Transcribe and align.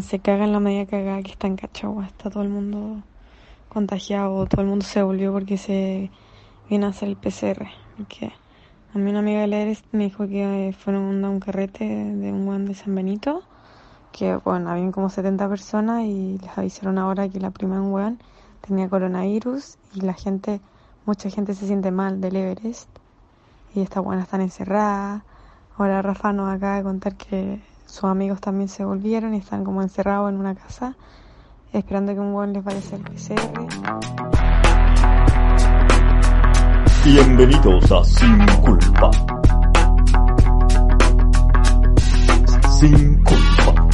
se 0.00 0.20
caga 0.20 0.44
en 0.44 0.52
la 0.52 0.60
media 0.60 0.86
cagada 0.86 1.22
que 1.22 1.32
está 1.32 1.48
en 1.48 1.56
Cachagua. 1.56 2.06
Está 2.06 2.30
todo 2.30 2.44
el 2.44 2.50
mundo 2.50 3.02
contagiado, 3.68 4.46
todo 4.46 4.62
el 4.62 4.68
mundo 4.68 4.84
se 4.84 5.02
volvió 5.02 5.32
porque 5.32 5.58
se 5.58 6.08
vino 6.70 6.86
a 6.86 6.90
hacer 6.90 7.08
el 7.08 7.16
PCR. 7.16 7.66
Porque 7.96 8.32
a 8.94 8.98
mí 8.98 9.10
una 9.10 9.18
amiga 9.18 9.40
de 9.40 9.48
leer 9.48 9.76
me 9.90 10.04
dijo 10.04 10.28
que 10.28 10.72
fueron 10.78 11.24
a 11.24 11.30
un 11.30 11.40
carrete 11.40 11.84
de 11.84 12.32
un 12.32 12.46
guan 12.46 12.64
de 12.64 12.74
San 12.74 12.94
Benito, 12.94 13.42
que 14.12 14.36
bueno, 14.36 14.70
habían 14.70 14.92
como 14.92 15.10
70 15.10 15.48
personas 15.48 16.04
y 16.04 16.38
les 16.38 16.56
avisaron 16.56 16.96
ahora 16.98 17.28
que 17.28 17.40
la 17.40 17.50
prima 17.50 17.74
de 17.74 17.80
un 17.80 17.92
weón 17.92 18.20
tenía 18.60 18.88
coronavirus 18.88 19.78
y 19.94 20.02
la 20.02 20.14
gente, 20.14 20.60
mucha 21.06 21.28
gente 21.28 21.54
se 21.54 21.66
siente 21.66 21.90
mal 21.90 22.20
del 22.20 22.36
Everest 22.36 22.88
y 23.74 23.80
estas 23.80 24.04
buenas 24.04 24.26
están 24.26 24.42
encerradas. 24.42 25.22
Ahora 25.76 26.02
Rafa 26.02 26.32
nos 26.32 26.54
acaba 26.54 26.76
de 26.76 26.84
contar 26.84 27.16
que 27.16 27.71
sus 27.92 28.04
amigos 28.04 28.40
también 28.40 28.70
se 28.70 28.86
volvieron 28.86 29.34
y 29.34 29.36
están 29.36 29.64
como 29.64 29.82
encerrados 29.82 30.32
en 30.32 30.38
una 30.38 30.54
casa 30.54 30.96
esperando 31.74 32.14
que 32.14 32.20
un 32.20 32.32
buen 32.32 32.54
les 32.54 32.64
vaya 32.64 32.80
el 32.90 33.02
PCR. 33.02 33.36
Bienvenidos 37.04 37.92
a 37.92 38.02
Sin 38.04 38.46
Culpa. 38.62 39.10
Sin 42.70 43.22
Culpa. 43.24 43.88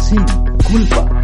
Sin 0.00 0.24
Culpa. 0.66 1.23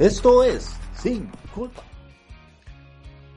Esto 0.00 0.42
es 0.44 0.70
Sin 0.94 1.30
Culpa. 1.54 1.82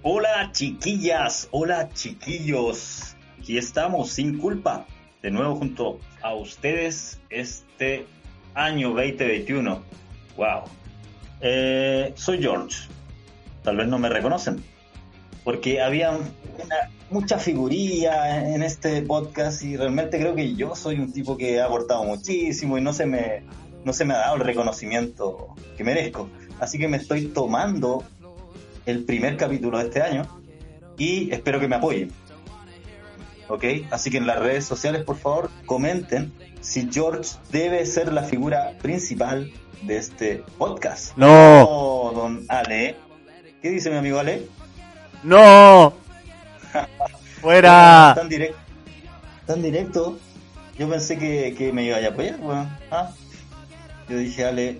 Hola 0.01 0.49
chiquillas, 0.53 1.49
hola 1.51 1.89
chiquillos. 1.93 3.17
Aquí 3.37 3.57
estamos 3.57 4.11
sin 4.11 4.37
culpa. 4.37 4.85
De 5.21 5.29
nuevo 5.29 5.55
junto 5.57 5.99
a 6.21 6.33
ustedes 6.33 7.19
este 7.29 8.05
año 8.53 8.91
2021. 8.93 9.81
Wow. 10.37 10.61
Eh, 11.41 12.13
soy 12.15 12.41
George. 12.41 12.77
Tal 13.63 13.75
vez 13.75 13.87
no 13.89 13.99
me 13.99 14.07
reconocen. 14.07 14.63
Porque 15.43 15.81
había 15.81 16.11
una- 16.11 16.89
mucha 17.09 17.39
figuría 17.39 18.53
en 18.55 18.63
este 18.63 19.01
podcast 19.01 19.61
y 19.63 19.75
realmente 19.75 20.17
creo 20.17 20.33
que 20.33 20.55
yo 20.55 20.75
soy 20.75 20.99
un 20.99 21.11
tipo 21.11 21.35
que 21.35 21.59
ha 21.59 21.65
aportado 21.65 22.05
muchísimo 22.05 22.77
y 22.77 22.81
no 22.81 22.93
se 22.93 23.05
me, 23.05 23.43
no 23.85 23.93
se 23.93 24.05
me 24.05 24.13
ha 24.13 24.17
dado 24.17 24.35
el 24.35 24.41
reconocimiento 24.41 25.55
que 25.77 25.83
merezco. 25.83 26.29
Así 26.59 26.77
que 26.77 26.87
me 26.87 26.97
estoy 26.97 27.27
tomando 27.27 28.03
el 28.85 29.03
primer 29.03 29.37
capítulo 29.37 29.77
de 29.79 29.85
este 29.85 30.01
año 30.01 30.27
y 30.97 31.31
espero 31.31 31.59
que 31.59 31.67
me 31.67 31.75
apoyen. 31.75 32.11
¿Ok? 33.47 33.63
Así 33.91 34.09
que 34.09 34.17
en 34.17 34.27
las 34.27 34.39
redes 34.39 34.65
sociales, 34.65 35.03
por 35.03 35.17
favor, 35.17 35.49
comenten 35.65 36.33
si 36.61 36.89
George 36.91 37.31
debe 37.51 37.85
ser 37.85 38.13
la 38.13 38.23
figura 38.23 38.77
principal 38.81 39.51
de 39.81 39.97
este 39.97 40.43
podcast. 40.57 41.15
No. 41.17 41.63
Oh, 41.63 42.11
don 42.15 42.45
Ale. 42.47 42.95
¿Qué 43.61 43.69
dice 43.69 43.89
mi 43.89 43.97
amigo 43.97 44.19
Ale? 44.19 44.47
¡No! 45.23 45.93
¡Fuera! 47.41 48.13
Tan 48.15 48.29
directo. 48.29 48.57
Tan 49.45 49.61
directo. 49.61 50.17
Yo 50.77 50.89
pensé 50.89 51.17
que, 51.17 51.53
que 51.57 51.71
me 51.71 51.83
iba 51.83 51.97
a 51.97 52.07
apoyar, 52.07 52.39
weón. 52.39 52.69
¿Ah? 52.89 53.11
Yo 54.09 54.17
dije, 54.17 54.45
Ale, 54.45 54.79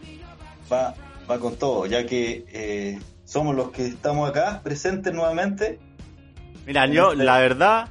va, 0.71 0.93
va 1.29 1.39
con 1.39 1.55
todo, 1.57 1.85
ya 1.85 2.05
que 2.05 2.45
eh, 2.52 2.99
somos 3.25 3.55
los 3.55 3.71
que 3.71 3.88
estamos 3.88 4.29
acá, 4.29 4.61
presentes 4.63 5.13
nuevamente. 5.13 5.79
Mira, 6.66 6.85
yo, 6.88 7.13
la 7.13 7.39
verdad, 7.39 7.89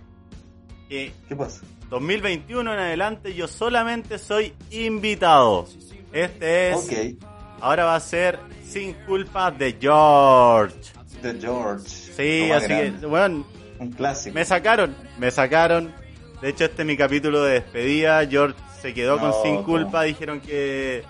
que 0.88 1.12
¿Qué 1.28 1.36
pasa? 1.36 1.62
2021 1.90 2.72
en 2.72 2.78
adelante 2.78 3.34
yo 3.34 3.46
solamente 3.46 4.18
soy 4.18 4.54
invitado. 4.70 5.66
Este 6.12 6.70
es. 6.70 6.76
Ok, 6.76 7.24
Ahora 7.60 7.84
va 7.84 7.94
a 7.96 8.00
ser 8.00 8.38
sin 8.66 8.94
culpa 9.06 9.50
de 9.50 9.76
George. 9.80 10.74
de 11.22 11.38
George. 11.40 11.88
Sí, 11.88 12.50
así 12.50 12.66
grande. 12.66 12.98
que, 13.00 13.06
bueno, 13.06 13.46
Un 13.78 13.92
clásico. 13.92 14.34
me 14.34 14.44
sacaron, 14.44 14.94
me 15.18 15.30
sacaron. 15.30 15.92
De 16.40 16.48
hecho, 16.48 16.64
este 16.64 16.82
es 16.82 16.86
mi 16.86 16.96
capítulo 16.96 17.42
de 17.44 17.54
despedida. 17.60 18.26
George 18.26 18.58
se 18.80 18.92
quedó 18.94 19.18
con 19.20 19.32
sin 19.44 19.62
culpa. 19.62 20.02
Dijeron 20.02 20.40
que 20.40 21.04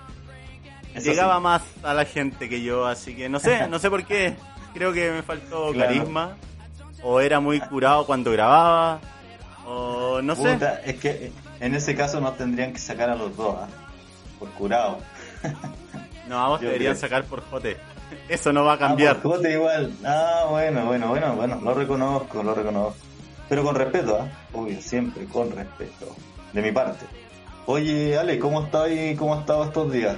Eso 0.95 1.11
llegaba 1.11 1.37
sí. 1.37 1.43
más 1.43 1.63
a 1.83 1.95
la 1.95 2.05
gente 2.05 2.49
que 2.49 2.63
yo, 2.63 2.87
así 2.87 3.15
que 3.15 3.29
no 3.29 3.39
sé, 3.41 3.67
no 3.69 3.79
sé 3.79 3.89
por 3.91 4.05
qué. 4.05 4.35
Creo 4.75 4.93
que 4.93 5.11
me 5.11 5.23
faltó 5.23 5.71
Claro. 5.73 5.93
carisma. 5.95 6.37
O 7.03 7.19
era 7.21 7.41
muy 7.41 7.61
curado 7.61 8.07
cuando 8.07 8.31
grababa. 8.33 9.01
O 9.67 10.21
no 10.23 10.35
sé. 10.37 10.55
Puta, 10.55 10.81
es 10.85 10.97
que 11.01 11.11
eh, 11.11 11.33
en 11.61 11.75
ese 11.75 11.95
caso 11.95 12.21
nos 12.21 12.37
tendrían 12.37 12.73
que 12.73 12.79
sacar 12.79 13.11
a 13.11 13.17
los 13.17 13.37
dos, 13.37 13.57
¿ah? 13.61 13.69
Por 14.39 14.49
curado. 14.51 14.99
No, 16.29 16.57
te 16.59 16.67
deberían 16.67 16.93
creo. 16.95 17.01
sacar 17.01 17.25
por 17.25 17.43
jote. 17.51 17.77
Eso 18.29 18.53
no 18.53 18.65
va 18.65 18.73
a 18.73 18.75
Ah, 18.77 18.79
cambiar. 18.79 19.17
por 19.21 19.33
jote 19.37 19.53
igual. 19.53 19.93
Ah, 20.05 20.47
bueno, 20.49 20.87
bueno, 20.87 21.09
bueno, 21.09 21.35
bueno. 21.35 21.61
Lo 21.63 21.75
reconozco, 21.75 22.43
lo 22.43 22.55
reconozco. 22.55 22.97
Pero 23.49 23.65
con 23.65 23.75
respeto, 23.75 24.19
¿ah? 24.23 24.29
Obvio, 24.55 24.81
siempre 24.81 25.25
con 25.27 25.51
respeto. 25.51 26.15
De 26.53 26.63
mi 26.63 26.71
parte. 26.73 27.05
Oye, 27.67 28.17
Ale, 28.17 28.39
¿cómo 28.39 28.63
estás 28.63 28.89
y 28.93 29.15
cómo 29.17 29.35
has 29.35 29.41
estado 29.41 29.65
estos 29.65 29.93
días? 29.93 30.17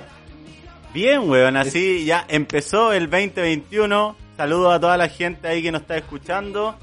Bien, 0.94 1.28
weón, 1.28 1.56
así 1.56 2.04
ya 2.04 2.24
empezó 2.28 2.92
el 2.92 3.10
2021. 3.10 4.16
Saludos 4.36 4.74
a 4.74 4.80
toda 4.80 4.96
la 4.96 5.08
gente 5.08 5.48
ahí 5.48 5.62
que 5.62 5.72
nos 5.72 5.82
está 5.82 5.96
escuchando. 5.96 6.76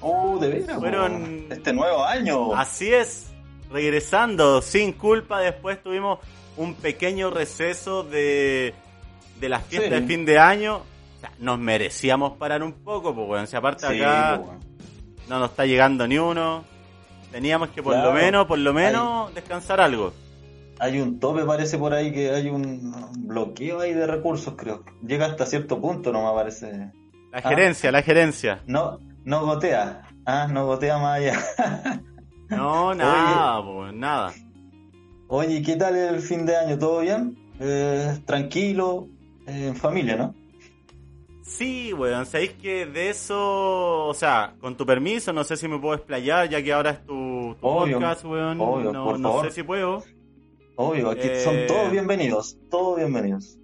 Oh, 0.00 0.38
de 0.38 0.48
veras. 0.48 0.78
Fueron-. 0.78 1.46
Este 1.50 1.72
nuevo 1.72 2.04
año. 2.04 2.54
Así 2.54 2.92
es, 2.92 3.26
regresando 3.70 4.62
sin 4.62 4.92
culpa. 4.92 5.40
Después 5.40 5.82
tuvimos 5.82 6.20
un 6.56 6.74
pequeño 6.74 7.30
receso 7.30 8.04
de, 8.04 8.72
de 9.40 9.48
las 9.48 9.64
fiestas 9.64 9.94
Sí. 9.94 10.00
de 10.00 10.06
fin 10.06 10.24
de 10.24 10.38
año. 10.38 10.76
O 11.16 11.20
sea, 11.20 11.32
nos 11.40 11.58
merecíamos 11.58 12.36
parar 12.36 12.62
un 12.62 12.72
poco, 12.72 13.14
pues, 13.14 13.28
weón. 13.28 13.46
Si 13.48 13.56
aparte 13.56 13.86
Sí, 13.88 14.00
acá 14.00 14.40
weón. 14.44 14.60
no 15.28 15.40
nos 15.40 15.50
está 15.50 15.66
llegando 15.66 16.06
ni 16.06 16.18
uno. 16.18 16.64
Teníamos 17.32 17.70
que 17.70 17.82
por 17.82 17.94
Claro. 17.94 18.12
lo 18.12 18.14
menos, 18.14 18.46
por 18.46 18.58
lo 18.60 18.72
menos, 18.72 19.34
descansar 19.34 19.80
algo. 19.80 20.12
Hay 20.78 21.00
un 21.00 21.18
tope, 21.18 21.44
parece 21.44 21.78
por 21.78 21.92
ahí 21.94 22.12
que 22.12 22.30
hay 22.30 22.48
un 22.48 22.92
bloqueo 23.20 23.80
ahí 23.80 23.94
de 23.94 24.06
recursos, 24.06 24.54
creo. 24.56 24.84
Llega 25.06 25.26
hasta 25.26 25.46
cierto 25.46 25.80
punto, 25.80 26.12
no 26.12 26.26
me 26.28 26.34
parece. 26.34 26.92
La 27.32 27.38
Ah. 27.38 27.48
gerencia, 27.48 27.90
la 27.92 28.02
gerencia. 28.02 28.62
No, 28.66 28.98
no 29.24 29.44
gotea. 29.46 30.02
Ah, 30.26 30.48
no 30.50 30.66
gotea 30.66 30.98
más 30.98 31.18
allá. 31.20 31.32
No, 32.48 32.94
nada, 32.94 33.60
pues, 33.64 33.92
nada. 33.92 34.32
Oye, 35.26 35.60
¿qué 35.62 35.74
tal 35.74 35.96
el 35.96 36.20
fin 36.20 36.46
de 36.46 36.54
año? 36.56 36.78
¿Todo 36.78 37.00
bien? 37.00 37.36
Eh, 37.58 38.16
tranquilo, 38.24 39.08
eh, 39.48 39.66
en 39.66 39.74
familia, 39.74 40.14
¿no? 40.16 40.34
Sí, 41.42 41.92
weón, 41.92 42.24
sabéis 42.26 42.52
que 42.52 42.86
de 42.86 43.10
eso, 43.10 44.06
o 44.06 44.14
sea, 44.14 44.54
con 44.60 44.76
tu 44.76 44.86
permiso, 44.86 45.32
no 45.32 45.42
sé 45.42 45.56
si 45.56 45.66
me 45.66 45.78
puedo 45.80 45.94
explayar, 45.94 46.48
ya 46.48 46.62
que 46.62 46.72
ahora 46.72 46.90
es 46.90 47.04
tu, 47.04 47.56
tu 47.60 47.66
Obvio, 47.66 47.98
podcast, 47.98 48.24
weón. 48.24 48.60
obvio, 48.60 48.92
no 48.92 49.04
por 49.04 49.18
no 49.18 49.28
favor. 49.30 49.46
sé 49.46 49.50
si 49.52 49.62
puedo. 49.64 50.04
Obvio, 50.76 51.10
aquí 51.10 51.26
Eh. 51.28 51.40
son 51.42 51.66
todos 51.66 51.90
bienvenidos, 51.90 52.58
todos 52.70 52.98
bienvenidos. 52.98 53.58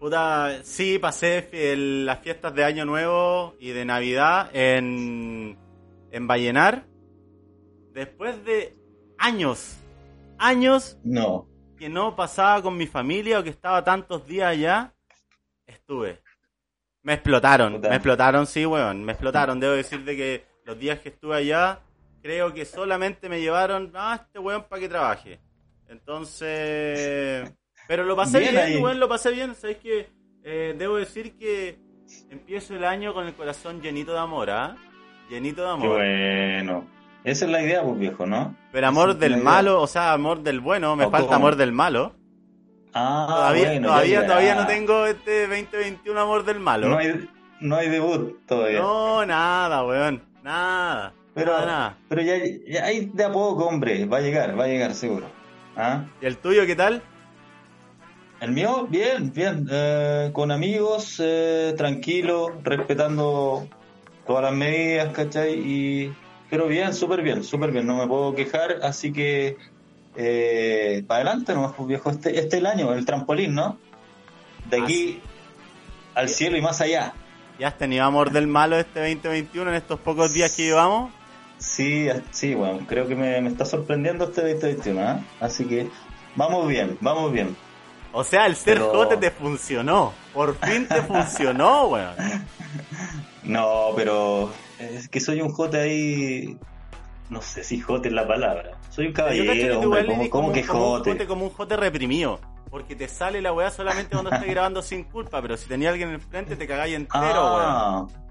Puta, 0.00 0.60
sí, 0.64 0.98
pasé 0.98 1.48
el- 1.52 2.04
las 2.04 2.18
fiestas 2.20 2.52
de 2.54 2.64
Año 2.64 2.84
Nuevo 2.84 3.54
y 3.60 3.70
de 3.70 3.84
Navidad 3.84 4.50
en, 4.52 5.56
en 6.10 6.26
Vallenar. 6.26 6.84
Después 7.92 8.44
de 8.44 8.74
años, 9.18 9.76
años 10.38 10.98
No, 11.04 11.46
que 11.78 11.88
no 11.88 12.16
pasaba 12.16 12.60
con 12.62 12.76
mi 12.76 12.88
familia 12.88 13.38
o 13.38 13.44
que 13.44 13.50
estaba 13.50 13.84
tantos 13.84 14.26
días 14.26 14.48
allá, 14.50 14.92
estuve. 15.66 16.20
Me 17.04 17.14
explotaron, 17.14 17.74
Puta. 17.74 17.88
me 17.90 17.94
explotaron, 17.96 18.46
sí, 18.46 18.66
weón, 18.66 19.04
me 19.04 19.12
explotaron. 19.12 19.60
Debo 19.60 19.74
decir 19.74 20.04
de 20.04 20.16
que 20.16 20.44
los 20.64 20.76
días 20.78 20.98
que 20.98 21.10
estuve 21.10 21.36
allá, 21.36 21.78
creo 22.22 22.52
que 22.52 22.64
solamente 22.64 23.28
me 23.28 23.40
llevaron, 23.40 23.92
ah, 23.94 24.18
este 24.20 24.40
weón 24.40 24.64
para 24.68 24.80
que 24.80 24.88
trabaje. 24.88 25.38
Entonces, 25.92 27.52
pero 27.86 28.04
lo 28.04 28.16
pasé 28.16 28.40
Bien 28.40 28.54
bien, 28.54 28.98
lo 28.98 29.08
pasé 29.08 29.30
bien. 29.30 29.54
Sabes 29.54 29.76
que 29.76 30.08
eh, 30.42 30.74
debo 30.76 30.96
decir 30.96 31.36
que 31.36 31.78
empiezo 32.30 32.74
el 32.74 32.84
año 32.84 33.12
con 33.12 33.26
el 33.26 33.34
corazón 33.34 33.82
llenito 33.82 34.12
de 34.12 34.18
amor, 34.18 34.50
¿ah? 34.50 34.74
Llenito 35.28 35.60
de 35.60 35.68
qué 35.68 35.72
amor. 35.72 35.96
bueno. 35.98 36.86
Esa 37.24 37.44
es 37.44 37.50
la 37.50 37.62
idea, 37.62 37.82
pues 37.82 37.98
viejo, 37.98 38.26
¿no? 38.26 38.56
Pero 38.72 38.86
amor 38.86 39.10
Esa 39.10 39.18
del 39.18 39.36
malo, 39.36 39.82
o 39.82 39.86
sea, 39.86 40.12
amor 40.14 40.42
del 40.42 40.60
bueno, 40.60 40.96
me 40.96 41.04
¿O 41.04 41.10
falta 41.10 41.36
amor 41.36 41.56
del 41.56 41.72
malo. 41.72 42.14
Ah, 42.94 43.26
todavía 43.28 43.68
bueno, 43.68 43.88
todavía, 43.88 44.26
todavía 44.26 44.54
no 44.54 44.66
tengo 44.66 45.06
este 45.06 45.46
2021 45.46 46.18
amor 46.18 46.44
del 46.44 46.58
malo. 46.58 46.88
No 46.88 46.96
hay, 46.96 47.28
no 47.60 47.76
hay 47.76 47.88
debut 47.90 48.44
todavía. 48.46 48.80
No, 48.80 49.24
nada, 49.26 49.84
weón. 49.84 50.22
Nada. 50.42 51.12
pero, 51.34 51.52
nada, 51.52 51.66
nada. 51.66 51.98
pero 52.08 52.22
ya, 52.22 52.34
ya 52.66 52.84
hay 52.84 53.06
de 53.12 53.24
a 53.24 53.30
poco, 53.30 53.66
hombre. 53.66 54.06
Va 54.06 54.16
a 54.16 54.20
llegar, 54.20 54.58
va 54.58 54.64
a 54.64 54.68
llegar 54.68 54.94
seguro. 54.94 55.41
¿Ah? 55.76 56.04
¿Y 56.20 56.26
el 56.26 56.36
tuyo 56.38 56.66
qué 56.66 56.76
tal? 56.76 57.02
El 58.40 58.52
mío, 58.52 58.86
bien, 58.88 59.32
bien. 59.32 59.68
eh, 59.70 60.30
con 60.32 60.50
amigos, 60.50 61.16
eh, 61.22 61.74
tranquilo, 61.76 62.52
respetando 62.62 63.68
todas 64.26 64.42
las 64.42 64.52
medidas, 64.52 65.12
¿cachai? 65.12 65.54
Y, 65.54 66.12
pero 66.50 66.66
bien, 66.66 66.92
súper 66.92 67.22
bien, 67.22 67.44
súper 67.44 67.70
bien. 67.70 67.86
No 67.86 67.96
me 67.96 68.06
puedo 68.06 68.34
quejar, 68.34 68.80
así 68.82 69.12
que 69.12 69.56
eh, 70.16 71.04
para 71.06 71.22
adelante 71.22 71.54
nomás, 71.54 71.72
pues, 71.76 71.88
viejo. 71.88 72.10
Este, 72.10 72.30
este 72.30 72.56
es 72.56 72.60
el 72.62 72.66
año, 72.66 72.92
el 72.92 73.06
trampolín, 73.06 73.54
¿no? 73.54 73.78
De 74.68 74.82
aquí 74.82 75.20
al 76.14 76.28
cielo 76.28 76.56
y 76.56 76.60
más 76.60 76.80
allá. 76.80 77.14
¿Ya 77.58 77.68
has 77.68 77.78
tenido 77.78 78.04
amor 78.04 78.32
del 78.32 78.48
malo 78.48 78.76
este 78.76 79.00
2021 79.00 79.70
en 79.70 79.76
estos 79.76 80.00
pocos 80.00 80.32
días 80.32 80.54
que 80.56 80.64
llevamos? 80.64 81.12
Sí, 81.62 82.08
sí, 82.32 82.54
bueno, 82.54 82.80
creo 82.88 83.06
que 83.06 83.14
me, 83.14 83.40
me 83.40 83.48
está 83.48 83.64
sorprendiendo 83.64 84.24
este 84.24 84.40
2021, 84.40 85.00
¿ah? 85.00 85.20
Así 85.40 85.64
que 85.64 85.88
vamos 86.34 86.66
bien, 86.66 86.98
vamos 87.00 87.30
bien. 87.32 87.56
O 88.12 88.24
sea, 88.24 88.46
el 88.46 88.56
ser 88.56 88.78
Pero- 88.78 88.90
jote 88.90 89.16
te 89.16 89.30
funcionó. 89.30 90.12
Por 90.34 90.56
fin 90.56 90.86
te 90.88 91.00
funcionó, 91.02 91.84
weón. 91.88 92.14
No, 93.44 93.90
pero 93.96 94.50
es 94.78 95.08
que 95.08 95.20
soy 95.20 95.40
un 95.40 95.50
jote 95.52 95.80
ahí. 95.80 96.58
No 97.30 97.40
sé 97.40 97.64
si 97.64 97.80
jote 97.80 98.08
es 98.08 98.14
la 98.14 98.26
palabra. 98.26 98.72
Soy 98.90 99.06
un 99.06 99.12
caballero, 99.12 99.52
hombre. 99.80 100.00
igual 100.02 100.06
¿Cómo, 100.06 100.18
eres 100.18 100.28
cómo 100.30 100.42
como, 100.42 100.52
que 100.52 100.64
como 100.66 100.84
un 100.84 100.90
jote? 100.98 101.12
jote 101.12 101.26
como 101.26 101.44
un 101.44 101.50
jote 101.50 101.76
reprimido. 101.76 102.40
Porque 102.70 102.96
te 102.96 103.06
sale 103.08 103.40
la 103.40 103.52
weá 103.52 103.70
solamente 103.70 104.10
cuando 104.12 104.30
estás 104.30 104.46
grabando 104.50 104.82
sin 104.82 105.04
culpa, 105.04 105.40
pero 105.40 105.56
si 105.56 105.66
tenía 105.68 105.90
alguien 105.90 106.08
en 106.08 106.14
el 106.16 106.20
frente 106.20 106.56
te 106.56 106.66
cagáis 106.66 106.94
entero, 106.96 107.54
weón. 107.56 108.21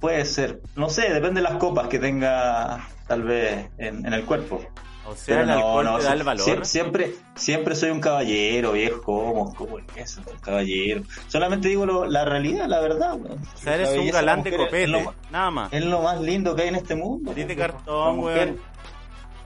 Puede 0.00 0.24
ser. 0.24 0.60
No 0.76 0.88
sé, 0.88 1.12
depende 1.12 1.40
de 1.42 1.48
las 1.48 1.58
copas 1.58 1.88
que 1.88 1.98
tenga, 1.98 2.88
tal 3.06 3.22
vez, 3.22 3.68
en, 3.78 4.06
en 4.06 4.12
el 4.12 4.24
cuerpo. 4.24 4.62
O 5.06 5.14
sea, 5.14 5.38
Pero 5.38 5.40
el 5.40 5.46
no, 5.48 5.54
alcohol 5.54 5.84
no, 5.84 5.98
te 5.98 6.04
da 6.04 6.10
sie- 6.10 6.16
el 6.18 6.22
valor. 6.22 6.46
sie- 6.46 6.64
Siempre, 6.64 7.14
siempre 7.34 7.74
soy 7.74 7.90
un 7.90 8.00
caballero, 8.00 8.72
viejo. 8.72 9.02
¿Cómo? 9.02 9.54
¿Cómo 9.54 9.78
es 9.78 9.84
eso? 9.96 10.22
Un 10.30 10.38
caballero. 10.38 11.02
Solamente 11.26 11.68
digo 11.68 11.84
lo- 11.84 12.06
la 12.06 12.24
realidad, 12.24 12.66
la 12.66 12.80
verdad. 12.80 13.14
weón. 13.16 13.40
O 13.42 13.58
sea, 13.58 13.74
eres 13.74 13.90
un 13.98 14.08
galán 14.10 14.42
de 14.42 14.50
es 14.50 14.56
copete, 14.56 14.86
lo, 14.86 15.14
nada 15.30 15.50
más. 15.50 15.72
es 15.72 15.84
lo 15.84 16.02
más 16.02 16.20
lindo 16.20 16.54
que 16.54 16.62
hay 16.62 16.68
en 16.68 16.76
este 16.76 16.94
mundo. 16.94 17.32
Viejo. 17.34 17.54
cartón, 17.56 18.20
weón. 18.20 18.58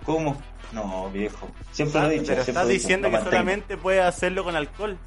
¿Cómo? 0.04 0.36
No, 0.72 1.08
viejo. 1.10 1.48
Siempre 1.70 2.00
lo 2.00 2.06
he 2.08 2.10
dicho. 2.14 2.24
Pero 2.26 2.44
siempre 2.44 2.50
estás 2.52 2.68
dicho, 2.68 2.80
diciendo 2.82 3.10
que 3.10 3.18
solamente 3.24 3.76
puedes 3.76 4.04
hacerlo 4.04 4.44
con 4.44 4.56
alcohol. 4.56 4.98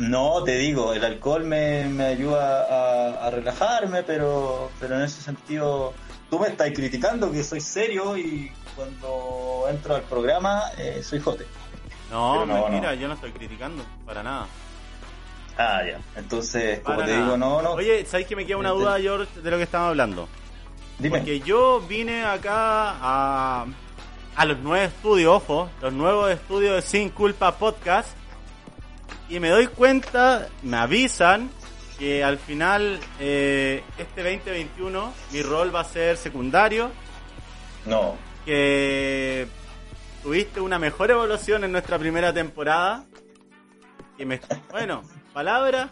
No, 0.00 0.42
te 0.44 0.56
digo, 0.56 0.94
el 0.94 1.04
alcohol 1.04 1.44
me, 1.44 1.84
me 1.84 2.04
ayuda 2.06 2.64
a, 3.18 3.26
a 3.26 3.30
relajarme, 3.30 4.02
pero, 4.02 4.70
pero 4.80 4.96
en 4.96 5.02
ese 5.02 5.20
sentido, 5.20 5.92
tú 6.30 6.38
me 6.38 6.48
estás 6.48 6.70
criticando 6.74 7.30
que 7.30 7.44
soy 7.44 7.60
serio 7.60 8.16
y 8.16 8.50
cuando 8.74 9.66
entro 9.68 9.94
al 9.96 10.02
programa 10.02 10.62
eh, 10.78 11.02
soy 11.02 11.20
jote. 11.20 11.46
No, 12.10 12.46
no, 12.46 12.62
mentira, 12.68 12.94
yo 12.94 13.08
no 13.08 13.14
estoy 13.14 13.30
criticando, 13.32 13.84
para 14.06 14.22
nada. 14.22 14.46
Ah, 15.58 15.80
ya. 15.86 16.00
Entonces, 16.18 16.80
como 16.80 16.96
Para 16.96 17.06
te 17.06 17.12
nada. 17.12 17.24
digo, 17.24 17.36
no, 17.36 17.60
no. 17.60 17.72
Oye, 17.72 18.06
¿sabes 18.06 18.26
que 18.26 18.34
me 18.34 18.46
queda 18.46 18.56
una 18.56 18.70
Este- 18.70 18.80
duda, 18.80 18.98
George, 19.00 19.40
de 19.40 19.50
lo 19.50 19.56
que 19.58 19.64
estamos 19.64 19.88
hablando? 19.90 20.28
dime. 20.98 21.18
Porque 21.18 21.40
yo 21.40 21.80
vine 21.86 22.24
acá 22.24 22.94
a, 23.00 23.66
a 24.36 24.44
los 24.46 24.58
nuevos 24.60 24.88
estudios, 24.88 25.34
ojo, 25.34 25.68
los 25.82 25.92
nuevos 25.92 26.30
estudios 26.30 26.76
de 26.76 26.82
Sin 26.82 27.10
Culpa 27.10 27.52
Podcast, 27.56 28.08
y 29.28 29.40
me 29.40 29.48
doy 29.48 29.66
cuenta, 29.68 30.48
me 30.62 30.76
avisan 30.76 31.50
que 31.98 32.24
al 32.24 32.38
final, 32.38 32.98
eh, 33.20 33.82
este 33.98 34.22
2021, 34.22 35.12
mi 35.32 35.42
rol 35.42 35.74
va 35.74 35.80
a 35.80 35.84
ser 35.84 36.16
secundario, 36.16 36.90
No. 37.86 38.16
que 38.44 39.46
tuviste 40.22 40.60
una 40.60 40.78
mejor 40.78 41.10
evolución 41.10 41.64
en 41.64 41.72
nuestra 41.72 41.98
primera 41.98 42.32
temporada. 42.32 43.04
Y 44.18 44.24
me, 44.24 44.40
bueno, 44.70 45.02
palabra 45.32 45.90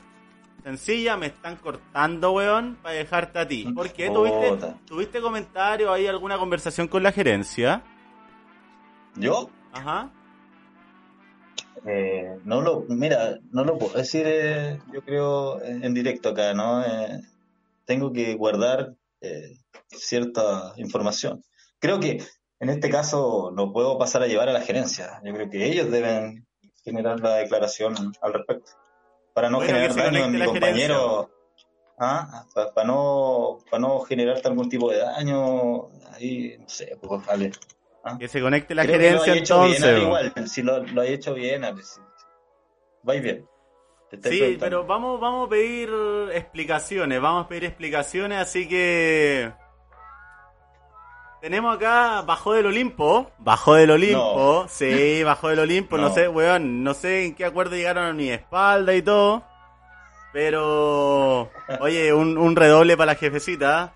sencilla, 0.62 1.16
me 1.16 1.26
están 1.26 1.56
cortando, 1.56 2.32
weón, 2.32 2.76
para 2.82 2.94
dejarte 2.96 3.38
a 3.38 3.48
ti. 3.48 3.64
¿Por 3.74 3.90
qué? 3.92 4.10
¿Tuviste. 4.10 4.74
¿Tuviste 4.86 5.20
comentario 5.20 5.92
ahí, 5.92 6.06
alguna 6.06 6.36
conversación 6.38 6.88
con 6.88 7.02
la 7.02 7.12
gerencia? 7.12 7.82
¿Yo? 9.14 9.50
Ajá. 9.72 10.10
Eh, 11.88 12.38
no 12.44 12.60
lo, 12.60 12.84
mira, 12.88 13.38
no 13.50 13.64
lo 13.64 13.78
puedo 13.78 13.94
decir, 13.94 14.24
eh, 14.26 14.78
yo 14.92 15.02
creo, 15.02 15.62
en, 15.62 15.84
en 15.84 15.94
directo 15.94 16.28
acá, 16.28 16.52
¿no? 16.52 16.84
Eh, 16.84 17.22
tengo 17.86 18.12
que 18.12 18.34
guardar 18.34 18.94
eh, 19.22 19.56
cierta 19.88 20.74
información. 20.76 21.42
Creo 21.78 21.98
que 21.98 22.22
en 22.60 22.68
este 22.68 22.90
caso 22.90 23.50
no 23.54 23.72
puedo 23.72 23.98
pasar 23.98 24.22
a 24.22 24.26
llevar 24.26 24.48
a 24.48 24.52
la 24.52 24.60
gerencia. 24.60 25.20
Yo 25.24 25.32
creo 25.32 25.48
que 25.48 25.66
ellos 25.66 25.90
deben 25.90 26.46
generar 26.84 27.20
la 27.20 27.36
declaración 27.36 27.94
al 28.20 28.32
respecto. 28.34 28.72
Para 29.32 29.48
no 29.48 29.58
Bueno, 29.58 29.72
generar 29.72 29.96
daño 29.96 30.18
en 30.18 30.24
conecte 30.24 30.38
mi 30.38 30.44
compañero. 30.44 31.30
Ah, 31.98 32.44
para, 32.54 32.86
no, 32.86 33.58
para 33.70 33.80
no 33.80 34.00
generarte 34.00 34.48
algún 34.48 34.68
tipo 34.68 34.90
de 34.90 34.98
daño. 34.98 35.88
Ahí, 36.12 36.56
no 36.58 36.68
sé, 36.68 36.96
pues 37.00 37.24
vale. 37.24 37.52
Ah. 38.08 38.18
Que 38.18 38.28
se 38.28 38.40
conecte 38.40 38.74
la 38.74 38.82
Creo 38.82 38.98
que 38.98 39.04
gerencia 39.04 39.26
lo 39.26 39.32
hay 39.32 39.38
hecho 39.38 39.60
bien, 39.60 39.74
entonces. 39.74 40.02
Igual, 40.02 40.48
si 40.48 40.62
lo, 40.62 40.82
lo 40.84 41.00
hay 41.02 41.12
hecho 41.12 41.34
bien, 41.34 41.62
sí. 41.82 42.00
vais 43.02 43.22
bien. 43.22 43.46
Sí, 44.22 44.56
pero 44.58 44.86
vamos, 44.86 45.20
vamos 45.20 45.46
a 45.46 45.50
pedir 45.50 45.90
explicaciones, 46.32 47.20
vamos 47.20 47.44
a 47.44 47.48
pedir 47.48 47.64
explicaciones, 47.66 48.38
así 48.38 48.66
que 48.66 49.52
tenemos 51.42 51.76
acá 51.76 52.22
Bajo 52.22 52.54
del 52.54 52.66
Olimpo, 52.66 53.30
Bajo 53.38 53.74
del 53.74 53.90
Olimpo, 53.90 54.66
sí, 54.68 55.22
Bajo 55.22 55.48
del 55.50 55.58
Olimpo, 55.58 55.98
no. 55.98 56.04
No. 56.08 56.14
sé, 56.14 56.26
weón, 56.26 56.82
no 56.82 56.94
sé 56.94 57.26
en 57.26 57.34
qué 57.34 57.44
acuerdo 57.44 57.76
llegaron 57.76 58.06
a 58.06 58.12
mi 58.14 58.30
espalda 58.30 58.94
y 58.94 59.02
todo, 59.02 59.44
pero, 60.32 61.50
oye, 61.80 62.12
un, 62.14 62.38
un 62.38 62.56
redoble 62.56 62.96
para 62.96 63.12
la 63.12 63.18
jefecita, 63.18 63.94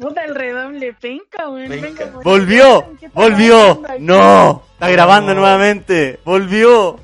Puta, 0.00 0.24
el 0.24 0.34
redoble 0.34 0.92
penca, 0.94 1.48
weón. 1.48 1.68
Penca. 1.68 2.04
Venga, 2.04 2.20
volvió, 2.24 2.78
acá, 2.78 2.88
¿qué 3.00 3.06
está 3.06 3.20
volvió, 3.20 3.82
no, 4.00 4.62
está 4.72 4.88
grabando 4.90 5.34
No. 5.34 5.40
nuevamente, 5.40 6.20
volvió, 6.24 6.98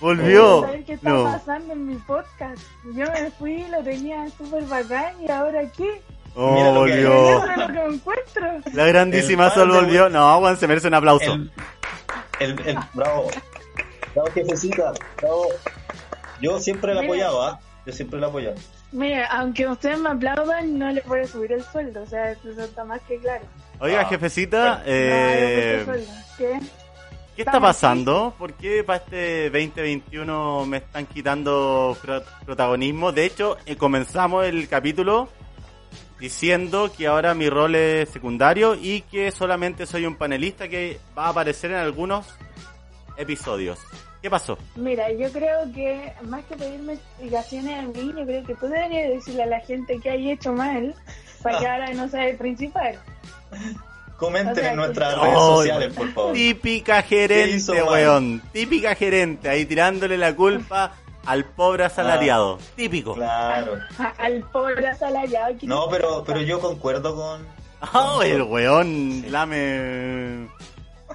volvió, 0.00 0.62
¿Sabes 0.62 0.84
qué 0.86 0.92
está 0.94 1.08
no. 1.10 1.24
pasando 1.24 1.72
en 1.72 1.86
mi 1.86 1.96
podcast? 1.96 2.62
Yo 2.94 3.06
me 3.12 3.30
fui, 3.38 3.64
lo 3.70 3.82
tenía 3.82 4.28
súper 4.36 4.64
bacán 4.64 5.14
y 5.20 5.30
ahora 5.30 5.62
qué? 5.76 6.02
Oh, 6.36 6.72
volvió. 6.74 7.38
Eso 7.38 7.50
es 7.50 7.56
lo 7.58 7.66
que 7.66 7.72
me 7.72 7.94
encuentro. 7.94 8.46
La 8.72 8.84
grandísima 8.86 9.46
El 9.46 9.52
Sol 9.52 9.68
par 9.68 9.76
de- 9.80 9.84
volvió. 9.86 10.08
No, 10.08 10.38
Juan, 10.38 10.56
se 10.56 10.68
merece 10.68 10.86
un 10.88 10.94
aplauso. 10.94 11.32
El, 11.34 11.50
el, 12.38 12.58
el- 12.68 12.78
bravo. 12.94 13.28
Bravo, 14.14 14.30
jefecita. 14.32 14.92
Bravo. 15.20 15.46
Yo 16.40 16.58
siempre 16.60 16.94
la 16.94 17.02
apoyaba, 17.02 17.48
¿ah? 17.50 17.60
Yo 17.84 17.92
siempre 17.92 18.20
la 18.20 18.28
apoyaba. 18.28 18.56
Mira, 18.92 19.26
aunque 19.26 19.66
ustedes 19.68 19.98
me 20.00 20.08
aplaudan, 20.10 20.78
no 20.78 20.90
les 20.90 21.04
voy 21.06 21.20
a 21.20 21.26
subir 21.26 21.52
el 21.52 21.62
sueldo. 21.62 22.02
O 22.02 22.06
sea, 22.06 22.32
eso 22.32 22.50
está 22.60 22.84
más 22.84 23.00
que 23.02 23.18
claro. 23.18 23.44
Oiga, 23.78 24.00
Ah, 24.00 24.04
jefecita, 24.06 24.82
eh, 24.84 25.84
No. 25.86 25.92
¿Qué? 26.36 26.60
¿qué 27.36 27.42
está 27.42 27.60
pasando? 27.60 28.34
¿Por 28.36 28.52
qué 28.54 28.82
para 28.84 28.98
este 28.98 29.44
2021 29.50 30.66
me 30.66 30.78
están 30.78 31.06
quitando 31.06 31.96
pro- 32.02 32.22
protagonismo? 32.44 33.12
De 33.12 33.24
hecho, 33.26 33.56
eh, 33.64 33.76
comenzamos 33.76 34.44
el 34.44 34.68
capítulo 34.68 35.28
diciendo 36.18 36.90
que 36.94 37.06
ahora 37.06 37.32
mi 37.34 37.48
rol 37.48 37.74
es 37.76 38.08
secundario 38.10 38.74
y 38.74 39.02
que 39.02 39.30
solamente 39.30 39.86
soy 39.86 40.04
un 40.04 40.16
panelista 40.16 40.68
que 40.68 40.98
va 41.16 41.26
a 41.26 41.28
aparecer 41.30 41.70
en 41.70 41.78
algunos 41.78 42.26
episodios. 43.16 43.78
¿Qué 44.22 44.28
pasó? 44.28 44.58
Mira, 44.76 45.10
yo 45.12 45.30
creo 45.32 45.60
que 45.74 46.12
más 46.22 46.44
que 46.44 46.56
pedirme 46.56 46.92
explicaciones 46.94 47.78
a 47.78 47.82
mí, 47.82 48.12
yo 48.16 48.24
creo 48.26 48.44
que 48.44 48.54
tú 48.54 48.66
deberías 48.66 49.08
decirle 49.10 49.44
a 49.44 49.46
la 49.46 49.60
gente 49.60 49.98
que 49.98 50.10
hay 50.10 50.30
hecho 50.30 50.52
mal 50.52 50.94
para 51.42 51.58
que 51.58 51.66
ahora 51.68 51.92
no 51.94 52.08
sea 52.08 52.28
el 52.28 52.36
principal. 52.36 52.98
Comenten 54.18 54.52
O 54.52 54.54
sea, 54.56 54.70
en 54.70 54.76
nuestras 54.76 55.14
que- 55.14 55.20
redes 55.22 55.34
sociales, 55.38 55.92
por 55.94 56.12
favor. 56.12 56.32
Típica 56.34 57.02
¿Qué 57.02 57.08
gerente, 57.08 57.82
weón. 57.82 58.42
Típica 58.52 58.94
gerente, 58.94 59.48
ahí 59.48 59.64
tirándole 59.64 60.18
la 60.18 60.36
culpa 60.36 60.92
al 61.24 61.44
pobre 61.46 61.84
asalariado. 61.84 62.58
Típico. 62.76 63.14
Claro. 63.14 63.78
Al 64.18 64.40
pobre 64.52 64.86
asalariado. 64.88 65.54
No, 65.62 65.88
pero, 65.90 66.22
pero 66.26 66.42
yo 66.42 66.60
concuerdo 66.60 67.16
con. 67.16 67.46
Oh, 67.94 68.22
el 68.22 68.42
weón, 68.42 69.24
lame. 69.32 70.48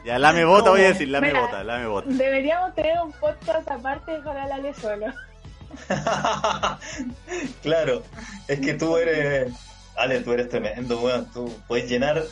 Ya, 0.05 0.19
lame 0.19 0.45
bota, 0.45 0.69
voy 0.69 0.81
a 0.81 0.89
decir, 0.89 1.07
lame 1.07 1.29
Mira. 1.29 1.41
bota, 1.41 1.63
lame 1.63 1.87
bota. 1.87 2.07
Deberíamos 2.07 2.75
tener 2.75 2.99
un 3.01 3.11
podcast 3.13 3.69
aparte 3.71 4.19
para 4.23 4.45
la 4.45 4.73
solo. 4.75 5.07
claro. 7.63 8.03
Es 8.47 8.59
que 8.59 8.75
tú 8.75 8.97
eres. 8.97 9.51
Ale, 9.95 10.21
tú 10.21 10.33
eres 10.33 10.47
tremendo, 10.49 11.01
weón. 11.01 11.25
Tú 11.33 11.51
puedes 11.67 11.89
llenar. 11.89 12.23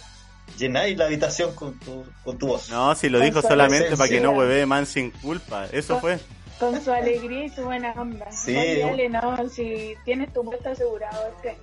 Llenáis 0.58 0.96
la 0.98 1.06
habitación 1.06 1.56
con 1.56 1.80
tu, 1.80 2.06
con 2.24 2.38
tu 2.38 2.46
voz. 2.46 2.70
No, 2.70 2.94
si 2.94 3.10
lo 3.10 3.18
Con 3.18 3.26
dijo 3.26 3.42
solamente 3.42 3.98
para 3.98 4.08
que 4.08 4.22
no 4.22 4.32
hueve 4.32 4.68
man 4.68 4.86
sin 4.86 5.10
culpa. 5.10 5.66
Eso 5.72 6.00
fue. 6.00 6.20
Con 6.60 6.80
su 6.80 6.92
alegría 6.92 7.46
y 7.46 7.50
su 7.50 7.64
buena 7.64 7.92
onda. 7.94 8.32
Sí. 8.32 8.56
Oye, 8.56 8.82
dale, 8.82 9.10
no, 9.10 9.50
si 9.50 9.96
tienes 10.06 10.32
tu 10.32 10.44
puesto 10.44 10.70
asegurado, 10.70 11.28
ok. 11.40 11.58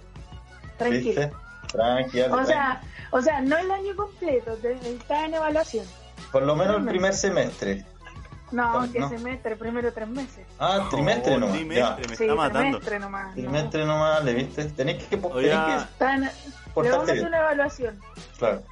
Tranquilo. 0.77 1.21
¿Viste? 1.21 1.33
Tranqui, 1.69 2.21
Ale, 2.21 2.35
O 2.35 2.45
sea, 2.45 2.83
o 3.13 3.23
sea, 3.23 3.41
no 3.41 3.57
el 3.57 3.71
año 3.71 3.95
completo, 3.95 4.59
está 4.83 5.27
en 5.27 5.35
evaluación. 5.35 5.87
Por 6.33 6.43
lo 6.43 6.55
menos 6.57 6.77
el 6.77 6.85
primer 6.87 7.15
semestre. 7.15 7.85
No, 8.53 8.85
No. 8.85 8.93
que 8.93 9.01
semestre, 9.09 9.55
primero 9.57 9.93
tres 9.93 10.09
meses. 10.09 10.45
Ah, 10.59 10.89
trimestre 10.91 11.35
Oh, 11.35 11.39
nomás. 11.39 11.57
trimestre, 11.57 12.09
me 12.09 12.17
sí, 12.17 12.25
está 12.25 12.35
matando. 12.35 12.61
trimestre 12.79 12.99
nomás. 12.99 13.27
no. 13.29 13.35
Trimestre 13.35 13.85
nomás, 13.87 14.25
¿le 14.25 14.35
viste? 14.35 14.65
Tenés 14.65 15.05
que, 15.05 15.17
tenés 15.17 15.33
Oiga. 15.35 15.89
Están- 15.93 16.23
le 16.23 16.31
vamos 16.91 17.09
a 17.09 17.13
hacer 17.13 17.27
una 17.27 17.39
evaluación. 17.39 18.01
que, 18.01 18.39
claro. 18.39 18.63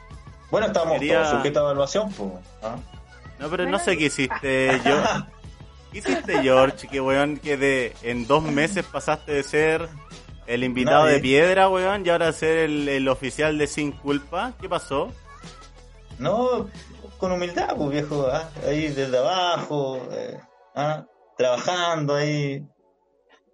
Bueno, 0.50 0.66
estamos 0.68 0.92
Quería- 0.94 1.18
todos 1.22 1.30
sujetos 1.30 1.60
a 1.60 1.64
evaluación, 1.66 2.12
pues. 2.12 2.30
¿ah? 2.62 2.76
No, 3.38 3.48
pero 3.50 3.66
no 3.66 3.78
sé 3.78 3.96
qué 3.96 4.06
hiciste, 4.06 4.80
yo. 4.84 4.96
¿Qué 5.92 5.98
hiciste, 5.98 6.42
George? 6.42 6.88
Que 6.88 7.00
weón, 7.00 7.36
que 7.36 7.56
de 7.56 7.94
en 8.02 8.26
dos 8.26 8.42
meses 8.42 8.84
pasaste 8.84 9.32
de 9.32 9.42
ser 9.44 9.88
el 10.46 10.64
invitado 10.64 11.02
Nadie. 11.04 11.14
de 11.14 11.20
piedra, 11.20 11.68
weón, 11.68 12.04
y 12.04 12.08
ahora 12.08 12.32
ser 12.32 12.58
el, 12.58 12.88
el 12.88 13.08
oficial 13.08 13.56
de 13.58 13.66
Sin 13.68 13.92
Culpa. 13.92 14.52
¿Qué 14.60 14.68
pasó? 14.68 15.12
No, 16.18 16.68
con 17.18 17.32
humildad, 17.32 17.74
pues 17.76 17.90
viejo, 17.90 18.26
¿ah? 18.32 18.48
ahí 18.66 18.88
desde 18.88 19.18
abajo, 19.18 20.00
eh, 20.12 20.38
¿ah? 20.74 21.04
trabajando 21.36 22.14
ahí, 22.14 22.62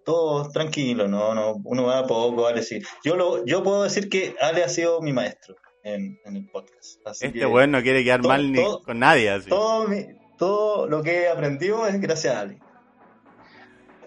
todo 0.05 0.49
tranquilo, 0.51 1.07
no, 1.07 1.33
no, 1.33 1.55
uno 1.63 1.83
va 1.83 1.99
a 1.99 2.07
poco, 2.07 2.43
vale, 2.43 2.61
sí. 2.63 2.81
Yo 3.03 3.15
lo, 3.15 3.45
yo 3.45 3.63
puedo 3.63 3.83
decir 3.83 4.07
que 4.09 4.35
Ale 4.41 4.63
ha 4.63 4.69
sido 4.69 5.01
mi 5.01 5.13
maestro 5.13 5.55
en, 5.83 6.19
en 6.25 6.35
el 6.35 6.47
podcast. 6.49 6.99
Así 7.05 7.25
Este 7.27 7.39
que 7.39 7.45
weón 7.45 7.71
no 7.71 7.81
quiere 7.81 8.03
quedar 8.03 8.21
todo- 8.21 8.29
mal 8.29 8.51
ni 8.51 8.57
todo- 8.63 8.81
con 8.83 8.99
nadie, 8.99 9.29
así. 9.31 9.49
todo, 9.49 9.87
mi- 9.87 10.05
todo 10.37 10.87
lo 10.87 11.01
que 11.03 11.23
he 11.23 11.29
aprendido 11.29 11.87
es 11.87 11.99
gracias 11.99 12.35
a 12.35 12.39
Ale. 12.41 12.59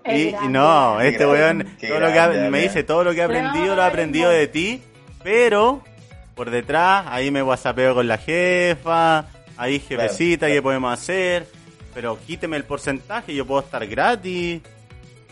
Y, 0.06 0.32
no, 0.48 1.00
este 1.00 1.26
weón, 1.26 1.76
todo 1.80 2.00
lo 2.00 2.06
que 2.12 2.18
ha- 2.18 2.28
me 2.28 2.46
Ale. 2.46 2.60
dice, 2.62 2.82
todo 2.82 3.04
lo 3.04 3.12
que 3.12 3.18
he 3.20 3.24
aprendido 3.24 3.74
lo 3.76 3.82
he 3.82 3.84
aprendido 3.84 4.30
de 4.30 4.46
ti, 4.48 4.82
pero 5.22 5.82
por 6.34 6.50
detrás, 6.50 7.04
ahí 7.08 7.30
me 7.30 7.42
whatsappeo 7.42 7.94
con 7.94 8.06
la 8.08 8.16
jefa, 8.16 9.26
ahí 9.58 9.78
jefecita, 9.80 10.46
claro. 10.46 10.54
¿qué 10.54 10.62
podemos 10.62 10.92
hacer? 10.92 11.46
Pero 11.94 12.18
quíteme 12.26 12.56
el 12.56 12.64
porcentaje, 12.64 13.34
yo 13.34 13.44
puedo 13.46 13.60
estar 13.60 13.86
gratis. 13.86 14.62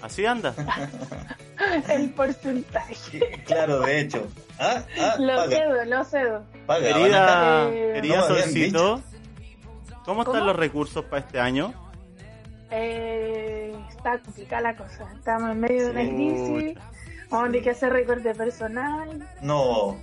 Así 0.03 0.27
anda. 0.27 0.55
El 1.89 2.11
porcentaje. 2.11 3.43
Claro, 3.47 3.81
de 3.81 4.01
hecho. 4.01 4.27
Ah, 4.59 4.83
ah, 5.01 5.15
Lo 5.19 5.37
paga, 5.37 5.49
cedo, 5.57 5.85
lo 5.87 6.05
cedo. 6.05 6.43
paga, 6.67 6.87
a- 6.91 6.93
Querida, 6.93 7.69
Eh, 7.71 7.93
querida 7.95 8.17
no 8.19 8.27
Solcito, 8.27 9.03
¿cómo 10.05 10.23
están 10.23 10.35
¿Cómo? 10.41 10.47
los 10.49 10.57
recursos 10.57 11.03
para 11.07 11.23
este 11.25 11.41
año? 11.41 11.73
Eh, 12.71 13.75
está 13.89 14.19
complicada 14.19 14.63
la 14.63 14.77
cosa. 14.77 15.09
Estamos 15.17 15.51
en 15.53 15.61
medio 15.61 15.85
de 15.85 15.91
una 15.91 16.01
crisis. 16.03 16.79
Donde 17.31 17.59
hay 17.59 17.65
que 17.65 17.71
hacer 17.71 17.93
recorte 17.93 18.35
personal. 18.35 19.29
No, 19.43 19.97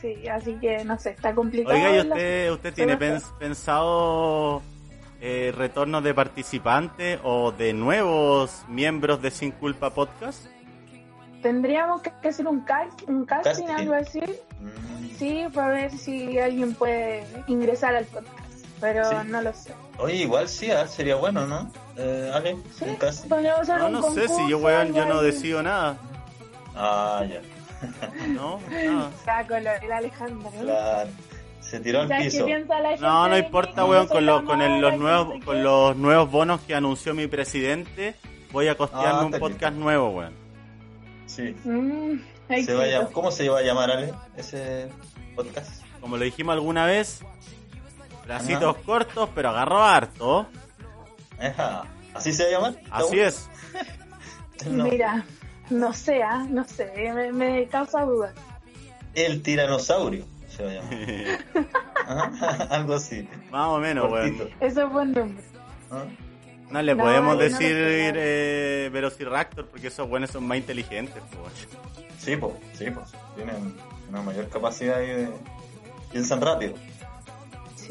Sí, 0.00 0.26
así 0.28 0.54
que 0.54 0.84
no 0.84 0.98
sé, 0.98 1.10
está 1.10 1.34
complicado. 1.34 1.76
Oiga, 1.76 1.90
¿y 1.90 1.96
la- 2.04 2.14
usted, 2.14 2.52
usted 2.52 2.74
tiene 2.74 2.98
pens- 2.98 3.38
pensado 3.38 4.62
eh, 5.20 5.52
retornos 5.56 6.02
de 6.02 6.14
participantes 6.14 7.18
o 7.22 7.52
de 7.52 7.72
nuevos 7.74 8.64
miembros 8.68 9.20
de 9.20 9.30
Sin 9.30 9.50
Culpa 9.50 9.90
Podcast? 9.90 10.46
Tendríamos 11.42 12.02
que 12.02 12.28
hacer 12.28 12.46
un, 12.46 12.60
cal- 12.64 12.88
un 13.06 13.24
casting, 13.24 13.64
Casting. 13.66 13.68
algo 13.68 13.94
así. 13.94 14.20
Mm. 14.20 15.16
Sí, 15.18 15.44
para 15.54 15.68
ver 15.72 15.90
si 15.92 16.38
alguien 16.38 16.74
puede 16.74 17.26
ingresar 17.46 17.94
al 17.94 18.04
podcast. 18.06 18.38
Pero 18.80 19.04
Sí. 19.08 19.16
no 19.26 19.42
lo 19.42 19.52
sé. 19.52 19.74
Oye, 19.98 20.14
igual 20.16 20.48
sí, 20.48 20.70
ah, 20.70 20.86
sería 20.86 21.16
bueno, 21.16 21.46
¿no? 21.46 21.70
Eh, 21.98 22.30
Ale, 22.34 22.56
Sí, 22.74 22.84
un 22.86 22.96
casting. 22.96 23.28
podríamos 23.28 23.68
hacer 23.68 23.90
No, 23.90 24.02
sé 24.10 24.28
si 24.28 24.48
yo, 24.48 24.58
weón, 24.58 24.94
yo 24.94 25.04
no 25.04 25.20
decido 25.22 25.62
nada. 25.62 25.98
Ah, 26.74 27.22
ya. 27.28 27.40
No, 28.28 28.60
lo 29.48 29.54
del 29.80 29.92
Alejandro. 29.92 30.50
Claro. 30.60 31.10
Se 31.60 31.78
tiró 31.80 32.00
al 32.00 32.08
¿Sabes 32.08 32.34
qué 32.34 32.44
piso. 32.44 33.00
No, 33.00 33.28
no 33.28 33.38
importa, 33.38 33.84
weón, 33.84 34.06
No 34.06 34.08
con, 34.12 34.26
los 34.26 34.38
soy 34.38 34.46
con, 34.46 34.62
el- 34.62 34.80
los 34.80 34.96
nuevos, 34.98 35.38
no 35.38 35.44
con 35.44 35.62
los 35.62 35.96
nuevos 35.96 36.30
bonos 36.30 36.60
que 36.62 36.74
anunció 36.74 37.14
mi 37.14 37.26
presidente, 37.26 38.16
voy 38.52 38.68
a 38.68 38.76
costearme 38.76 39.08
Ah, 39.08 39.20
un 39.20 39.26
está 39.34 39.38
bien. 39.38 39.52
podcast 39.52 39.76
nuevo, 39.76 40.10
weón. 40.10 40.32
Sí. 41.26 41.54
Mm, 41.64 42.18
Se 42.64 42.74
va 42.74 42.84
a 43.02 43.06
¿Cómo 43.12 43.30
se 43.30 43.48
va 43.48 43.60
a 43.60 43.62
llamar, 43.62 43.90
Ale, 43.90 44.12
ese 44.36 44.88
podcast? 45.36 45.82
Como 46.00 46.16
lo 46.16 46.24
dijimos 46.24 46.54
alguna 46.54 46.86
vez, 46.86 47.20
bracitos 48.24 48.76
cortos, 48.78 49.28
pero 49.34 49.50
agarro 49.50 49.82
harto. 49.84 50.46
Ajá. 51.38 51.84
¿Así 52.14 52.32
se 52.32 52.42
va 52.44 52.48
a 52.48 52.52
llamar? 52.52 52.82
Así 52.90 53.20
es. 53.20 53.48
No. 54.66 54.84
Mira, 54.84 55.24
no 55.70 55.92
sé, 55.92 56.22
ah, 56.22 56.46
no 56.48 56.64
sé, 56.64 56.92
me, 57.14 57.32
me 57.32 57.66
causa 57.66 58.02
duda. 58.04 58.32
El 59.14 59.42
tiranosaurio 59.42 60.24
se 60.48 60.64
va 60.64 60.70
a 60.70 60.74
llamar. 60.74 61.38
Ajá, 62.06 62.50
Algo 62.70 62.94
así. 62.94 63.28
Más 63.50 63.68
o 63.68 63.78
menos, 63.78 64.08
Cortito. 64.08 64.44
weón. 64.44 64.54
Eso 64.60 64.86
es 64.86 64.92
buen 64.92 65.12
nombre. 65.12 65.44
¿Ah? 65.90 66.04
No 66.70 66.82
le 66.82 66.94
No, 66.94 67.02
podemos 67.02 67.34
no, 67.34 67.40
decir 67.40 67.66
eh, 68.16 68.90
Velociraptor 68.92 69.66
porque 69.66 69.88
esos 69.88 70.08
buenos 70.08 70.30
son 70.30 70.46
más 70.46 70.58
inteligentes, 70.58 71.20
po, 71.32 71.38
weón. 71.42 71.52
Sí, 72.18 72.36
pues, 72.36 72.52
sí, 72.74 72.90
pues. 72.90 73.08
Tienen 73.34 73.74
una 74.08 74.22
mayor 74.22 74.48
capacidad 74.48 74.98
ahí 74.98 75.06
de... 75.08 75.28
Piensan 76.12 76.40
rápido. 76.40 76.74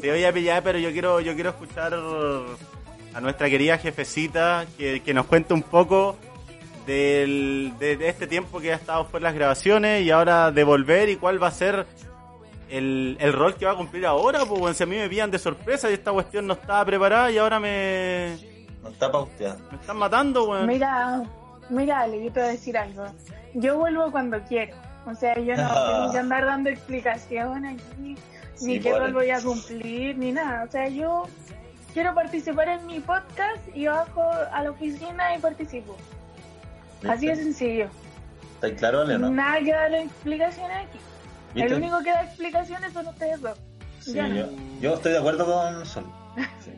Te 0.00 0.10
voy 0.10 0.24
a 0.24 0.32
pillar, 0.32 0.62
pero 0.62 0.78
yo 0.78 0.92
quiero, 0.92 1.20
yo 1.20 1.34
quiero 1.34 1.50
escuchar 1.50 1.92
a 1.94 3.20
nuestra 3.20 3.50
querida 3.50 3.76
jefecita 3.76 4.64
que, 4.78 5.02
que 5.02 5.12
nos 5.12 5.26
cuente 5.26 5.52
un 5.52 5.62
poco 5.62 6.16
del, 6.90 7.72
de, 7.78 7.96
de 7.96 8.08
este 8.08 8.26
tiempo 8.26 8.60
que 8.60 8.72
ha 8.72 8.76
estado 8.76 9.04
fuera 9.04 9.24
las 9.24 9.34
grabaciones 9.34 10.02
y 10.02 10.10
ahora 10.10 10.50
de 10.50 10.64
volver 10.64 11.08
y 11.08 11.16
cuál 11.16 11.42
va 11.42 11.46
a 11.48 11.52
ser 11.52 11.86
el, 12.68 13.16
el 13.20 13.32
rol 13.32 13.54
que 13.54 13.64
va 13.66 13.72
a 13.72 13.76
cumplir 13.76 14.06
ahora, 14.06 14.40
pues 14.44 14.60
bueno, 14.60 14.74
si 14.74 14.82
a 14.82 14.86
mí 14.86 14.96
me 14.96 15.08
pillan 15.08 15.30
de 15.30 15.38
sorpresa 15.38 15.90
y 15.90 15.94
esta 15.94 16.12
cuestión 16.12 16.46
no 16.46 16.54
estaba 16.54 16.84
preparada 16.84 17.30
y 17.30 17.38
ahora 17.38 17.60
me, 17.60 18.36
No 18.82 18.88
está 18.88 19.10
pauteado. 19.10 19.58
me 19.70 19.78
están 19.78 19.96
matando, 19.96 20.48
weón. 20.48 20.66
Mira, 20.66 21.22
mira, 21.68 22.00
Ale, 22.00 22.24
yo 22.24 22.32
te 22.32 22.40
voy 22.40 22.48
a 22.48 22.52
decir 22.52 22.76
algo. 22.76 23.04
Yo 23.54 23.76
vuelvo 23.78 24.10
cuando 24.10 24.40
quiero. 24.48 24.76
O 25.06 25.14
sea, 25.14 25.34
yo 25.38 25.56
no 25.56 25.68
tengo 25.86 26.12
que 26.12 26.18
andar 26.18 26.44
dando 26.44 26.70
explicaciones 26.70 27.80
aquí, 27.80 28.16
Sí, 28.54 28.66
ni 28.66 28.80
qué 28.80 28.98
rol 28.98 29.12
voy 29.14 29.30
a 29.30 29.40
cumplir, 29.40 30.18
ni 30.18 30.32
nada. 30.32 30.64
O 30.64 30.70
sea, 30.70 30.88
yo 30.88 31.26
quiero 31.94 32.14
participar 32.14 32.68
en 32.68 32.86
mi 32.86 33.00
podcast 33.00 33.62
y 33.74 33.86
bajo 33.86 34.22
a 34.52 34.62
la 34.62 34.70
oficina 34.70 35.34
y 35.34 35.38
participo. 35.40 35.96
Así 37.08 37.26
de 37.26 37.36
sencillo. 37.36 37.86
¿Está 38.54 38.74
claro, 38.76 39.00
Ale, 39.02 39.14
o 39.14 39.18
no? 39.18 39.30
Nada 39.30 39.58
que 39.60 39.72
dar 39.72 39.92
explicaciones 39.94 40.76
aquí. 40.76 40.98
¿Viste? 41.54 41.68
El 41.70 41.74
único 41.82 41.98
que 42.02 42.10
da 42.10 42.22
explicaciones 42.24 42.92
son 42.92 43.06
ustedes 43.06 43.40
dos. 43.40 43.58
Sí, 44.00 44.14
Yo 44.14 44.28
no. 44.28 44.46
yo, 44.80 44.94
estoy 44.94 45.12
de 45.12 45.18
acuerdo 45.18 45.44
con 45.46 45.86
Sol. 45.86 46.04
Sí. 46.64 46.70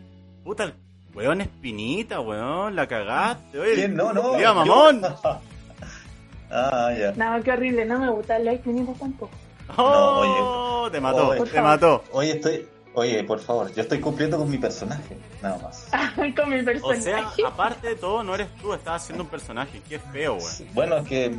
Puta, 0.45 0.64
el 0.64 0.75
weón 1.14 1.41
espinita, 1.41 2.21
weón, 2.21 2.75
la 2.75 2.87
cagaste, 2.87 3.59
oye. 3.59 3.75
¿Quién? 3.75 3.95
No, 3.95 4.12
no. 4.12 4.37
¡Viva 4.37 4.55
mamón! 4.55 5.02
yo- 5.02 5.19
ah, 6.50 6.91
ya. 6.99 7.12
No, 7.12 7.43
qué 7.43 7.52
horrible, 7.52 7.85
no 7.85 7.99
me 7.99 8.09
gusta 8.11 8.37
el 8.37 8.45
like 8.45 8.69
tampoco. 8.99 9.31
Oh, 9.76 10.88
te 10.91 11.00
mató, 11.00 11.29
Oye. 11.29 11.50
te 11.50 11.62
mató. 11.62 12.05
Oye, 12.12 12.33
estoy... 12.33 12.67
Oye, 12.95 13.25
por 13.25 13.41
favor, 13.41 13.73
yo 13.75 13.83
estoy 13.83 14.01
cumpliendo 14.01 14.37
con 14.37 14.51
mi 14.51 14.59
personaje, 14.59 15.17
nada 15.43 15.59
más. 15.63 15.87
Con 16.37 16.51
mi 16.51 16.61
O 16.61 16.65
personaje. 16.65 17.01
sea, 17.03 17.33
aparte 17.47 17.89
de 17.89 17.97
todo, 17.97 18.23
no 18.23 18.35
eres 18.35 18.49
tú, 18.61 18.75
estás 18.75 19.03
haciendo 19.03 19.25
un 19.25 19.31
personaje. 19.31 19.81
Qué 19.89 19.99
feo, 19.99 20.35
weón. 20.35 20.75
Bueno, 20.75 20.97
es 20.99 21.09
que 21.09 21.35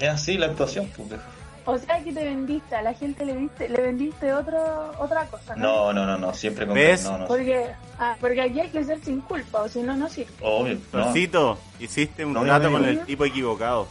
es 0.00 0.08
así 0.08 0.38
la 0.38 0.46
actuación, 0.46 0.90
pues. 0.96 1.10
viejo. 1.10 1.22
O 1.66 1.76
sea 1.76 2.02
que 2.02 2.12
te 2.12 2.24
vendiste, 2.24 2.74
a 2.74 2.80
la 2.82 2.94
gente 2.94 3.24
le, 3.26 3.34
viste, 3.34 3.68
le 3.68 3.82
vendiste 3.82 4.32
otro, 4.32 4.92
otra 4.98 5.26
cosa, 5.26 5.54
¿no? 5.54 5.92
No, 5.92 5.92
no, 5.92 6.06
no, 6.06 6.16
no, 6.18 6.32
siempre 6.34 6.64
con 6.66 6.74
¿Ves? 6.74 7.04
No, 7.04 7.18
no, 7.18 7.26
Porque, 7.26 7.66
ah, 7.98 8.16
porque 8.18 8.40
aquí 8.40 8.60
hay 8.60 8.70
que 8.70 8.82
ser 8.82 8.98
sin 9.04 9.20
culpa, 9.20 9.60
o 9.62 9.68
si 9.68 9.82
no, 9.82 9.94
no 9.94 10.08
sirve. 10.08 10.32
obvio. 10.40 10.78
No. 10.94 11.04
Solcito, 11.04 11.58
hiciste 11.78 12.24
un 12.24 12.32
No, 12.32 12.42
trato 12.44 12.72
con 12.72 12.84
el 12.86 13.00
tipo 13.04 13.26
equivocado. 13.26 13.86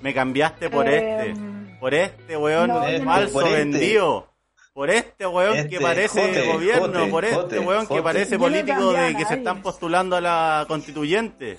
Me 0.00 0.14
cambiaste 0.14 0.70
por 0.70 0.86
Eh, 0.88 1.30
este. 1.30 1.40
Por 1.80 1.92
este 1.92 2.36
weón 2.36 2.70
falso 3.04 3.32
Por 3.32 3.44
este. 3.48 3.56
vendido. 3.58 4.28
Por 4.76 4.90
este 4.90 5.26
weón 5.26 5.56
Este, 5.56 5.68
que 5.70 5.80
parece 5.80 6.20
jote, 6.20 6.52
gobierno. 6.52 6.82
jote, 6.98 7.06
por 7.10 7.24
este 7.24 7.36
jote, 7.36 7.58
weón 7.60 7.86
que 7.86 8.02
parece 8.02 8.38
político 8.38 8.92
de 8.92 9.16
que 9.16 9.24
se 9.24 9.34
están 9.36 9.62
postulando 9.62 10.16
a 10.16 10.20
la 10.20 10.64
constituyente. 10.68 11.58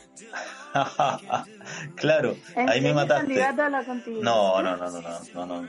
claro, 1.95 2.35
¿En 2.55 2.69
ahí 2.69 2.79
me 2.79 2.93
mataste. 2.93 3.33
No, 4.21 4.61
no, 4.61 4.77
no, 4.77 4.89
no, 4.91 5.01
no, 5.01 5.19
no, 5.33 5.45
no. 5.47 5.67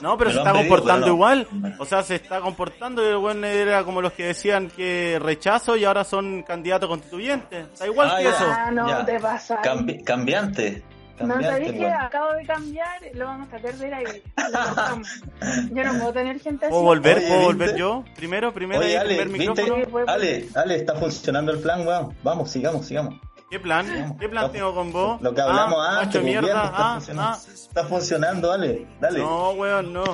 No, 0.00 0.16
pero 0.16 0.30
Me 0.30 0.34
se 0.34 0.38
está 0.38 0.52
pedido, 0.52 0.68
comportando 0.68 1.06
no. 1.08 1.12
igual. 1.14 1.48
O 1.80 1.84
sea, 1.84 2.04
se 2.04 2.14
está 2.14 2.40
comportando 2.40 3.02
y 3.04 3.08
el 3.08 3.16
weón 3.16 3.44
era 3.44 3.82
como 3.82 4.00
los 4.00 4.12
que 4.12 4.26
decían 4.26 4.68
que 4.70 5.18
rechazo 5.20 5.76
y 5.76 5.84
ahora 5.84 6.04
son 6.04 6.44
candidatos 6.44 6.88
constituyentes. 6.88 7.66
Está 7.72 7.86
igual 7.86 8.08
Ah, 8.12 8.18
que 8.18 8.22
ya. 8.24 8.30
eso. 8.30 8.46
Ah, 8.48 8.70
no, 8.70 8.88
Ya. 8.88 9.04
te 9.04 9.18
pasa. 9.18 9.60
Cambi- 9.62 10.04
cambiante. 10.04 10.84
No 11.20 11.40
sabéis 11.42 11.72
que 11.72 11.86
acabo 11.90 12.32
de 12.32 12.44
cambiar, 12.46 13.00
lo 13.14 13.24
vamos 13.26 13.48
a 13.52 13.56
perder 13.58 13.94
ahí. 13.94 14.22
Yo 15.72 15.84
no 15.84 15.92
puedo 15.98 16.12
tener 16.12 16.40
gente 16.40 16.66
así. 16.66 16.70
¿Puedo 16.72 16.84
volver? 16.84 17.16
Oye, 17.18 17.26
¿Puedo 17.26 17.38
¿viste? 17.40 17.52
volver 17.52 17.76
yo? 17.76 18.04
Primero, 18.16 18.52
primero 18.52 18.80
Oye, 18.80 18.90
y 18.90 18.94
el 18.94 19.00
Ale, 19.00 19.08
primer 19.16 19.28
¿viste? 19.28 19.48
micrófono. 19.62 19.84
Pues, 19.90 20.08
Ale, 20.08 20.48
Ale, 20.54 20.76
está 20.76 20.94
funcionando 20.94 21.52
el 21.52 21.58
plan, 21.60 21.86
weón. 21.86 22.14
Vamos, 22.22 22.50
sigamos, 22.50 22.86
sigamos. 22.86 23.14
¿Qué 23.50 23.58
plan? 23.58 24.16
¿Qué 24.18 24.28
plan 24.28 24.52
tengo 24.52 24.74
con 24.74 24.92
vos? 24.92 25.22
Lo 25.22 25.34
que 25.34 25.40
hablamos 25.40 25.78
ah, 25.80 26.00
antes, 26.02 26.22
mierda. 26.22 26.48
está, 26.64 26.70
Ah, 26.74 26.94
funcionando. 26.96 27.32
ah. 27.32 27.38
está 27.54 27.84
funcionando, 27.84 28.48
dale, 28.48 28.86
dale. 29.00 29.18
No, 29.20 29.50
weón, 29.52 29.92
no. 29.92 30.04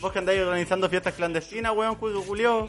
Vos 0.00 0.12
que 0.12 0.18
andáis 0.18 0.40
organizando 0.40 0.88
fiestas 0.88 1.12
clandestinas, 1.14 1.72
weón, 1.76 1.94
cuico 1.96 2.22
culio. 2.22 2.68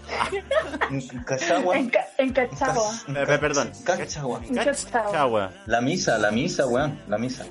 Cachagua. 1.25 1.77
En, 1.77 1.89
ca- 1.89 2.07
en 2.17 2.33
Cachagua. 2.33 2.91
Eh, 3.07 3.23
pe- 3.25 3.37
perdón. 3.39 3.71
Cachagua. 3.85 4.41
En 4.47 4.55
Cachagua. 4.55 5.51
La 5.65 5.79
misa, 5.81 6.17
la 6.17 6.31
misa, 6.31 6.65
weón, 6.67 6.99
la 7.07 7.17
misa. 7.17 7.45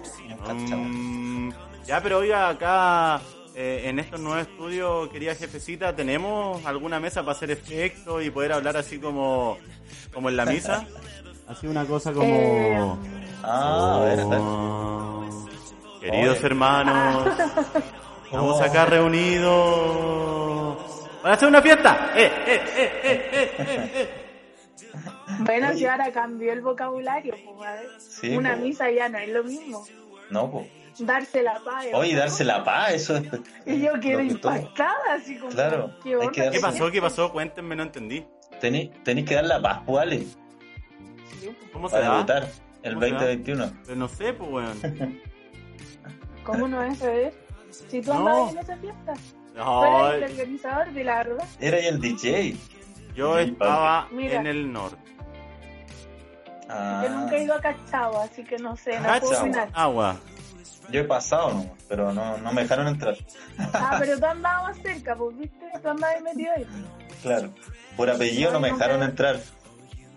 Cachagua. 0.45 0.77
Mm, 0.77 1.53
ya, 1.87 2.03
pero 2.03 2.19
oiga, 2.19 2.49
acá 2.51 3.21
eh, 3.55 3.83
en 3.87 3.99
estos 3.99 4.21
nuevos 4.21 4.43
estudios, 4.47 5.09
querida 5.09 5.35
jefecita, 5.35 5.97
¿tenemos 5.97 6.65
alguna 6.67 7.01
mesa 7.01 7.23
para 7.23 7.33
hacer 7.33 7.51
efectos 7.51 8.23
y 8.23 8.31
poder 8.31 8.53
hablar 8.53 8.77
así 8.77 8.99
como, 8.99 9.57
como 10.13 10.29
en 10.29 10.37
la 10.37 10.45
misa? 10.45 10.85
Así 11.49 11.67
una 11.67 11.85
cosa 11.85 12.13
como... 12.13 12.33
Eh, 12.33 12.95
Ah, 13.43 13.97
a 13.97 14.05
ver, 14.05 14.21
a 14.21 14.25
ver. 14.27 14.41
Queridos 16.01 16.37
Oye. 16.39 16.47
hermanos, 16.47 17.29
estamos 18.31 18.61
acá 18.61 18.87
reunidos 18.87 20.77
para 21.23 21.35
hacer 21.35 21.49
una 21.49 21.61
fiesta. 21.63 22.13
Eh, 22.17 22.25
eh, 22.47 22.61
eh, 22.77 22.91
eh, 23.05 23.31
eh, 23.33 23.51
eh, 23.59 23.91
eh. 23.95 24.09
Bueno, 25.41 25.73
si 25.75 25.87
ahora 25.87 26.11
cambió 26.13 26.53
el 26.53 26.61
vocabulario, 26.61 27.35
pues, 27.45 27.69
a 27.69 27.73
ver. 27.75 27.87
Sí, 27.99 28.37
una 28.37 28.51
pues. 28.51 28.63
misa 28.63 28.91
ya 28.91 29.09
no 29.09 29.19
es 29.19 29.29
lo 29.31 29.45
mismo. 29.45 29.85
No, 30.31 30.51
pues. 30.51 30.67
Darse 30.99 31.43
la 31.43 31.55
paz. 31.65 31.87
Oye, 31.95 32.15
darse 32.15 32.45
la 32.45 32.63
paz, 32.65 32.93
eso 32.93 33.17
es. 33.17 33.25
Y 33.65 33.81
yo 33.81 33.99
quedé 34.01 34.25
impactada, 34.25 34.95
así 35.15 35.39
como. 35.39 35.51
Claro, 35.53 35.95
¿qué 36.03 36.17
onda? 36.17 36.31
que 36.33 36.41
darse- 36.43 36.51
¿Qué 36.53 36.61
pasó? 36.61 36.91
¿Qué 36.91 37.01
pasó? 37.01 37.33
Cuéntenme, 37.33 37.75
no 37.77 37.85
entendí. 37.85 38.27
Tenéis 38.61 38.91
tenéis 39.05 39.27
que 39.29 39.35
dar 39.37 39.45
la 39.45 39.63
paz, 39.63 39.81
pues, 39.87 40.03
Ale, 40.03 40.27
¿Cómo 41.73 41.89
se 41.89 41.95
para 41.97 42.09
da? 42.09 42.19
votar 42.19 42.49
el 42.83 42.95
¿Cómo 42.95 43.07
se 43.07 43.13
da? 43.13 43.19
2021. 43.19 43.73
Pero 43.87 43.97
no 43.97 44.09
sé, 44.09 44.33
pues, 44.35 44.51
weón. 44.51 45.21
¿Cómo 46.45 46.69
no 46.69 46.83
es 46.83 46.99
saber? 46.99 47.33
Si 47.71 48.01
tú 48.03 48.13
No. 48.13 48.19
andabas 48.21 48.53
en 48.53 48.59
esa 48.59 48.77
fiesta. 48.77 49.15
No, 49.55 50.11
eres 50.13 50.31
el 50.31 50.39
organizador 50.41 50.93
de 50.93 51.05
la 51.05 51.17
verdad. 51.17 51.45
Era 51.61 51.79
el 51.79 52.01
DJ. 52.01 52.57
yo 53.15 53.37
Sí, 53.39 53.51
estaba 53.51 54.09
Mira. 54.13 54.37
en 54.37 54.47
el 54.47 54.73
norte. 54.73 54.97
Ah, 56.69 57.03
Yo 57.05 57.11
nunca 57.11 57.37
he 57.37 57.43
ido 57.45 57.55
a 57.55 57.61
Cachagua, 57.61 58.25
así 58.25 58.45
que 58.45 58.57
no 58.59 58.77
sé, 58.77 58.99
no 59.01 59.09
puedo 59.21 59.41
opinar. 59.41 59.69
Agua. 59.73 60.17
Yo 60.91 61.01
he 61.01 61.05
pasado, 61.05 61.53
no, 61.53 61.77
pero 61.89 62.13
no, 62.13 62.37
no 62.39 62.53
me 62.53 62.63
dejaron 62.63 62.89
entrar. 62.89 63.17
Ah, 63.75 63.97
pero 63.99 64.19
tú 64.19 64.27
andabas 64.27 64.77
más 64.77 64.83
cerca, 64.83 65.15
pues, 65.17 65.37
¿viste? 65.37 65.67
Tú 65.83 65.89
andabas 65.89 66.23
metido 66.23 66.53
ahí. 66.57 66.67
Claro. 67.23 67.51
Por 67.97 68.09
apellido 68.11 68.53
no 68.53 68.61
me 68.61 68.71
dejaron 68.73 69.03
entrar. 69.03 69.41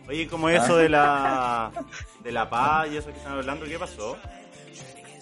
Oye, 0.07 0.27
como 0.27 0.49
eso 0.49 0.77
de 0.77 0.89
la 0.89 1.71
de 2.23 2.31
la 2.31 2.49
paz 2.49 2.87
y 2.91 2.97
eso 2.97 3.09
que 3.11 3.17
están 3.17 3.33
hablando, 3.33 3.65
¿qué 3.65 3.79
pasó? 3.79 4.17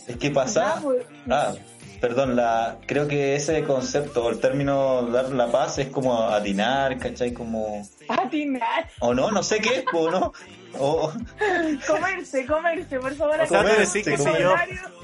Es 0.07 0.17
que 0.17 0.31
pasaba. 0.31 0.75
Ah, 0.77 0.79
pues, 0.83 1.05
Ah, 1.29 1.53
perdón, 1.99 2.35
la, 2.35 2.77
creo 2.87 3.07
que 3.07 3.35
ese 3.35 3.63
concepto, 3.63 4.29
el 4.29 4.39
término 4.39 5.03
dar 5.03 5.29
la 5.29 5.51
paz 5.51 5.77
es 5.77 5.87
como 5.89 6.23
atinar, 6.29 6.97
¿cachai? 6.97 7.33
Como. 7.33 7.87
Atinar. 8.07 8.89
O 8.99 9.13
no, 9.13 9.31
no 9.31 9.43
sé 9.43 9.59
qué 9.59 9.79
es, 9.79 9.85
o 9.93 10.09
no. 10.09 10.33
O, 10.79 11.11
Comerse, 11.87 12.45
comerse, 12.45 12.99
por 12.99 13.13
favor. 13.15 13.39
O 13.41 13.45
sea, 13.45 13.63
decís 13.63 14.03
que 14.05 14.17
si 14.17 14.23
yo, 14.39 14.53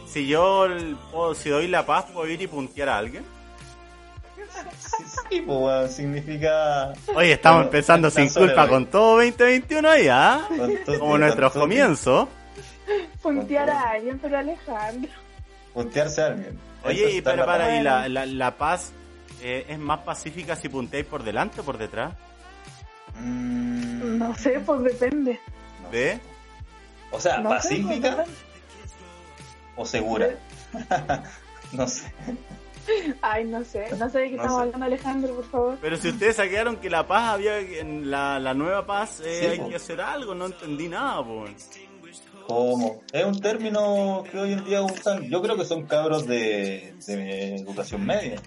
si 0.07 0.27
yo 0.27 0.67
puedo- 1.11 1.35
si 1.35 1.49
doy 1.49 1.67
la 1.67 1.85
paz, 1.85 2.05
puedo 2.13 2.27
ir 2.27 2.41
y 2.41 2.47
puntear 2.47 2.89
a 2.89 2.97
alguien. 2.97 3.23
sí, 5.29 5.41
pues, 5.41 5.91
significa. 5.93 6.93
Oye, 7.15 7.33
estamos 7.33 7.57
Bueno, 7.57 7.67
empezando 7.67 8.09
sin 8.09 8.29
culpa 8.29 8.61
güey. 8.61 8.69
con 8.69 8.85
todo 8.87 9.15
2021 9.17 9.89
ahí, 9.89 10.07
¿ah? 10.07 10.41
con 10.49 10.57
todo- 10.85 10.99
Como 10.99 11.17
todo- 11.17 11.51
comienzos. 11.51 12.27
Puntear 13.35 13.69
a 13.69 13.89
alguien, 13.91 14.19
pero 14.19 14.37
Alejandro. 14.37 15.11
Puntearse 15.73 16.21
a 16.21 16.25
alguien. 16.27 16.59
Oye, 16.83 17.11
y 17.11 17.21
dar 17.21 17.35
para, 17.35 17.45
la 17.45 17.45
para, 17.45 17.65
paz. 17.67 17.79
¿y 17.79 17.83
la, 17.83 18.09
la, 18.09 18.25
la 18.25 18.57
paz 18.57 18.91
eh, 19.41 19.65
es 19.69 19.77
más 19.79 19.99
pacífica 19.99 20.55
si 20.55 20.69
punteáis 20.69 21.05
por 21.05 21.23
delante 21.23 21.61
o 21.61 21.63
por 21.63 21.77
detrás? 21.77 22.13
Mm, 23.19 24.17
No 24.17 24.35
sé, 24.35 24.59
pues 24.65 24.81
depende. 24.83 25.39
¿Ve? 25.91 26.19
O 27.11 27.19
sea, 27.19 27.37
No 27.39 27.49
pues, 27.49 27.63
pacífica 27.63 28.09
depende. 28.11 28.31
o 29.75 29.85
segura. 29.85 30.29
no 31.73 31.87
sé. 31.87 32.11
Ay, 33.21 33.43
no 33.43 33.65
sé, 33.65 33.85
no 33.97 34.09
sé 34.09 34.19
de 34.19 34.29
qué 34.29 34.35
No 34.37 34.43
estamos 34.43 34.59
sé. 34.61 34.63
hablando, 34.67 34.85
Alejandro, 34.85 35.35
por 35.35 35.45
favor. 35.51 35.77
Pero 35.81 35.97
si 35.97 36.07
ustedes 36.09 36.37
saquearon 36.37 36.77
que 36.77 36.89
la 36.89 37.05
paz 37.05 37.33
había, 37.33 37.59
en 37.59 38.09
la, 38.09 38.39
la 38.39 38.53
nueva 38.53 38.85
paz 38.85 39.21
eh, 39.25 39.39
Sí, 39.41 39.45
hay 39.47 39.59
po. 39.59 39.67
que 39.69 39.75
hacer 39.75 39.99
algo, 39.99 40.33
no 40.33 40.45
entendí 40.45 40.87
nada, 40.87 41.21
pues. 41.25 41.69
¿Cómo? 42.47 43.01
Es 43.11 43.25
un 43.25 43.39
término 43.41 44.23
que 44.31 44.39
hoy 44.39 44.53
en 44.53 44.63
día 44.65 44.81
usan. 44.81 45.29
Yo 45.29 45.41
creo 45.41 45.57
que 45.57 45.65
son 45.65 45.85
cabros 45.85 46.25
de, 46.25 46.93
de 47.05 47.55
educación 47.55 48.05
media. 48.05 48.41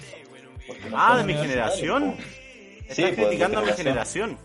Porque 0.67 0.89
no 0.91 0.97
Ah, 0.99 1.19
de 1.19 1.25
mi 1.25 1.35
generación. 1.35 2.13
po. 2.13 2.23
Estás 2.81 2.97
Sí, 2.97 3.03
pues, 3.03 3.15
criticando 3.15 3.59
a 3.59 3.63
mi 3.63 3.73
generación. 3.73 4.39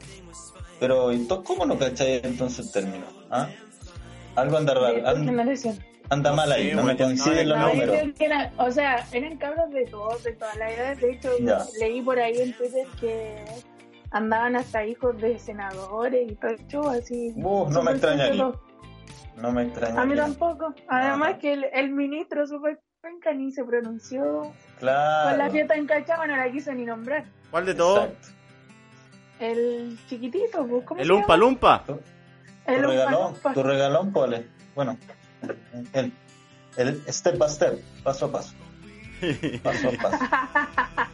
Pero, 0.80 1.12
entonces, 1.12 1.48
¿cómo 1.48 1.65
no 1.65 1.78
cachai 1.80 2.20
entonces 2.24 2.65
el 2.65 2.72
término? 2.74 3.06
¿Ah? 3.32 3.48
Algo 4.36 4.58
anda 4.58 4.74
raro, 4.74 5.08
anda, 5.08 5.15
generación. 5.32 5.80
anda 6.10 6.30
No 6.32 6.36
mal 6.36 6.52
ahí, 6.52 6.72
no 6.74 6.82
bueno, 6.84 6.88
me 6.88 6.98
coinciden 6.98 7.48
no, 7.48 7.56
los 7.56 7.63
No, 7.63 7.70
números. 7.70 7.98
era, 8.20 8.52
o 8.58 8.70
sea, 8.72 9.08
eran 9.13 9.38
cabros 9.38 9.72
de 9.72 9.86
todos, 9.86 10.22
de 10.26 10.34
todas 10.34 10.58
las 10.58 10.72
edades. 10.74 11.00
De 11.02 11.12
hecho, 11.13 11.30
Ya. 11.39 11.65
leí 11.80 12.02
por 12.02 12.20
ahí 12.20 12.38
en 12.41 12.54
Twitter 12.58 12.86
que 13.00 13.46
andaban 14.12 14.58
hasta 14.58 14.86
hijos 14.86 15.18
de 15.22 15.39
senadores 15.39 16.30
y 16.30 16.36
todo 16.36 16.52
el 16.52 16.68
show, 16.68 16.89
así. 16.89 17.32
Uh, 17.38 17.70
no 17.70 17.82
me 17.82 17.91
extrañaría. 17.91 18.32
sensato. 18.34 18.62
No 19.38 19.52
me 19.52 19.63
extraña. 19.63 20.02
A 20.02 20.06
mí 20.06 20.15
tampoco. 20.15 20.74
Además 20.88 21.30
Ajá. 21.32 21.38
que 21.39 21.54
el, 21.54 21.65
el 21.74 21.91
ministro 21.91 22.48
super 22.48 22.80
penca 23.02 23.34
ni 23.34 23.52
se 23.52 23.63
pronunció. 23.63 24.24
Con 24.24 24.54
Claro. 24.80 25.38
la 25.38 25.50
fiesta 25.50 25.76
en 25.76 25.86
Cachagua 25.88 26.28
no 26.28 26.36
la 26.36 26.52
quiso 26.52 26.74
ni 26.74 26.86
nombrar. 26.86 27.26
¿Cuál 27.52 27.65
de 27.65 27.76
todos? 27.76 28.10
El 29.39 29.98
chiquitito, 30.08 30.65
¿cómo 30.86 31.00
El 31.02 31.08
se 31.08 31.13
Umpa? 31.13 31.36
Lumpa. 31.38 31.84
Tu, 31.86 32.00
El 32.65 32.82
tu 32.82 32.88
regalón, 32.88 33.24
Lumpa. 33.34 33.54
tu 33.54 33.63
regalón, 33.63 34.13
Pole. 34.13 34.48
Bueno, 34.74 34.98
el, 35.93 36.12
el 36.78 37.02
step 37.13 37.38
by 37.38 37.50
step, 37.50 37.80
paso 38.04 38.26
a 38.28 38.32
paso. 38.32 38.54
Paso 39.63 39.89
a 39.89 39.91
paso. 40.02 40.26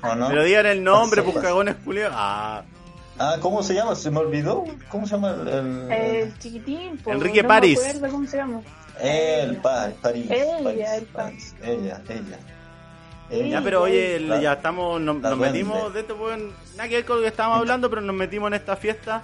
¿O 0.12 0.16
no? 0.16 0.28
Pero 0.30 0.44
digan 0.44 0.66
el 0.66 0.84
nombre, 0.84 1.22
Paso, 1.22 1.32
pues 1.32 1.36
paso. 1.44 1.48
cagones 1.48 1.76
culiados. 1.84 2.16
Ah, 2.18 2.64
Ah, 3.24 3.38
¿cómo 3.40 3.62
se 3.62 3.74
llama? 3.76 3.94
Se 3.96 4.10
me 4.10 4.18
olvidó. 4.20 4.64
¿Cómo 4.90 5.06
se 5.06 5.14
llama 5.16 5.32
el...? 5.32 5.48
el- 5.48 5.92
El 5.92 6.40
chiquitín, 6.40 6.98
pues, 7.04 7.16
Enrique 7.16 7.44
no 7.44 7.48
París. 7.50 7.80
Me 7.84 7.90
acuerdo 7.90 8.10
cómo 8.16 8.28
se 8.28 8.38
llama. 8.38 8.62
El 9.00 9.58
París, 9.58 9.96
París. 10.02 10.32
Ella, 10.32 10.58
París, 10.64 10.86
el 10.96 11.06
París. 11.06 11.56
Ella, 11.64 12.02
ella. 12.10 12.40
Ya, 13.50 13.62
pero 13.62 13.84
oye, 13.84 14.16
el- 14.18 14.28
La- 14.30 14.42
ya 14.42 14.54
estamos, 14.54 15.00
nos, 15.00 15.18
nos 15.18 15.38
metimos 15.38 15.94
de 15.94 16.02
esto, 16.02 16.16
weón. 16.16 16.52
Nada 16.76 16.90
que 16.90 16.96
ver 16.96 17.06
con 17.06 17.18
lo 17.18 17.22
que 17.22 17.28
estábamos 17.30 17.60
hablando, 17.60 17.90
pero 17.90 18.02
nos 18.02 18.16
metimos 18.16 18.48
en 18.48 18.56
esta 18.56 18.76
fiesta. 18.76 19.24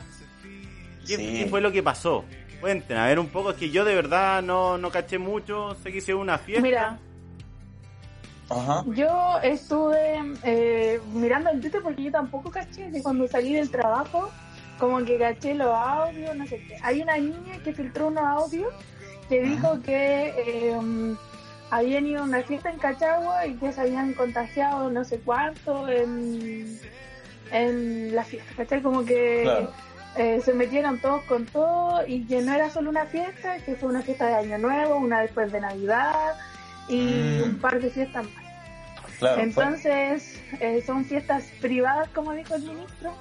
¿Qué, 1.05 1.15
Sí. 1.17 1.39
qué 1.43 1.47
fue 1.49 1.60
lo 1.62 1.71
que 1.71 1.81
pasó? 1.83 2.23
Cuenten, 2.62 2.97
a 2.97 3.05
ver 3.07 3.19
un 3.19 3.27
poco, 3.27 3.51
es 3.51 3.57
que 3.57 3.69
yo 3.69 3.83
de 3.86 3.95
verdad 3.95 4.41
no, 4.41 4.77
no 4.77 4.89
caché 4.91 5.17
mucho, 5.17 5.75
sé 5.83 5.91
que 5.91 5.99
hicieron 5.99 6.21
una 6.21 6.38
fiesta. 6.38 6.62
Mira, 6.63 6.99
Ajá. 8.49 8.83
yo 8.95 9.38
estuve 9.43 10.19
eh, 10.43 10.99
mirando 11.13 11.49
el 11.49 11.60
Twitter 11.62 11.81
porque 11.83 12.03
yo 12.03 12.12
tampoco 12.12 12.49
caché 12.49 12.89
que 12.91 13.03
cuando 13.03 13.27
salí 13.27 13.53
del 13.53 13.69
trabajo, 13.69 14.29
como 14.79 15.03
que 15.03 15.17
caché 15.17 15.53
los 15.55 15.67
audios, 15.73 16.36
no 16.36 16.45
sé 16.47 16.57
qué. 16.67 16.77
Hay 16.83 17.01
una 17.01 17.17
niña 17.17 17.57
que 17.63 17.73
filtró 17.73 18.07
unos 18.07 18.23
audios 18.23 18.71
que 19.27 19.41
dijo 19.41 19.81
que 19.81 20.33
eh, 20.38 21.15
habían 21.71 22.05
ido 22.07 22.21
a 22.21 22.23
una 22.23 22.41
fiesta 22.43 22.69
en 22.69 22.77
Cachagua 22.79 23.45
y 23.47 23.55
que 23.55 23.73
se 23.73 23.81
habían 23.81 24.13
contagiado 24.13 24.89
no 24.89 25.03
sé 25.03 25.19
cuánto 25.19 25.88
en, 25.89 26.79
en 27.51 28.15
la 28.15 28.23
fiesta, 28.23 28.53
¿cachai? 28.55 28.81
Como 28.81 29.03
que 29.03 29.41
Claro. 29.43 29.71
eh, 30.15 30.39
se 30.45 30.53
metieron 30.53 30.99
todos 31.01 31.23
con 31.23 31.45
todo 31.45 32.05
y 32.07 32.23
que 32.25 32.41
no 32.41 32.53
era 32.53 32.69
solo 32.69 32.89
una 32.89 33.05
fiesta, 33.05 33.57
que 33.65 33.75
fue 33.75 33.89
una 33.89 34.01
fiesta 34.01 34.27
de 34.27 34.36
Año 34.36 34.57
Nuevo, 34.60 34.95
una 34.95 35.19
después 35.21 35.51
de 35.51 35.60
Navidad 35.60 36.36
y 36.89 37.39
Mm. 37.39 37.43
un 37.43 37.58
par 37.60 37.80
de 37.82 37.89
fiestas 37.89 38.26
más. 38.26 38.43
Claro. 39.19 39.36
fue- 39.36 39.43
Entonces, 39.45 40.39
eh, 40.60 40.84
son 40.86 41.04
fiestas 41.06 41.45
privadas, 41.60 42.08
como 42.13 42.34
dijo 42.34 42.54
el 42.56 42.62
ministro. 42.63 43.12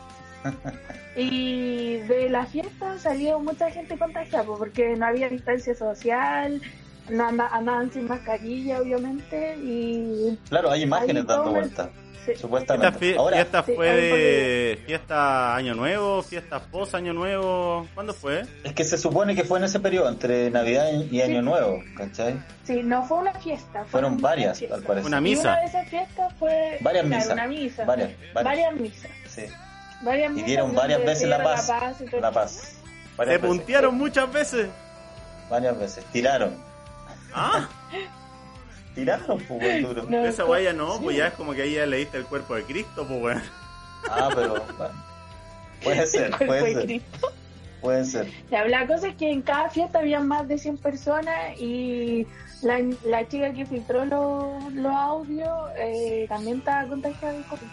y 1.17 1.97
de 2.09 2.29
la 2.29 2.45
fiesta 2.47 2.99
salió 2.99 3.39
mucha 3.41 3.71
gente 3.71 3.97
contagiada, 3.99 4.45
pues, 4.45 4.59
porque 4.59 4.95
no 4.97 5.07
había 5.07 5.29
distancia 5.29 5.75
social, 5.75 6.61
no 7.09 7.27
anda- 7.27 7.49
andaban 7.53 7.91
sin 7.93 8.07
mascarilla, 8.07 8.81
obviamente, 8.81 9.57
y 9.63 10.39
Claro, 10.51 10.71
hay 10.71 10.83
imágenes 10.83 11.27
dando 11.27 11.53
vueltas, 11.53 11.89
sí, 11.89 11.93
¿Esta 11.93 12.06
supuestamente. 12.35 12.99
fie- 12.99 13.17
Ahora, 13.19 13.37
fiesta 13.37 13.63
fue 13.63 13.93
de 13.95 14.83
fiesta 14.87 15.55
Año 15.55 15.75
Nuevo, 15.75 16.23
fiesta 16.23 16.59
post 16.61 16.95
Año 16.95 17.13
Nuevo? 17.13 17.87
¿Cuándo 17.95 18.13
fue? 18.15 18.45
es 18.65 18.73
que 18.73 18.83
se 18.85 18.99
supone 18.99 19.35
que 19.37 19.45
fue 19.45 19.59
en 19.59 19.65
ese 19.67 19.79
periodo, 19.81 20.09
entre 20.09 20.51
Navidad 20.51 20.87
y 21.11 21.21
Año 21.21 21.41
Sí. 21.41 21.45
Nuevo, 21.45 21.83
¿cachai? 21.97 22.43
sí, 22.65 22.83
no 22.83 23.05
fue 23.05 23.19
una 23.19 23.33
fiesta. 23.35 23.85
Fueron 23.85 24.19
varias, 24.21 24.61
al 24.63 24.83
parecer. 24.83 25.07
Una 25.07 25.19
Y 25.19 25.23
misa. 25.23 25.41
una 25.53 25.61
de 25.61 25.67
esas 25.67 25.89
fiestas 25.89 26.33
fue 26.39 26.79
Varias 26.81 27.05
claro, 27.05 27.21
misas. 27.21 27.33
una 27.33 27.47
misa. 27.47 27.85
Varias, 27.85 28.11
varias. 28.35 28.45
Varias 28.45 28.75
misas. 28.75 29.11
Sí. 29.29 29.43
Varias 30.03 30.31
Y 30.31 30.35
misas 30.35 30.47
dieron 30.47 30.75
varias 30.75 31.05
veces 31.05 31.29
la 31.29 31.43
paz. 31.43 31.71
y 32.01 32.05
todo 32.11 32.21
La 32.21 32.31
paz. 32.33 32.73
Se 33.17 33.25
veces. 33.25 33.39
puntearon 33.41 33.97
muchas 33.97 34.33
veces. 34.33 34.69
varias 35.49 35.79
veces. 35.79 36.05
Tiraron. 36.13 36.55
Ah, 37.33 37.69
Tiraron, 38.97 39.39
pues, 39.47 39.63
weón, 39.63 39.83
duro. 39.83 40.03
No, 40.09 40.25
esa 40.27 40.45
weá 40.45 40.61
ya 40.63 40.73
no, 40.73 40.97
Sí. 40.97 41.05
pues 41.05 41.17
ya 41.17 41.27
es 41.29 41.35
como 41.35 41.53
que 41.55 41.63
ahí 41.63 41.75
ya 41.75 41.87
leíste 41.87 42.17
el 42.19 42.25
cuerpo 42.25 42.55
de 42.57 42.65
Cristo, 42.65 43.07
pues 43.07 43.23
weón. 43.23 43.43
Ah, 44.11 44.29
pero, 44.35 44.49
bueno. 44.77 44.95
Puede 45.85 46.07
ser, 46.07 46.35
el 46.41 46.47
puede 46.47 46.63
de 46.65 46.73
ser, 46.75 46.85
Cristo. 46.87 47.33
puede 47.81 48.05
ser. 48.05 48.27
Ya, 48.51 48.65
La 48.65 48.87
cosa 48.87 49.09
es 49.09 49.15
que 49.17 49.31
en 49.31 49.43
cada 49.43 49.69
fiesta 49.71 49.99
había 50.01 50.19
más 50.21 50.49
de 50.49 50.59
100 50.59 50.79
personas 50.79 51.61
y 51.61 52.27
la, 52.63 52.79
la 53.05 53.29
chica 53.29 53.53
que 53.53 53.67
filtró 53.67 54.05
los, 54.07 54.73
los 54.73 54.93
audios 54.95 55.51
eh, 55.77 56.27
también 56.29 56.59
estaba 56.59 56.89
contagiada 56.89 57.35
del 57.35 57.45
COVID. 57.45 57.67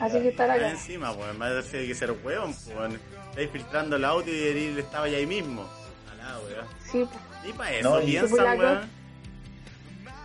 Así 0.00 0.20
que 0.20 0.28
estará 0.28 0.54
Más 0.54 0.62
acá. 0.62 0.70
encima, 0.70 1.12
weón, 1.12 1.38
más 1.38 1.70
de 1.72 1.86
que 1.86 1.94
ser 1.94 2.12
weón, 2.24 2.54
pues 2.54 2.68
weón. 2.76 2.98
Estáis 3.30 3.50
filtrando 3.50 3.96
el 3.96 4.04
audio 4.04 4.32
y 4.32 4.38
él 4.68 4.78
estaba 4.78 5.08
ya 5.08 5.18
ahí 5.18 5.26
mismo. 5.26 5.64
Alá, 6.12 6.38
weón. 6.38 6.66
Sí, 6.90 7.04
pues. 7.10 7.50
Y 7.50 7.52
para 7.56 7.70
eso 7.72 7.90
No, 7.98 8.04
piensan, 8.04 8.30
Pues 8.30 8.78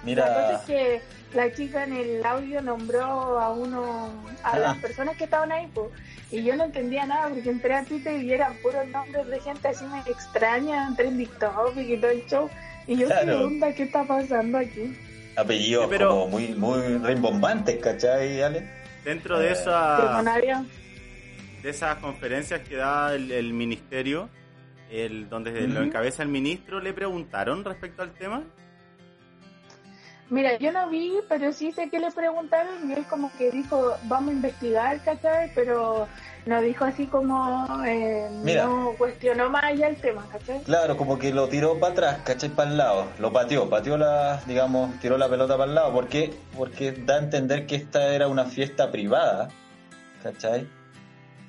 la 0.06 0.12
weón. 0.16 0.16
La 0.16 0.34
cosa 0.34 0.48
Mira, 0.48 0.52
es 0.58 0.62
que 0.66 1.02
la 1.38 1.52
chica 1.54 1.84
en 1.84 1.94
el 1.94 2.26
audio 2.26 2.62
nombró 2.62 3.40
a 3.40 3.50
uno, 3.54 4.08
a 4.44 4.52
Ah. 4.52 4.60
las 4.60 4.78
personas 4.78 5.18
que 5.18 5.24
estaban 5.26 5.52
ahí, 5.52 5.68
pues, 5.74 5.88
y 6.32 6.44
yo 6.44 6.56
no 6.56 6.66
entendía 6.66 7.06
nada 7.06 7.30
porque 7.30 7.50
entré 7.50 7.74
a 7.76 7.84
Twitter 7.84 8.22
y 8.22 8.34
eran 8.34 8.54
puros 8.62 8.88
nombres 8.88 9.28
de 9.28 9.40
gente 9.40 9.68
así 9.68 9.86
me 9.86 10.00
extraña, 10.12 10.88
entré 10.88 11.08
en 11.08 11.18
TikTok 11.18 11.78
y 11.78 11.98
todo 11.98 12.12
el 12.12 12.26
show. 12.28 12.50
Y 12.88 12.98
yo, 12.98 13.08
¿qué 13.08 13.14
Claro. 13.14 13.46
onda? 13.46 13.74
¿Qué 13.74 13.84
está 13.84 14.04
pasando 14.04 14.58
aquí? 14.58 14.98
apellidos 15.36 15.86
Sí, 15.86 15.90
pero- 15.90 16.10
como 16.10 16.28
muy, 16.28 16.50
muy 16.50 16.80
rimbombantes, 17.00 17.78
¿cachai, 17.78 18.40
Ale? 18.44 18.70
Dentro 19.04 19.40
de 19.40 19.48
Eh, 19.50 19.52
esa 19.54 20.22
de 21.64 21.70
esas 21.70 21.96
conferencias 21.98 22.62
que 22.68 22.76
da 22.76 23.16
el, 23.16 23.32
el 23.32 23.52
ministerio, 23.54 24.30
el 24.92 25.30
donde 25.30 25.52
lo 25.68 25.76
Ujú. 25.80 25.84
encabeza 25.88 26.22
el 26.24 26.30
ministro, 26.30 26.80
le 26.82 26.94
preguntaron 26.94 27.64
respecto 27.64 28.04
al 28.04 28.12
tema. 28.14 28.44
Mira, 30.34 30.58
yo 30.58 30.72
no 30.72 30.90
vi, 30.90 31.20
pero 31.30 31.54
sí 31.54 31.72
sé 31.72 31.92
que 31.92 32.00
le 32.00 32.10
preguntaron 32.10 32.90
y 32.90 32.94
él 32.94 33.06
como 33.08 33.32
que 33.38 33.52
dijo, 33.52 33.96
vamos 34.06 34.32
a 34.32 34.34
investigar, 34.34 35.00
¿cachai? 35.04 35.52
Pero 35.54 36.08
no 36.48 36.60
dijo 36.60 36.86
así 36.86 37.06
como, 37.06 37.68
eh, 37.86 38.28
Mira. 38.42 38.66
no 38.66 38.96
cuestionó 38.98 39.52
más 39.52 39.64
allá 39.66 39.90
el 39.90 39.96
tema, 39.98 40.28
¿cachai? 40.32 40.64
Claro, 40.64 40.98
como 40.98 41.20
que 41.20 41.32
lo 41.32 41.50
tiró 41.50 41.80
para 41.80 41.92
atrás, 41.94 42.18
¿cachai? 42.24 42.50
Para 42.50 42.72
el 42.72 42.78
lado, 42.78 43.06
lo 43.20 43.32
pateó, 43.32 43.70
pateó 43.70 43.96
la, 43.96 44.42
digamos, 44.48 45.00
tiró 45.00 45.20
la 45.20 45.30
pelota 45.30 45.56
para 45.56 45.70
el 45.70 45.76
lado. 45.76 45.94
¿Por 45.94 46.08
qué? 46.08 46.34
Porque 46.58 46.94
da 46.94 47.18
a 47.18 47.20
entender 47.20 47.68
que 47.68 47.76
esta 47.76 48.16
era 48.16 48.28
una 48.28 48.46
fiesta 48.46 48.90
privada, 48.90 49.50
¿cachai? 50.24 50.68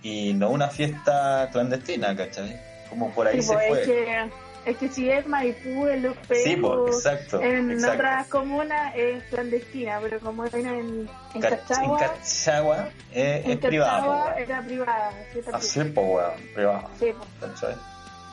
Y 0.03 0.35
no 0.35 0.51
una 0.51 0.69
fiesta 0.69 1.49
clandestina, 1.53 2.15
¿cachai? 2.15 2.61
Como 2.91 3.11
por 3.15 3.29
ahí 3.29 3.41
Sí, 3.41 3.49
se 3.49 3.55
pues, 3.55 3.67
fue. 3.69 3.81
es, 3.81 3.87
que, 3.87 4.31
es 4.67 4.77
que 4.79 4.89
si 4.89 5.11
es 5.11 5.27
Maipú, 5.27 5.87
en 5.87 6.03
Los 6.03 6.17
Pegos, 6.29 6.43
Sí, 6.45 6.57
pues, 6.57 6.97
exacto. 6.97 7.41
en 7.43 7.71
exacto. 7.71 7.95
otras 7.97 8.27
comunas 8.29 8.95
es 8.97 9.23
clandestina, 9.25 9.99
pero 10.03 10.21
como 10.21 10.45
era 10.45 10.59
en, 10.59 11.09
en 11.35 11.41
Ca- 11.41 11.51
Cachagua, 11.51 12.01
en 12.01 12.09
Cachagua 12.09 12.89
es, 13.13 13.45
en 13.45 13.51
es 13.53 13.57
privada, 13.59 13.99
po, 14.05 14.07
Cachagua 14.11 14.25
weón. 14.35 14.43
era 14.43 14.63
privada. 14.63 15.09
Así, 15.53 15.81
privada. 15.81 15.95
pues, 15.95 16.07
weón, 16.07 16.55
privada, 16.55 16.89
Sí, 16.99 17.07
pues. 17.17 17.53
¿cachai? 17.53 17.75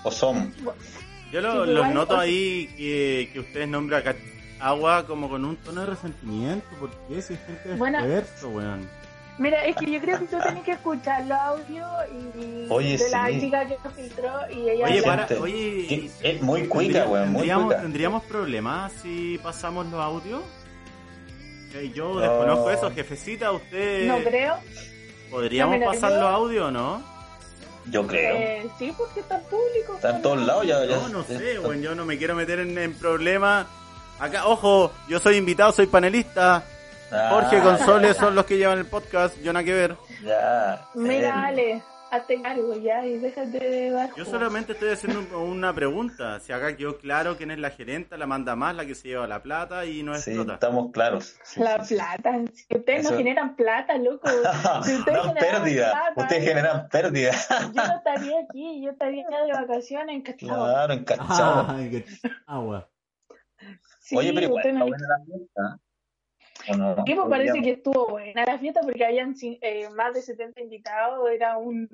O 0.04 0.12
son. 0.12 0.54
Yo 1.32 1.42
lo- 1.42 1.66
Sí, 1.66 1.72
los 1.72 1.88
noto 1.94 2.18
ahí 2.20 2.68
que, 2.78 3.30
que 3.34 3.40
ustedes 3.40 3.68
nombran 3.68 4.04
a 4.60 4.68
agua 4.68 5.06
como 5.08 5.30
con 5.30 5.46
un 5.46 5.56
tono 5.58 5.82
de 5.82 5.88
resentimiento. 5.88 6.66
¿Por 6.80 6.90
qué? 7.08 7.22
Si 7.22 7.34
es 7.34 7.40
gente 7.46 7.70
de 7.70 7.76
Bueno. 7.76 8.00
esfuerzo, 8.00 8.50
weón. 8.50 8.90
Mira, 9.38 9.66
es 9.66 9.76
que 9.76 9.90
yo 9.92 10.00
creo 10.02 10.20
que 10.20 10.26
tú 10.28 10.38
tenés 10.44 10.64
que 10.64 10.72
escuchar 10.74 11.26
los 11.26 11.38
audios 11.40 11.88
y 12.38 12.66
Oye, 12.70 12.98
de 12.98 13.10
la 13.10 13.28
chica 13.30 13.66
que 13.66 13.78
lo 13.84 13.90
filtró 13.92 14.32
y 14.52 14.70
ella 14.70 14.86
Oye, 14.86 15.02
para, 15.04 15.28
oye, 15.40 16.12
es 16.22 16.42
muy 16.42 16.68
cuica, 16.68 17.06
weón, 17.08 17.30
muy 17.30 17.38
¿tendríamos, 17.38 17.66
cuica. 17.68 17.82
¿Tendríamos 17.82 18.24
problemas 18.24 18.92
si 19.02 19.40
pasamos 19.42 19.88
los 19.88 20.00
audios? 20.00 20.42
Eh, 21.74 21.92
Yo 21.96 22.14
No. 22.14 22.20
desconozco 22.20 22.70
eso, 22.72 22.92
jefecita, 22.92 23.52
¿usted 23.52 24.08
no 24.08 24.18
creo. 24.24 24.56
podríamos 25.32 25.80
No, 25.80 25.86
pasar 25.86 26.12
los 26.12 26.24
audios 26.30 26.66
o 26.68 26.72
no? 26.72 27.02
Yo 27.90 28.06
creo. 28.06 28.36
Eh, 28.36 28.68
sí, 28.78 28.94
porque 28.96 29.22
está 29.22 29.40
público. 29.40 29.96
Está 29.96 30.18
en 30.18 30.22
todos 30.22 30.46
lados 30.46 30.68
ya. 30.68 30.86
ya 30.86 30.98
No, 30.98 31.10
no 31.10 31.24
sé, 31.24 31.58
weón, 31.60 31.82
yo 31.82 31.96
no 31.96 32.06
me 32.06 32.18
quiero 32.18 32.36
meter 32.36 32.60
en, 32.60 32.78
en 32.78 32.94
problemas. 32.94 33.66
Acá, 34.20 34.46
ojo, 34.46 34.92
yo 35.10 35.20
soy 35.20 35.38
invitado, 35.38 35.72
soy 35.72 35.88
panelista. 35.88 36.64
Ah, 37.12 37.30
Jorge 37.32 37.60
Consoles 37.62 38.18
son 38.18 38.36
los 38.36 38.46
que 38.46 38.58
llevan 38.58 38.80
el 38.80 38.86
podcast, 38.86 39.38
yo 39.42 39.52
nada 39.54 39.66
que 39.66 39.74
ver. 39.74 39.96
Ya. 40.24 40.88
Mira, 40.96 41.50
él. 41.50 41.60
Ale, 41.60 41.84
hazte 42.10 42.42
cargo 42.42 42.74
ya 42.78 43.06
y 43.06 43.18
déjate 43.20 43.60
de 43.60 43.90
dar. 43.92 44.10
Yo 44.16 44.24
solamente 44.26 44.74
estoy 44.74 44.90
haciendo 44.92 45.20
un- 45.20 45.50
una 45.50 45.74
pregunta. 45.74 46.40
Si 46.40 46.54
acá 46.54 46.76
quedó 46.78 46.98
claro 46.98 47.36
quién 47.38 47.52
es 47.52 47.60
la 47.60 47.70
gerenta, 47.72 48.18
la 48.18 48.28
manda 48.28 48.56
más, 48.56 48.76
la 48.76 48.86
que 48.86 48.96
se 48.96 49.10
lleva 49.10 49.28
la 49.28 49.42
plata 49.44 49.86
y 49.86 50.04
no 50.04 50.14
Sí, 50.16 50.32
explota. 50.32 50.54
estamos 50.54 50.92
claros. 50.92 51.36
Sí, 51.44 51.60
La 51.60 51.84
sí, 51.84 51.90
sí. 51.90 51.96
plata. 51.96 52.40
Si 52.54 52.78
ustedes 52.78 53.00
Eso- 53.02 53.12
no 53.12 53.18
generan 53.18 53.56
plata, 53.56 53.98
loco. 53.98 54.30
Si 54.84 54.94
ustedes 54.96 55.22
generaran 55.22 55.64
pérdida. 55.64 55.92
plata, 55.92 56.14
Ustedes 56.22 56.44
generan 56.48 56.90
pérdida. 56.90 57.32
Yo 57.74 57.88
no 57.88 57.96
estaría 57.98 58.40
aquí, 58.50 58.82
yo 58.84 58.92
estaría 58.92 59.26
de 59.28 59.52
vacaciones 59.54 60.16
en 60.16 60.22
Cachagua. 60.22 60.56
Claro, 60.70 60.94
encachado. 60.94 61.68
agua. 62.48 62.88
Sí, 64.00 64.18
Oye, 64.18 64.34
pero 64.34 64.46
igual 64.48 64.58
ustedes 64.60 64.76
está 64.76 64.80
no- 64.86 64.90
buena 64.90 65.08
la 65.08 65.26
fiesta. 65.26 65.80
¿O 66.70 66.76
no? 66.78 66.96
Sí, 67.06 67.16
pues 67.16 67.28
parece 67.30 67.52
Podríamos- 67.52 67.64
que 67.64 67.72
estuvo 67.72 68.08
buena 68.10 68.46
la 68.46 68.60
fiesta 68.60 68.82
porque 68.82 69.06
habían 69.06 69.36
eh, 69.42 69.90
más 69.96 70.14
de 70.14 70.22
70 70.22 70.62
invitados, 70.62 71.30
era 71.32 71.58
un 71.58 71.88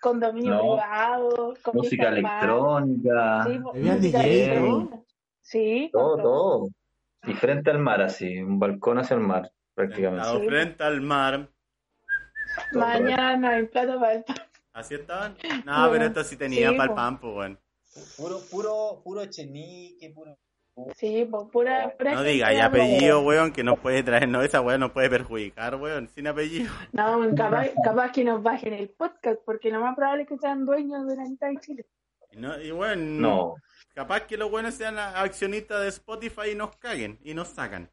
condominio 0.00 0.50
No. 0.54 0.60
privado, 0.60 1.54
con 1.62 1.76
Música 1.76 2.08
electrónica. 2.08 3.44
Sí, 3.46 3.60
¿Había 3.74 3.94
música 3.94 4.18
DJ, 4.18 4.44
electrónica. 4.44 4.98
Sí, 5.40 5.90
Todo, 5.92 6.16
todo. 6.18 6.68
Y 7.26 7.32
frente 7.34 7.70
al 7.70 7.78
mar, 7.78 8.02
así. 8.02 8.38
Un 8.42 8.58
balcón 8.58 8.98
hacia 8.98 9.14
el 9.14 9.20
mar, 9.20 9.50
prácticamente. 9.74 10.26
Sí. 10.28 10.46
frente 10.46 10.84
al 10.84 11.00
mar. 11.00 11.48
Todo. 12.70 12.80
Mañana 12.80 13.50
hay 13.50 13.66
plata 13.66 13.98
para 13.98 14.12
el 14.14 14.24
pan. 14.24 14.36
¿Así 14.74 14.94
estaban? 14.94 15.36
No, 15.64 15.72
Bueno, 15.72 15.90
pero 15.92 16.04
esto 16.06 16.24
sí 16.24 16.36
tenía 16.36 16.70
sí, 16.70 16.76
para 16.76 16.90
el 16.90 16.94
pan, 16.96 17.20
pues, 17.20 17.34
weón. 17.34 17.60
Puro, 18.16 18.40
puro, 18.50 19.00
puro 19.04 19.22
echenique, 19.22 20.10
puro. 20.10 20.36
Sí, 20.96 21.24
pues 21.30 21.44
pura, 21.52 21.94
pura 21.96 22.14
No 22.14 22.22
diga, 22.24 22.52
y 22.52 22.56
de 22.56 22.62
apellido, 22.62 23.20
weón, 23.22 23.52
que 23.52 23.62
nos 23.62 23.78
puede 23.78 24.02
traer, 24.02 24.28
no, 24.28 24.42
esa 24.42 24.60
weón 24.60 24.80
nos 24.80 24.90
puede 24.90 25.08
perjudicar, 25.08 25.76
weón, 25.76 26.08
sin 26.08 26.26
apellido. 26.26 26.72
No, 26.92 27.20
capaz, 27.36 27.68
capaz 27.84 28.10
que 28.12 28.24
nos 28.24 28.42
bajen 28.42 28.72
el 28.72 28.88
podcast 28.90 29.40
porque 29.44 29.70
lo 29.70 29.80
más 29.80 29.94
probable 29.94 30.22
es 30.24 30.28
que 30.28 30.38
sean 30.38 30.66
dueños 30.66 31.06
de 31.06 31.16
la 31.16 31.22
mitad 31.24 31.48
de 31.48 31.56
Chile. 31.60 31.86
Y, 32.32 32.36
no, 32.38 32.60
y 32.60 32.72
weón, 32.72 33.20
No. 33.20 33.54
capaz 33.94 34.22
que 34.26 34.36
los 34.36 34.50
buenos 34.50 34.74
sean 34.74 34.98
accionistas 34.98 35.80
de 35.82 35.88
Spotify 35.88 36.50
y 36.50 36.54
nos 36.56 36.76
caguen 36.76 37.18
y 37.22 37.34
nos 37.34 37.48
sacan. 37.48 37.88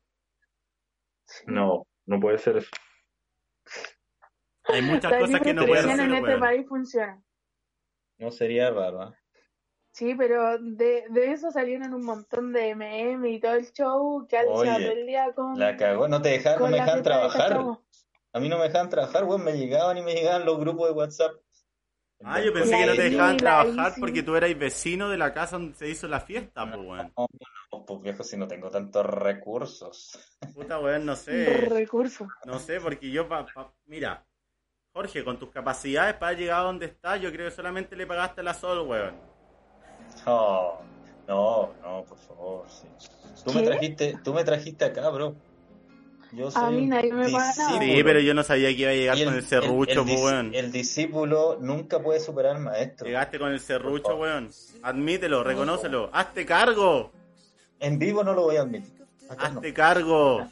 No, 1.46 1.86
no 2.08 2.20
puede 2.20 2.40
ser 2.40 2.58
eso. 2.58 2.70
Hay 4.66 4.82
muchas 4.82 5.12
La 5.12 5.20
cosas 5.20 5.42
que 5.42 5.54
no 5.54 5.66
pueden 5.68 5.90
hacer, 5.90 6.00
en 6.06 6.14
este 6.16 6.30
weón. 6.30 6.40
país 6.40 6.68
funciona. 6.68 7.22
No 8.18 8.32
sería 8.32 8.72
raro. 8.72 9.02
¿ah? 9.04 9.21
Sí, 10.02 10.16
pero 10.16 10.58
de, 10.58 11.06
de 11.10 11.32
eso 11.32 11.52
salieron 11.52 11.94
un 11.94 12.04
montón 12.04 12.52
de 12.54 12.74
memes 12.74 13.36
y 13.36 13.40
todo 13.40 13.54
el 13.54 13.72
show 13.72 14.26
que 14.28 14.36
Oye, 14.48 14.68
al 14.68 14.82
todo 14.82 14.92
el 14.94 15.06
día 15.06 15.32
con, 15.36 15.60
La 15.60 15.78
cagó, 15.78 16.08
no 16.08 16.20
te 16.24 16.30
dejaban, 16.30 16.60
no 16.60 16.70
me 16.70 16.78
dejaban 16.78 17.04
trabajar. 17.04 17.60
A 18.34 18.40
mí 18.40 18.50
no 18.50 18.58
me 18.58 18.64
dejaban 18.64 18.90
trabajar, 18.90 19.26
weón, 19.26 19.44
me 19.44 19.56
llegaban 19.56 20.00
y 20.00 20.02
me 20.02 20.16
llegaban 20.16 20.44
los 20.44 20.58
grupos 20.58 20.88
de 20.88 20.94
WhatsApp. 20.96 21.34
Ah, 22.24 22.42
yo 22.42 22.52
pensé 22.52 22.72
La 22.72 22.78
que 22.80 22.86
no 22.88 22.96
te 22.96 23.10
dejaban 23.12 23.36
la 23.36 23.38
trabajar 23.38 23.94
porque 24.00 24.24
tú 24.24 24.36
eras 24.36 24.58
vecino 24.58 25.08
de 25.08 25.20
la 25.20 25.36
casa 25.36 25.60
donde 25.60 25.78
se 25.78 25.88
hizo 25.88 26.08
la 26.08 26.20
fiesta, 26.20 26.66
pues, 26.66 26.84
weón. 26.84 27.14
No, 27.72 27.86
pues 27.86 28.02
viejo, 28.02 28.24
si 28.24 28.38
no 28.38 28.48
tengo 28.48 28.72
tantos 28.72 29.06
recursos. 29.06 30.18
Puta, 30.56 30.80
weón, 30.80 31.06
no 31.06 31.16
sé. 31.16 31.46
recurso. 31.70 32.28
No 32.46 32.58
sé, 32.58 32.82
porque 32.82 33.12
yo, 33.12 33.30
pa, 33.30 33.46
pa- 33.46 33.72
mira, 33.86 34.26
Jorge, 34.96 35.24
con 35.24 35.38
tus 35.38 35.52
capacidades 35.52 36.16
para 36.16 36.34
llegar 36.34 36.62
a 36.62 36.64
donde 36.64 36.88
estás, 36.88 37.22
yo 37.22 37.32
creo 37.32 37.48
que 37.48 37.56
solamente 37.56 37.96
le 37.96 38.08
pagaste 38.08 38.42
la 38.42 38.56
sol, 38.56 38.88
weón. 38.88 39.31
No, 40.26 40.82
no, 41.28 41.70
no, 41.84 42.04
por 42.06 42.18
favor, 42.18 42.66
sí. 42.70 42.88
Tú 43.46 43.54
me 43.54 43.64
trajiste, 43.64 44.18
tú 44.24 44.34
me 44.34 44.44
trajiste 44.44 44.86
acá, 44.86 45.10
bro. 45.10 45.36
Yo 46.34 46.50
soy 46.50 46.74
mí 46.76 46.84
un 46.84 46.90
nadie 46.90 47.12
me 47.14 47.26
discípulo. 47.28 47.80
Sí, 47.82 48.04
pero 48.04 48.20
yo 48.22 48.34
no 48.34 48.44
sabía 48.44 48.70
que 48.70 48.76
iba 48.76 48.92
a 48.92 48.94
llegar 48.94 49.18
Y 49.18 49.26
con 49.26 49.34
el 49.34 49.44
serrucho, 49.44 50.02
el 50.04 50.08
weón. 50.18 50.52
el 50.54 50.72
discípulo 50.72 51.58
nunca 51.60 52.00
puede 52.02 52.20
superar 52.22 52.56
al 52.56 52.62
maestro. 52.62 53.06
Llegaste 53.08 53.38
con 53.38 53.52
el 53.52 53.60
serrucho, 53.60 54.16
weón. 54.16 54.50
Admítelo, 54.84 55.44
reconócelo. 55.44 56.10
Hazte 56.14 56.46
cargo. 56.46 57.12
En 57.80 58.00
vivo 58.00 58.24
no 58.24 58.34
lo 58.34 58.44
voy 58.44 58.56
a 58.58 58.62
admitir. 58.62 58.94
Acá 59.30 59.50
no. 59.50 59.60
Hazte 59.60 59.74
cargo. 59.74 60.48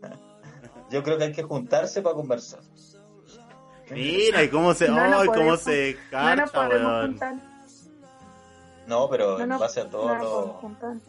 Yo 0.90 1.02
creo 1.02 1.16
que 1.18 1.24
hay 1.24 1.32
que 1.32 1.42
juntarse 1.44 2.02
para 2.02 2.14
conversar. 2.16 2.60
Mira, 3.90 4.42
y 4.42 4.48
cómo 4.48 4.72
se, 4.74 4.88
No 4.88 5.20
ay, 5.20 5.28
cómo 5.28 5.56
se 5.56 5.94
No 5.94 6.10
carta, 6.10 6.46
podemos 6.68 6.92
weón. 6.92 7.06
juntar. 7.10 7.34
No, 8.86 9.08
pero 9.08 9.38
No 9.38 9.54
en 9.54 9.58
base 9.60 9.80
a 9.80 9.88
todo 9.88 10.06
no 10.06 10.14
lo- 10.22 10.30
podemos 10.30 10.56
juntar. 10.60 10.92
en 10.92 11.00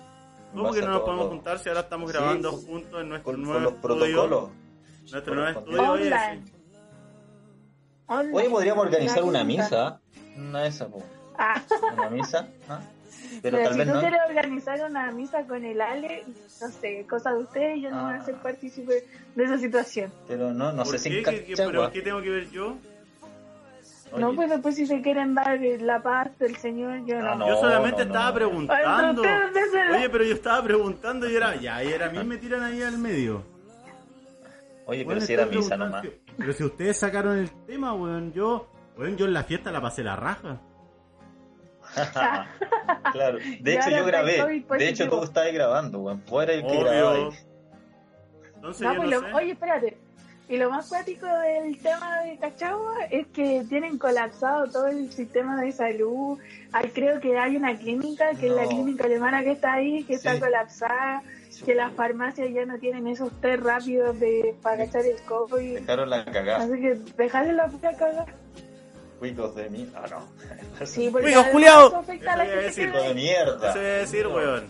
¿Cómo 0.53 0.63
base 0.63 0.79
que 0.79 0.85
a 0.85 0.87
no 0.87 0.93
nos 0.95 1.01
podemos 1.03 1.27
juntar 1.27 1.59
si 1.59 1.69
ahora 1.69 1.81
estamos 1.81 2.11
grabando 2.11 2.51
juntos 2.53 3.01
en 3.01 3.09
nuestro 3.09 3.31
con, 3.33 3.35
con 3.35 3.43
nuevo 3.43 3.59
los 3.59 3.73
estudio? 3.73 3.97
protocolos. 3.97 4.49
Nuestro 5.11 5.35
nuevo 5.35 5.59
estudio, 5.59 5.91
oye, 5.91 6.03
Online. 6.13 6.43
sí. 6.45 6.51
Oye, 8.07 8.49
podríamos 8.49 8.85
organizar 8.85 9.23
una 9.23 9.43
misa. 9.43 9.99
Una 10.37 10.61
de 10.63 10.67
esas. 10.69 10.87
Ah, 11.37 11.61
Una 11.93 12.09
misa. 12.09 12.47
¿ah? 12.69 12.79
Pero 13.41 13.57
Mira, 13.57 13.69
tal 13.69 13.73
si 13.73 13.79
vez 13.79 13.87
tú 13.87 13.93
no. 13.95 13.99
quieres 14.01 14.19
organizar 14.27 14.89
una 14.89 15.11
misa 15.11 15.43
con 15.47 15.63
el 15.65 15.81
Ale, 15.81 16.23
no 16.61 16.67
sé, 16.69 17.05
cosa 17.09 17.31
de 17.33 17.39
ustedes, 17.39 17.81
yo 17.81 17.89
no 17.91 18.05
voy 18.05 18.13
a 18.13 18.23
ser 18.23 18.35
Ah. 18.35 18.43
partícipe 18.43 19.05
de 19.35 19.43
esa 19.43 19.57
situación. 19.57 20.11
Pero 20.27 20.53
no, 20.53 20.71
no 20.71 20.83
¿Por 20.83 20.97
sé 20.99 21.09
qué? 21.09 21.17
si 21.17 21.23
¿Qué-. 21.23 21.53
¿Pero 21.57 21.91
qué 21.91 22.01
tengo 22.01 22.21
que 22.21 22.29
ver 22.29 22.49
yo? 22.51 22.75
No, 24.19 24.27
Oye, 24.27 24.35
pues 24.35 24.49
después 24.49 24.75
si 24.75 24.85
se 24.87 25.01
quieren 25.01 25.35
dar 25.35 25.59
la 25.59 26.01
paz 26.01 26.37
del 26.39 26.55
Señor, 26.57 27.05
yo 27.05 27.19
no. 27.21 27.31
Ah, 27.31 27.35
no. 27.35 27.47
yo 27.47 27.55
solamente 27.57 27.97
no, 28.05 28.11
estaba 28.11 28.29
no. 28.29 28.35
preguntando. 28.35 29.21
Oye, 29.21 30.09
pero 30.09 30.23
yo 30.23 30.33
estaba 30.33 30.63
preguntando 30.63 31.29
y 31.29 31.35
era, 31.35 31.55
ya, 31.55 31.83
y 31.83 31.87
era 31.91 32.07
a 32.07 32.09
mí 32.09 32.23
me 32.23 32.37
tiran 32.37 32.63
ahí 32.63 32.81
al 32.81 32.97
medio. 32.97 33.43
Oye, 34.87 34.99
pero 34.99 35.05
Bueno, 35.05 35.21
si 35.21 35.33
era 35.33 35.45
misa 35.47 35.75
nomás. 35.77 36.01
que- 36.03 36.21
Pero 36.37 36.53
si 36.53 36.63
ustedes 36.63 36.97
sacaron 36.97 37.37
el 37.39 37.49
tema, 37.65 37.93
weón, 37.93 38.31
yo, 38.33 38.69
weón, 38.97 39.17
yo 39.17 39.25
en 39.25 39.33
la 39.33 39.43
fiesta 39.43 39.71
la 39.71 39.81
pasé 39.81 40.03
la 40.03 40.15
raja. 40.15 40.61
claro. 43.13 43.37
De 43.61 43.73
hecho, 43.75 43.89
yo 43.89 44.05
grabé. 44.05 44.63
De 44.77 44.89
hecho, 44.89 45.09
tú 45.09 45.23
estabas 45.23 45.51
grabando, 45.53 45.99
weón. 45.99 46.23
Eras 46.31 46.49
el 46.57 46.67
que 46.67 46.79
grababa 46.79 47.15
ahí. 47.15 47.29
Entonces 48.55 48.81
No, 48.81 48.93
yo 48.93 48.99
pues 49.01 49.09
no 49.11 49.21
lo- 49.21 49.27
sé. 49.27 49.33
oye, 49.33 49.51
espérate. 49.51 49.97
Y 50.47 50.57
lo 50.57 50.69
más 50.69 50.87
cuático 50.87 51.25
del 51.25 51.77
tema 51.79 52.19
de 52.21 52.37
Cachagua 52.37 53.05
es 53.09 53.25
que 53.27 53.65
tienen 53.67 53.97
colapsado 53.97 54.67
todo 54.67 54.87
el 54.87 55.11
sistema 55.11 55.59
de 55.59 55.71
salud. 55.71 56.37
Hay, 56.71 56.89
creo 56.89 57.19
que 57.19 57.35
hay 57.37 57.55
una 57.57 57.75
clínica, 57.77 58.29
que 58.39 58.47
es 58.47 58.53
la 58.53 58.65
clínica 58.67 59.05
alemana 59.05 59.43
que 59.43 59.51
está 59.53 59.73
ahí, 59.73 60.03
que 60.03 60.13
está 60.13 60.33
Sí. 60.35 60.39
colapsada, 60.39 61.23
que 61.65 61.73
las 61.73 61.91
farmacias 61.93 62.49
ya 62.53 62.63
no 62.65 62.77
tienen 62.77 63.07
esos 63.07 63.31
test 63.41 63.63
rápidos 63.63 64.19
de 64.19 64.53
para 64.61 64.85
cachar 64.85 65.05
el 65.05 65.19
COVID. 65.23 65.79
Dejaron 65.79 66.09
la 66.11 66.23
cagada. 66.25 66.63
Así 66.63 66.79
que 66.79 66.93
dejarle 67.17 67.53
la 67.53 67.67
pura 67.67 67.91
cagada. 67.97 68.25
Cuicos 69.17 69.55
de 69.55 69.69
mí. 69.71 69.89
Ah, 69.95 70.03
no. 70.11 70.85
Sí, 70.85 71.09
porque 71.11 71.27
Oiga, 71.27 71.39
además 71.39 71.53
Juliao. 71.53 71.87
eso 71.87 71.97
afecta 71.97 72.33
a 72.33 72.37
la 72.37 72.43
Eso 72.43 72.51
iba 72.53 72.59
a 72.59 72.63
gente 72.65 72.81
decir, 72.81 72.91
Cuicos 72.91 73.07
de 73.07 73.13
mierda. 73.15 73.73
No 73.75 73.81
decir, 73.81 74.27
weón. 74.27 74.67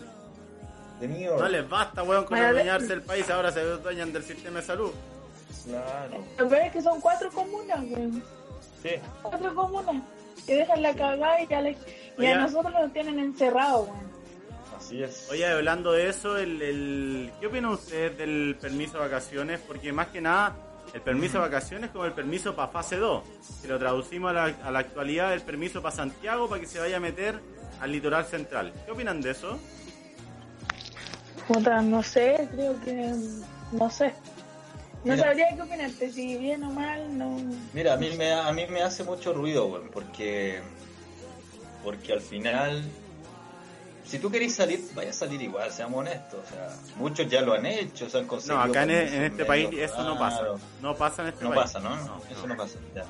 De 1.00 1.08
mierda. 1.08 1.36
No 1.36 1.48
les 1.48 1.68
basta, 1.68 2.02
weón, 2.02 2.24
con 2.24 2.30
Bueno, 2.38 2.44
de- 2.44 2.50
adueñarse 2.60 2.92
el 2.94 3.02
país, 3.02 3.28
ahora 3.28 3.52
se 3.52 3.60
dueñan 3.62 4.10
del 4.14 4.22
sistema 4.22 4.60
de 4.60 4.64
salud. 4.64 4.90
Claro. 5.66 6.24
Lo 6.38 6.48
peor 6.48 6.62
es 6.66 6.72
que 6.72 6.82
son 6.82 7.00
cuatro 7.00 7.30
comunas, 7.30 7.80
güey. 7.88 8.10
Sí. 8.82 8.90
Cuatro 9.22 9.54
comunas 9.54 10.02
que 10.46 10.54
dejan 10.56 10.82
la 10.82 10.94
cagada 10.94 11.40
y, 11.42 11.46
ya 11.48 11.60
le- 11.60 11.76
y 12.18 12.26
a 12.26 12.36
nosotros 12.38 12.72
nos 12.72 12.92
tienen 12.92 13.18
encerrados, 13.18 13.88
güey. 13.88 14.00
Así 14.76 15.02
es. 15.02 15.28
Oye, 15.30 15.46
hablando 15.46 15.92
de 15.92 16.08
eso, 16.08 16.36
el, 16.36 16.60
el- 16.62 17.32
¿qué 17.40 17.46
opinan 17.46 17.72
ustedes 17.72 18.16
del 18.18 18.56
permiso 18.60 18.94
de 18.94 18.98
vacaciones? 19.00 19.60
Porque 19.66 19.92
más 19.92 20.08
que 20.08 20.20
nada, 20.20 20.54
el 20.94 21.00
permiso 21.00 21.34
de 21.34 21.40
vacaciones 21.40 21.86
es 21.88 21.92
como 21.92 22.04
el 22.04 22.12
permiso 22.12 22.54
para 22.54 22.68
fase 22.68 22.96
2. 22.96 23.24
Si 23.62 23.66
lo 23.66 23.78
traducimos 23.78 24.30
a 24.30 24.34
la, 24.34 24.44
a 24.62 24.70
la 24.70 24.78
actualidad, 24.78 25.32
el 25.32 25.40
permiso 25.42 25.82
para 25.82 25.96
Santiago 25.96 26.48
para 26.48 26.60
que 26.60 26.66
se 26.68 26.78
vaya 26.78 26.98
a 26.98 27.00
meter 27.00 27.40
al 27.80 27.90
litoral 27.90 28.24
central. 28.26 28.72
¿Qué 28.84 28.92
opinan 28.92 29.20
de 29.20 29.30
eso? 29.32 29.58
Puta, 31.48 31.80
no 31.80 32.02
sé, 32.02 32.48
creo 32.52 32.80
que. 32.84 33.12
No 33.72 33.90
sé. 33.90 34.12
No 35.06 35.12
Mira. 35.12 35.24
sabría 35.28 35.54
qué 35.54 35.62
opinarte, 35.62 36.10
si 36.12 36.36
bien 36.36 36.64
o 36.64 36.70
mal, 36.72 37.16
no. 37.16 37.38
Mira, 37.72 37.94
a 37.94 37.96
mí 37.96 38.10
me, 38.18 38.32
a 38.32 38.50
mí 38.52 38.66
me 38.68 38.82
hace 38.82 39.04
mucho 39.04 39.32
ruido, 39.32 39.66
weón, 39.66 39.88
porque, 39.92 40.60
porque 41.84 42.12
al 42.12 42.20
final, 42.20 42.82
si 44.04 44.18
tú 44.18 44.32
querés 44.32 44.56
salir, 44.56 44.80
vaya 44.96 45.10
a 45.10 45.12
salir 45.12 45.40
igual, 45.40 45.70
seamos 45.70 46.00
honestos. 46.00 46.40
O 46.44 46.48
sea, 46.52 46.68
muchos 46.96 47.28
ya 47.28 47.40
lo 47.42 47.54
han 47.54 47.66
hecho, 47.66 48.10
se 48.10 48.18
han 48.18 48.26
conseguido. 48.26 48.56
No, 48.58 48.64
acá 48.70 48.82
en, 48.82 48.88
permisos 48.88 49.14
en 49.16 49.22
este 49.24 49.44
país 49.44 49.68
eso 49.78 50.02
no 50.02 50.18
pasa. 50.18 50.42
No 50.82 50.96
pasa 50.96 51.22
en 51.22 51.28
este 51.28 51.44
No 51.44 51.50
país. 51.50 51.62
pasa, 51.62 51.78
¿no? 51.78 51.94
Eso 52.28 52.46
no 52.48 52.56
pasa. 52.56 52.78
ya. 52.92 53.04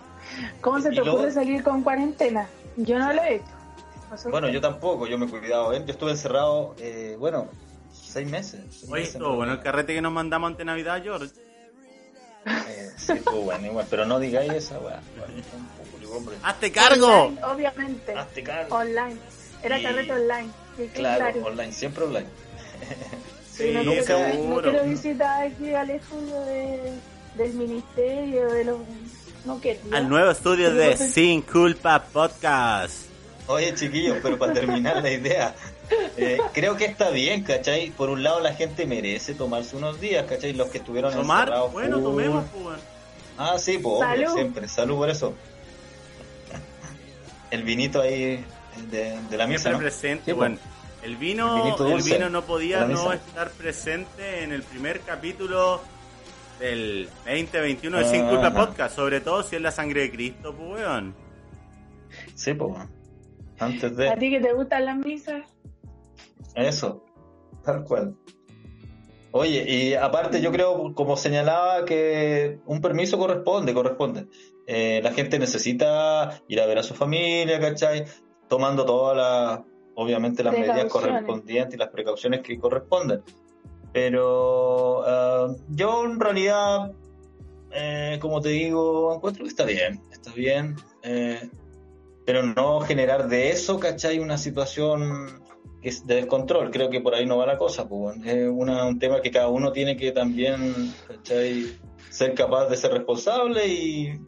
¿Cómo 0.61 0.79
se 0.81 0.91
te 0.91 0.97
luego- 0.97 1.13
ocurre 1.17 1.33
salir 1.33 1.63
con 1.63 1.83
cuarentena? 1.83 2.47
Yo 2.77 2.99
no 2.99 3.11
lo 3.11 3.23
he 3.23 3.37
hecho. 3.37 4.31
Bueno, 4.31 4.51
yo 4.51 4.61
tampoco, 4.61 5.07
yo 5.07 5.17
me 5.17 5.25
he 5.25 5.29
cuidado. 5.31 5.73
¿eh? 5.73 5.83
Yo 5.87 5.93
estuve 5.93 6.11
encerrado, 6.11 6.77
eh, 6.79 7.17
bueno, 7.19 7.49
seis 7.91 8.29
meses. 8.31 8.61
seis 8.71 8.85
Oye, 8.93 9.03
meses, 9.05 9.19
bueno 9.21 9.55
el 9.55 9.63
carrete 9.63 9.95
que 9.95 10.03
nos 10.03 10.13
mandamos 10.13 10.49
ante 10.51 10.63
Navidad, 10.65 11.03
George. 11.03 11.33
Eh, 12.47 12.91
sí, 12.97 13.13
estuvo 13.13 13.41
bueno, 13.43 13.67
igual, 13.67 13.87
pero 13.91 14.07
no 14.07 14.19
digáis 14.21 14.53
esa, 14.53 14.79
weá. 14.79 15.01
Bueno. 15.19 15.43
¡Hazte 16.43 16.71
cargo! 16.73 17.07
Online, 17.25 17.45
obviamente. 17.45 18.13
Hazte 18.15 18.43
cargo. 18.43 18.77
Online. 18.77 19.17
Era 19.63 19.79
Y- 19.79 19.83
carrete 19.83 20.13
online. 20.13 20.51
que 20.77 20.83
quede 20.85 20.93
Claro, 20.93 21.45
online, 21.47 21.73
siempre 21.73 22.05
online. 22.05 22.27
Sí, 23.51 23.71
no, 23.73 23.81
Sí, 23.81 23.89
quiero, 23.89 24.05
seguro. 24.05 24.67
no 24.67 24.71
quiero 24.79 24.85
visitar 24.85 25.47
aquí 25.47 25.73
al 25.73 25.89
estudio 25.91 26.41
de, 26.43 26.93
del 27.39 27.55
ministerio, 27.55 28.53
de 28.53 28.65
los... 28.65 28.79
No 29.47 29.59
quiero. 29.61 29.81
Al 29.93 30.09
nuevo 30.11 30.31
estudio 30.31 30.71
Sí, 30.73 30.77
de 30.77 30.97
Sin 31.15 31.41
Culpa 31.41 32.05
Podcast. 32.05 33.07
Oye, 33.47 33.75
chiquillos, 33.75 34.19
pero 34.23 34.39
para 34.39 34.53
terminar 34.53 35.03
la 35.03 35.11
idea, 35.11 35.55
eh, 36.17 36.39
creo 36.53 36.77
que 36.77 36.85
está 36.87 37.11
bien, 37.11 37.43
¿cachai? 37.43 37.91
Por 37.91 38.09
un 38.11 38.23
lado, 38.23 38.41
la 38.41 38.55
gente 38.55 38.87
merece 38.87 39.35
tomarse 39.35 39.77
unos 39.77 40.01
días, 40.01 40.25
¿cachai? 40.27 40.53
Los 40.53 40.69
que 40.69 40.79
estuvieron 40.79 41.13
Tomar, 41.13 41.43
encerrados. 41.49 41.73
bueno, 41.73 41.97
full. 41.97 42.05
tomemos, 42.05 42.45
pues. 42.63 42.79
Ah, 43.39 43.57
sí, 43.59 43.79
pues, 43.79 44.01
siempre. 44.33 44.67
Salud 44.69 44.97
por 44.97 45.11
eso. 45.11 45.35
El 47.51 47.63
vinito 47.63 48.01
ahí 48.01 48.45
de, 48.91 49.17
de 49.31 49.37
la 49.37 49.47
mesa, 49.47 49.65
Siempre 49.71 49.73
¿no? 49.73 49.79
presente, 49.91 50.25
Sí, 50.27 50.33
bueno. 50.33 50.57
pues. 50.63 50.77
El 51.03 51.17
vino, 51.19 51.77
el 51.95 52.03
vino 52.03 52.29
no 52.31 52.43
podía 52.43 52.85
no 52.85 53.13
estar 53.13 53.51
presente 53.51 54.43
en 54.43 54.51
el 54.51 54.65
primer 54.65 55.01
capítulo 55.03 55.81
del 56.59 57.09
2021 57.27 57.99
de 57.99 58.05
Sin 58.07 58.25
Ah, 58.25 58.29
Culpa 58.31 58.47
ajá. 58.49 58.67
Podcast, 58.67 58.97
sobre 58.97 59.21
todo 59.21 59.45
si 59.45 59.55
es 59.55 59.63
la 59.63 59.71
sangre 59.71 60.01
de 60.01 60.11
Cristo, 60.11 60.53
pues, 60.57 60.81
weón. 60.81 61.15
Sí, 62.35 62.55
pues. 62.55 62.73
Antes 63.61 63.85
¿A 63.85 63.95
de 63.95 64.17
ti 64.17 64.31
que 64.31 64.41
te 64.41 64.53
gustan 64.53 64.85
las 64.85 64.97
misas? 64.97 65.43
Eso, 66.57 67.05
tal 67.63 67.85
cual. 67.85 68.17
Oye, 69.33 69.65
y 69.69 69.95
aparte 69.95 70.41
yo 70.41 70.51
creo, 70.51 70.95
como 70.95 71.17
señalaba, 71.17 71.85
que 71.85 72.61
un 72.65 72.81
permiso 72.81 73.19
corresponde, 73.19 73.75
corresponde. 73.75 74.29
Eh, 74.67 75.01
la 75.03 75.13
gente 75.13 75.39
necesita 75.39 76.41
ir 76.49 76.61
a 76.61 76.67
ver 76.67 76.79
a 76.79 76.83
su 76.83 76.95
familia, 76.95 77.61
¿cachai? 77.61 78.05
Tomando 78.49 78.87
todas 78.87 79.17
las, 79.17 79.61
obviamente 79.95 80.43
las 80.43 80.55
medidas 80.55 80.87
correspondientes 80.87 81.75
y 81.75 81.79
las 81.79 81.91
precauciones 81.91 82.41
que 82.41 82.59
corresponden. 82.59 83.23
Pero 83.93 85.03
ah, 85.07 85.55
yo 85.69 86.05
en 86.05 86.19
realidad, 86.19 86.93
eh, 87.73 88.19
como 88.21 88.41
te 88.41 88.49
digo, 88.51 89.15
encuentro 89.15 89.45
que 89.45 89.51
está 89.51 89.65
bien, 89.65 90.01
está 90.13 90.33
bien. 90.33 90.77
eh, 91.03 91.51
pero 92.25 92.43
no 92.43 92.81
generar 92.81 93.29
de 93.29 93.51
eso, 93.51 93.79
¿cachai? 93.79 94.19
Una 94.19 94.37
situación 94.37 95.46
que 95.87 95.91
es 95.91 96.05
de 96.05 96.17
descontrol. 96.17 96.73
Creo 96.73 96.91
que 96.91 97.01
por 97.01 97.15
ahí 97.15 97.27
no 97.27 97.39
va 97.39 97.47
la 97.47 97.57
cosa, 97.57 97.89
pues. 97.89 98.17
Es 98.27 98.49
una- 98.53 98.85
un 98.89 98.99
tema 98.99 99.21
que 99.23 99.31
cada 99.31 99.47
uno 99.47 99.71
tiene 99.71 99.97
que 99.97 100.11
también, 100.11 100.93
¿cachai? 101.07 101.79
Ser 102.11 102.35
capaz 102.35 102.69
de 102.69 102.77
ser 102.77 102.91
responsable 102.91 103.69
y 103.69 104.21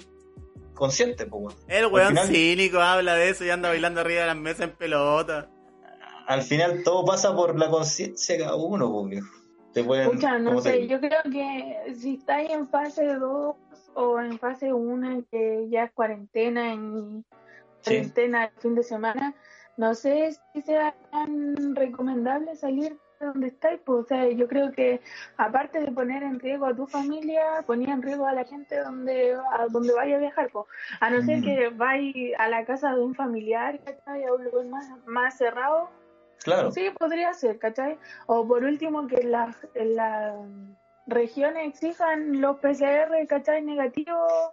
consciente, 0.73 1.27
pues. 1.27 1.57
bueno. 1.57 1.57
El 1.67 1.87
weón 1.87 2.09
final- 2.11 2.27
cínico 2.29 2.79
habla 2.81 3.17
de 3.17 3.31
eso 3.31 3.45
y 3.45 3.51
anda 3.51 3.71
bailando 3.71 4.01
arriba 4.03 4.21
de 4.21 4.27
las 4.29 4.37
mesas 4.37 4.69
en 4.69 4.77
pelota. 4.77 5.51
Al 6.29 6.43
final 6.43 6.85
todo 6.85 7.05
pasa 7.05 7.35
por 7.35 7.59
la 7.59 7.69
conciencia 7.71 8.37
de 8.37 8.43
cada 8.45 8.55
uno, 8.55 8.93
pues. 8.93 9.09
viejo. 9.11 9.27
Te 9.73 9.83
pueden, 9.83 10.07
Escucha, 10.07 10.39
no 10.39 10.51
¿cómo 10.51 10.63
te 10.63 10.71
sé, 10.71 10.87
yo 10.87 11.01
creo 11.01 11.23
que 11.25 11.93
si 11.99 12.15
estáis 12.15 12.51
en 12.51 12.69
fase 12.69 13.05
2 13.17 13.57
o 13.95 14.21
en 14.21 14.39
fase 14.39 14.73
1, 14.73 15.25
que 15.29 15.67
ya 15.71 15.85
es 15.85 15.93
cuarentena 15.93 16.73
y 16.75 16.79
Sí. 17.81 17.91
cuarentena 17.95 18.45
el 18.45 18.51
fin 18.61 18.75
de 18.77 18.83
semana, 18.85 19.35
no 19.79 19.95
sé 19.95 20.37
si 20.53 20.63
sea 20.63 20.95
tan 21.11 21.75
recomendable 21.75 22.55
salir 22.57 22.99
de 23.21 23.27
donde 23.27 23.47
estáis, 23.49 23.81
pues, 23.85 24.05
o 24.05 24.07
sea, 24.09 24.29
yo 24.29 24.47
creo 24.47 24.71
que 24.73 25.01
aparte 25.37 25.81
de 25.81 25.91
poner 25.93 26.23
en 26.23 26.39
riesgo 26.39 26.67
a 26.67 26.75
tu 26.75 26.87
familia, 26.87 27.63
ponía 27.67 27.95
en 27.95 28.03
riesgo 28.03 28.27
a 28.27 28.33
la 28.33 28.45
gente 28.45 28.79
donde 28.81 29.35
a 29.35 29.67
donde 29.69 29.93
vaya 29.95 30.17
a 30.17 30.19
viajar, 30.21 30.51
pues, 30.53 30.67
a 31.01 31.11
no 31.11 31.23
ser 31.23 31.39
Mm. 31.39 31.43
que 31.45 31.69
vayas 31.71 32.41
a 32.41 32.49
la 32.49 32.65
casa 32.65 32.95
de 32.95 33.01
un 33.01 33.15
familiar, 33.15 33.81
¿cachai? 33.85 34.25
A 34.25 34.35
un 34.35 34.45
lugar 34.45 34.67
más, 34.67 34.87
más 35.07 35.39
cerrado, 35.39 35.89
Claro, 36.45 36.71
Sí, 36.71 36.89
podría 36.97 37.35
ser, 37.35 37.59
¿cachai? 37.59 37.99
O 38.27 38.47
por 38.47 38.63
último, 38.63 39.07
que 39.09 39.23
las 39.25 39.57
las 39.75 40.37
regiones 41.07 41.69
exijan 41.69 42.41
los 42.41 42.59
PCR, 42.59 43.27
¿cachai? 43.27 43.63
Negativos 43.63 44.53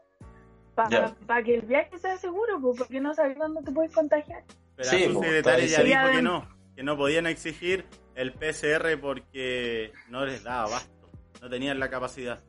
para 0.74 1.16
Ya. 1.28 1.44
que 1.44 1.56
el 1.56 1.62
viaje 1.62 1.98
sea 2.00 2.18
seguro, 2.18 2.60
pues, 2.60 2.78
porque 2.80 3.00
no 3.00 3.14
sabes 3.14 3.38
dónde 3.38 3.62
te 3.62 3.72
puedes 3.72 3.94
contagiar. 3.94 4.44
Pero 4.76 4.90
Sí, 4.90 5.04
su 5.06 5.14
pues, 5.14 5.26
secretaria 5.26 5.66
ya 5.68 5.84
dijo 5.84 6.12
que 6.16 6.22
no, 6.22 6.48
que 6.76 6.84
no 6.84 6.98
podían 6.98 7.28
exigir 7.28 7.86
el 8.16 8.34
PCR 8.34 8.98
porque 9.00 9.92
no 10.10 10.26
les 10.26 10.44
daba 10.44 10.64
abasto, 10.64 11.10
no 11.42 11.50
tenían 11.50 11.80
la 11.80 11.90
capacidad. 11.90 12.40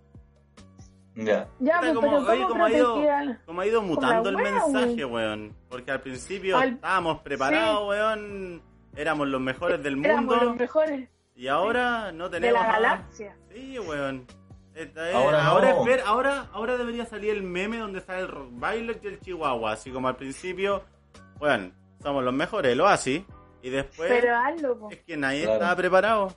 ya. 1.14 1.48
Ya, 1.60 1.78
pues, 1.80 1.94
como- 1.94 2.10
pero 2.10 2.16
oye, 2.32 2.42
¿cómo 2.42 2.48
como 2.48 2.64
ha 2.64 2.70
ido- 2.72 2.94
Como 3.46 3.60
ha 3.62 3.66
ido 3.66 3.82
mutando 3.82 4.28
el 4.28 4.36
wea, 4.36 4.52
mensaje, 4.52 5.04
weón. 5.04 5.12
weón. 5.12 5.56
Porque 5.70 5.90
al 5.90 6.00
principio 6.02 6.58
Al- 6.58 6.74
estábamos 6.74 7.20
preparados, 7.22 7.88
weón. 7.88 8.62
Éramos 8.94 9.28
los 9.28 9.40
mejores 9.40 9.82
del 9.82 10.04
Éramos 10.04 10.24
mundo. 10.36 10.44
los 10.44 10.56
mejores 10.56 11.08
Y 11.34 11.48
ahora 11.48 12.12
no 12.12 12.28
de 12.28 12.40
tenemos 12.40 12.60
la 12.60 12.66
nada. 12.66 12.80
galaxia. 12.80 13.36
Sí, 13.52 13.78
weón. 13.78 14.26
Esta 14.74 15.08
es- 15.08 15.14
Ahora 15.14 15.46
ahora, 15.46 15.70
no. 15.72 15.84
ahora, 16.06 16.48
ahora 16.52 16.76
debería 16.76 17.06
salir 17.06 17.30
el 17.30 17.42
meme 17.42 17.78
donde 17.78 17.98
está 17.98 18.18
el 18.18 18.28
Rottweiler 18.28 19.00
y 19.02 19.06
el 19.06 19.20
Chihuahua. 19.20 19.72
Así 19.72 19.90
como 19.90 20.08
al 20.08 20.16
principio, 20.16 20.84
weón, 21.40 21.72
somos 22.06 22.22
los 22.22 22.32
mejores, 22.34 22.76
lo 22.76 22.86
así. 22.86 23.26
Y 23.62 23.70
después 23.70 24.08
Pero 24.08 24.36
hazlo, 24.36 24.78
po. 24.78 24.90
es 24.92 24.98
que 25.02 25.16
nadie 25.16 25.40
Claro. 25.42 25.54
estaba 25.54 25.74
preparado. 25.76 26.28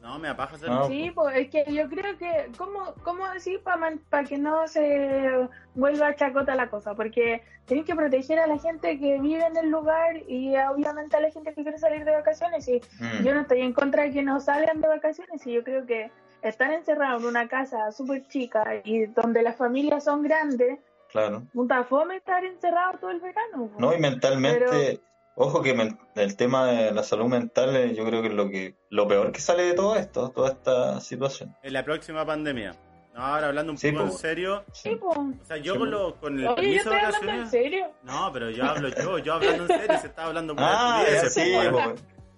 No, 0.00 0.18
me 0.18 0.28
apaja 0.28 0.54
hacer 0.54 0.70
No. 0.70 0.86
Sí, 0.86 1.10
pues 1.14 1.36
es 1.36 1.50
que 1.50 1.64
yo 1.70 1.86
creo 1.90 2.16
que, 2.16 2.50
¿cómo, 2.56 2.94
cómo 3.02 3.28
decir 3.28 3.60
para 3.62 4.24
que 4.24 4.38
no 4.38 4.66
se 4.66 5.46
vuelva 5.74 6.14
chacota 6.14 6.54
la 6.54 6.70
cosa? 6.70 6.94
Porque 6.94 7.42
tenés 7.66 7.84
que 7.84 7.94
proteger 7.94 8.38
a 8.38 8.46
la 8.46 8.56
gente 8.58 8.98
que 8.98 9.18
vive 9.20 9.44
en 9.44 9.58
el 9.58 9.68
lugar 9.68 10.16
y 10.26 10.56
obviamente 10.56 11.16
a 11.16 11.20
la 11.20 11.30
gente 11.30 11.52
que 11.52 11.62
quiere 11.62 11.76
salir 11.76 12.06
de 12.06 12.12
vacaciones. 12.12 12.66
Y 12.68 12.80
Mm. 13.00 13.24
yo 13.24 13.34
no 13.34 13.40
estoy 13.42 13.60
en 13.60 13.74
contra 13.74 14.04
de 14.04 14.12
que 14.12 14.22
no 14.22 14.40
salgan 14.40 14.80
de 14.80 14.88
vacaciones 14.88 15.46
y 15.46 15.52
yo 15.52 15.62
creo 15.62 15.84
que 15.84 16.10
estar 16.40 16.72
encerrados 16.72 17.20
en 17.22 17.28
una 17.28 17.46
casa 17.48 17.92
súper 17.92 18.26
chica 18.28 18.64
y 18.84 19.04
donde 19.06 19.42
las 19.42 19.56
familias 19.56 20.04
son 20.04 20.22
grandes, 20.22 20.78
Claro. 21.10 21.42
puta 21.52 21.84
fome 21.84 22.16
estar 22.16 22.44
encerrado 22.44 22.98
todo 23.00 23.10
el 23.10 23.20
verano. 23.20 23.70
No, 23.78 23.94
y 23.94 23.98
mentalmente, 23.98 25.00
ojo 25.36 25.62
que 25.62 25.72
men- 25.74 25.98
el 26.14 26.36
tema 26.36 26.66
de 26.66 26.92
la 26.92 27.02
salud 27.02 27.26
mental 27.26 27.74
eh, 27.76 27.94
yo 27.94 28.04
creo 28.04 28.20
que 28.22 28.28
es 28.28 28.34
lo 28.34 28.48
que 28.50 28.74
lo 28.90 29.08
peor 29.08 29.32
que 29.32 29.40
sale 29.40 29.62
de 29.64 29.74
todo 29.74 29.96
esto, 29.96 30.30
toda 30.30 30.48
esta 30.50 31.00
situación. 31.00 31.56
en 31.62 31.72
la 31.72 31.84
próxima 31.84 32.24
pandemia. 32.26 32.74
No, 33.14 33.24
ahora 33.24 33.48
hablando 33.48 33.72
un 33.72 33.78
Sí, 33.78 33.90
poco 33.90 34.04
en 34.04 34.12
serio. 34.12 34.64
Sí. 34.72 34.94
Po. 34.94 35.08
O 35.08 35.44
sea, 35.44 35.56
yo 35.56 35.72
Sí, 35.72 35.78
con, 35.80 35.90
lo, 35.90 36.14
con 36.20 36.38
el 36.38 36.46
Oye, 36.46 36.54
yo 36.76 36.84
permiso 36.84 36.90
de 36.90 36.96
hablando 36.96 37.18
en 37.18 37.26
vacaciones. 37.26 37.50
serio. 37.50 37.86
No, 38.04 38.30
pero 38.32 38.50
yo 38.50 38.64
hablo 38.64 38.88
yo, 38.90 39.18
yo 39.18 39.32
hablando 39.34 39.62
en 39.64 39.80
serio, 39.80 39.98
se 39.98 40.06
estaba 40.06 40.28
hablando 40.28 40.54
por 40.56 40.64
Ah, 40.64 41.02
ya, 41.10 41.28
sí, 41.28 41.52
po. 41.72 41.94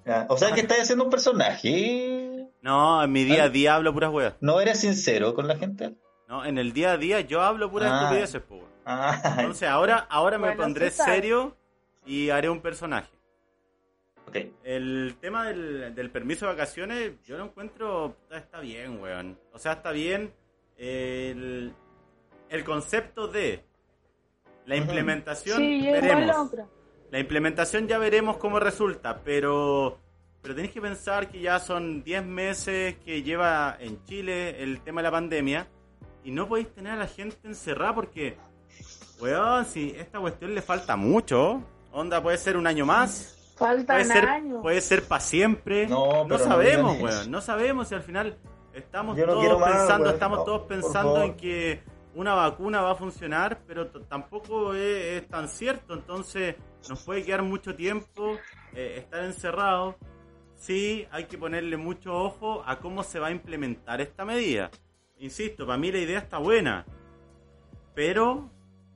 Ya. 0.07 0.25
O 0.31 0.39
sea 0.39 0.53
que 0.53 0.61
estás 0.63 0.81
haciendo 0.81 1.05
un 1.05 1.11
personaje. 1.11 2.47
No, 2.63 3.03
en 3.03 3.13
mi 3.13 3.25
día 3.25 3.45
a 3.45 3.49
día 3.51 3.75
hablo 3.75 3.93
puras 3.93 4.11
weas. 4.11 4.35
¿No 4.41 4.61
eres 4.61 4.81
sincero 4.81 5.35
con 5.35 5.49
la 5.49 5.57
gente? 5.57 5.95
No, 6.31 6.45
en 6.45 6.57
el 6.59 6.73
día 6.73 6.93
a 6.93 6.97
día 6.97 7.21
yo 7.21 7.43
hablo 7.43 7.71
puras 7.71 7.91
Ah. 7.93 8.03
estupideces, 8.05 8.41
po. 8.43 8.61
Ah, 8.87 9.21
Entonces 9.39 9.69
ahora, 9.69 10.07
ahora 10.09 10.39
me 10.39 10.47
Bueno, 10.49 10.63
pondré 10.63 10.91
serio 10.91 11.57
y 12.07 12.31
haré 12.31 12.49
un 12.49 12.61
personaje. 12.61 13.11
ok. 14.29 14.37
El 14.65 15.17
tema 15.21 15.47
del, 15.49 15.93
del 15.95 16.11
permiso 16.11 16.47
de 16.47 16.53
vacaciones, 16.53 17.13
yo 17.27 17.37
lo 17.37 17.45
encuentro, 17.47 18.15
puta, 18.23 18.39
está 18.39 18.61
bien, 18.61 19.01
weón. 19.01 19.39
O 19.53 19.59
sea, 19.59 19.73
está 19.73 19.91
bien 19.91 20.33
el, 20.79 21.75
el 22.49 22.65
concepto 22.65 23.27
de 23.27 23.65
la 24.67 24.77
implementación, 24.77 25.59
Sí, 25.59 25.83
veremos. 25.83 26.53
La 27.11 27.19
implementación 27.19 27.89
ya 27.89 27.99
veremos 27.99 28.37
cómo 28.37 28.61
resulta, 28.61 29.21
pero, 29.25 29.99
pero 30.43 30.55
tenéis 30.55 30.73
que 30.73 30.81
pensar 30.81 31.29
que 31.29 31.41
ya 31.41 31.59
son 31.59 32.05
10 32.05 32.25
meses 32.25 32.97
que 33.05 33.25
lleva 33.25 33.77
en 33.81 34.05
Chile 34.05 34.63
el 34.63 34.81
tema 34.83 35.01
de 35.01 35.09
la 35.09 35.11
pandemia 35.11 35.67
y 36.25 36.31
no 36.31 36.49
podéis 36.49 36.73
tener 36.75 36.93
a 36.93 36.97
la 36.97 37.07
gente 37.07 37.37
encerrada 37.45 37.95
porque, 37.95 38.37
weón, 39.21 39.65
si 39.67 39.91
esta 39.97 40.21
cuestión 40.21 40.55
le 40.55 40.63
falta 40.63 40.97
mucho, 40.97 41.63
onda 41.93 42.23
puede 42.23 42.39
ser 42.39 42.57
un 42.57 42.67
año 42.67 42.87
más, 42.87 43.37
puede 43.59 43.85
Faltan 43.87 44.05
ser, 44.07 44.25
años. 44.27 44.59
puede 44.63 44.81
ser 44.81 45.05
para 45.07 45.21
siempre, 45.21 45.87
No, 45.87 46.25
no, 46.25 46.29
pero 46.29 46.39
no 46.39 46.39
sabemos, 46.39 46.97
eso. 46.97 47.05
weón, 47.05 47.31
no 47.31 47.41
sabemos 47.41 47.89
si 47.89 47.95
al 47.95 48.03
final 48.03 48.39
estamos 48.73 49.17
no 49.17 49.25
todos 49.27 49.61
más, 49.61 49.71
pensando, 49.73 50.05
weón, 50.05 50.15
estamos 50.15 50.39
no, 50.39 50.45
todos 50.45 50.63
pensando 50.67 51.23
en 51.23 51.37
que 51.37 51.83
una 52.15 52.35
vacuna 52.35 52.81
va 52.81 52.93
a 52.93 52.95
funcionar, 52.95 53.61
pero 53.67 53.89
tampoco 53.89 54.75
es, 54.75 55.23
es 55.23 55.29
tan 55.29 55.49
cierto, 55.49 55.95
entonces 55.95 56.57
nos 56.89 57.03
puede 57.05 57.23
quedar 57.25 57.43
mucho 57.43 57.75
tiempo 57.77 58.37
eh, 58.75 58.97
estar 58.99 59.25
encerrados. 59.25 59.97
Sí, 60.57 61.07
hay 61.11 61.25
que 61.25 61.39
ponerle 61.39 61.77
mucho 61.79 62.15
ojo 62.15 62.63
a 62.67 62.79
cómo 62.79 63.03
se 63.03 63.19
va 63.19 63.29
a 63.29 63.31
implementar 63.31 64.01
esta 64.01 64.25
medida. 64.25 64.71
Insisto, 65.21 65.67
para 65.67 65.79
mí 65.79 65.93
la 65.93 65.99
idea 65.99 66.19
está 66.19 66.39
buena, 66.39 66.85
pero 67.95 68.51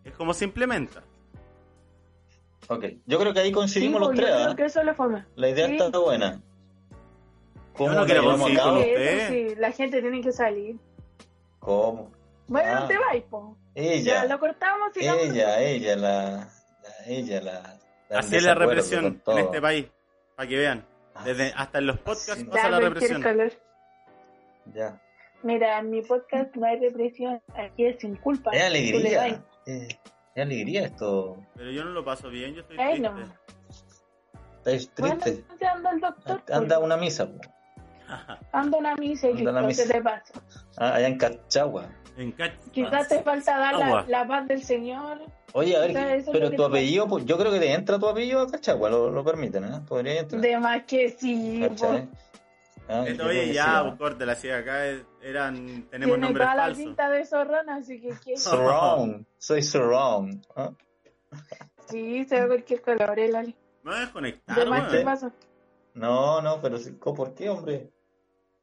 es 0.05 0.13
como 0.15 0.33
se 0.35 0.45
implementa. 0.47 1.03
Ok. 2.69 2.85
Yo 3.05 3.19
creo 3.19 3.35
que 3.35 3.41
ahí 3.41 3.53
coincidimos 3.53 4.01
los 4.01 4.11
yo 4.11 4.17
tres. 4.17 4.31
creo 4.35 4.51
¿ah? 4.51 4.57
que 4.57 4.65
eso 4.65 4.83
le 4.83 4.95
fome. 4.95 5.25
La 5.37 5.51
idea 5.51 5.67
Sí. 5.69 5.77
está 5.77 5.99
buena. 5.99 6.41
¿Cómo 7.77 7.91
no 7.93 8.07
la 8.07 8.15
cabo? 8.15 8.31
con 8.39 8.47
Sí, 8.47 8.53
usted. 8.57 9.19
eso 9.19 9.33
sí, 9.33 9.55
la 9.59 9.71
gente 9.73 10.01
tiene 10.01 10.21
que 10.23 10.33
salir. 10.33 10.77
¿Cómo? 11.59 12.11
Bueno, 12.47 12.71
Ah. 12.73 12.81
no 12.81 12.87
te 12.89 12.99
vais, 12.99 13.23
po. 13.25 13.57
Ya, 13.75 13.83
Ella, 13.83 14.25
lo 14.27 14.39
cortamos 14.39 14.97
y 14.97 15.01
ella, 15.01 15.61
ella, 15.61 15.97
la, 15.97 16.31
la- 16.31 17.07
ella, 17.07 17.41
la. 17.43 17.81
la 18.09 18.19
Así 18.21 18.37
es 18.37 18.45
la 18.45 18.55
represión 18.55 19.21
en 19.27 19.39
este 19.39 19.61
país, 19.61 19.87
para 20.37 20.49
que 20.49 20.57
vean. 20.57 20.87
Ah, 21.15 21.23
Desde, 21.25 21.53
hasta 21.57 21.79
en 21.79 21.87
los 21.87 21.99
podcasts 21.99 22.45
pasa 22.45 22.63
Ya, 22.63 22.71
la 22.71 22.81
represión. 22.81 23.23
Ya. 24.73 25.01
Mira, 25.45 25.79
en 25.79 25.91
mi 25.91 26.01
podcast 26.01 26.57
no 26.57 26.67
hay 26.67 26.81
represión, 26.81 27.39
aquí 27.55 27.85
es 27.85 28.01
sin 28.01 28.17
culpa. 28.17 28.51
Es 28.53 28.63
alegría. 28.63 29.45
es 29.67 29.99
alegría 30.35 30.87
esto. 30.87 31.37
Pero 31.55 31.71
yo 31.71 31.85
no 31.85 31.91
lo 31.91 32.03
paso 32.03 32.31
bien, 32.31 32.55
yo 32.55 32.63
estoy 32.63 32.79
Ay, 32.79 33.01
triste. 33.01 33.11
no. 33.11 33.45
Triste. 34.65 35.03
entonces 35.07 35.69
anda 35.71 35.91
el 35.91 36.01
doctor. 36.01 36.43
Anda 36.51 36.77
a 36.77 36.79
pues. 36.79 36.87
una 36.87 36.97
misa. 36.97 37.27
po. 37.27 37.41
Anda 38.53 38.79
una 38.79 38.97
misa 38.97 39.29
y 39.29 39.35
listo, 39.35 39.55
se 39.55 39.67
misa. 39.67 39.93
te 39.93 40.01
pasa. 40.03 40.33
Ah, 40.79 40.95
allá 40.95 41.09
en 41.09 41.19
Cachagua. 41.19 41.89
En 42.17 42.35
Cach- 42.35 42.71
Quizás 42.73 43.09
te 43.09 43.23
falta 43.23 43.59
dar 43.59 44.07
la, 44.09 44.27
paz 44.27 44.49
del 44.49 44.63
Señor. 44.63 45.21
Oye, 45.53 45.77
a 45.77 45.81
ver, 45.81 46.25
pero 46.33 46.51
tu 46.53 46.65
apellido, 46.65 47.07
pues, 47.07 47.27
yo 47.27 47.37
creo 47.37 47.53
que 47.53 47.61
te 47.61 47.71
entra 47.71 47.99
tu 47.99 48.09
apellido 48.09 48.41
a 48.41 48.51
Cachagua, 48.51 48.89
lo, 48.89 49.11
lo 49.11 49.23
permiten, 49.23 49.65
¿eh? 49.65 49.81
Podría 49.87 50.21
entrar. 50.21 50.41
De 50.41 50.59
más 50.59 50.85
que 50.85 51.11
sí. 51.11 51.63
Ah, 52.89 53.03
oye, 53.03 53.53
ya, 53.53 53.83
pues, 53.83 53.95
corte, 53.99 54.27
la 54.27 54.35
ciudad 54.35 54.59
acá 54.59 54.87
es- 54.87 55.05
eran, 55.23 55.87
tenemos 55.91 56.17
Tiene 56.17 56.19
nombres 56.19 56.47
toda 56.47 56.69
la 56.69 56.75
pinta 56.75 57.11
de 57.11 57.25
zorrona, 57.25 57.77
así 57.77 58.01
que. 58.01 58.37
Surround, 58.37 59.27
soy 59.39 59.63
surround. 59.63 60.45
¿ah? 60.55 60.71
Sí, 61.89 62.25
se 62.25 62.41
ve 62.41 62.47
cualquier 62.47 62.83
color, 62.83 63.19
el 63.19 63.37
Ali. 63.37 63.55
Me 63.83 63.91
voy 63.91 63.99
a 63.99 64.01
desconectar, 64.03 64.91
De. 64.91 65.05
No, 65.95 66.43
no, 66.43 66.61
pero 66.61 66.79
sí, 66.79 66.97
¿co- 66.99 67.15
¿por 67.15 67.35
qué, 67.35 67.49
hombre? 67.49 67.91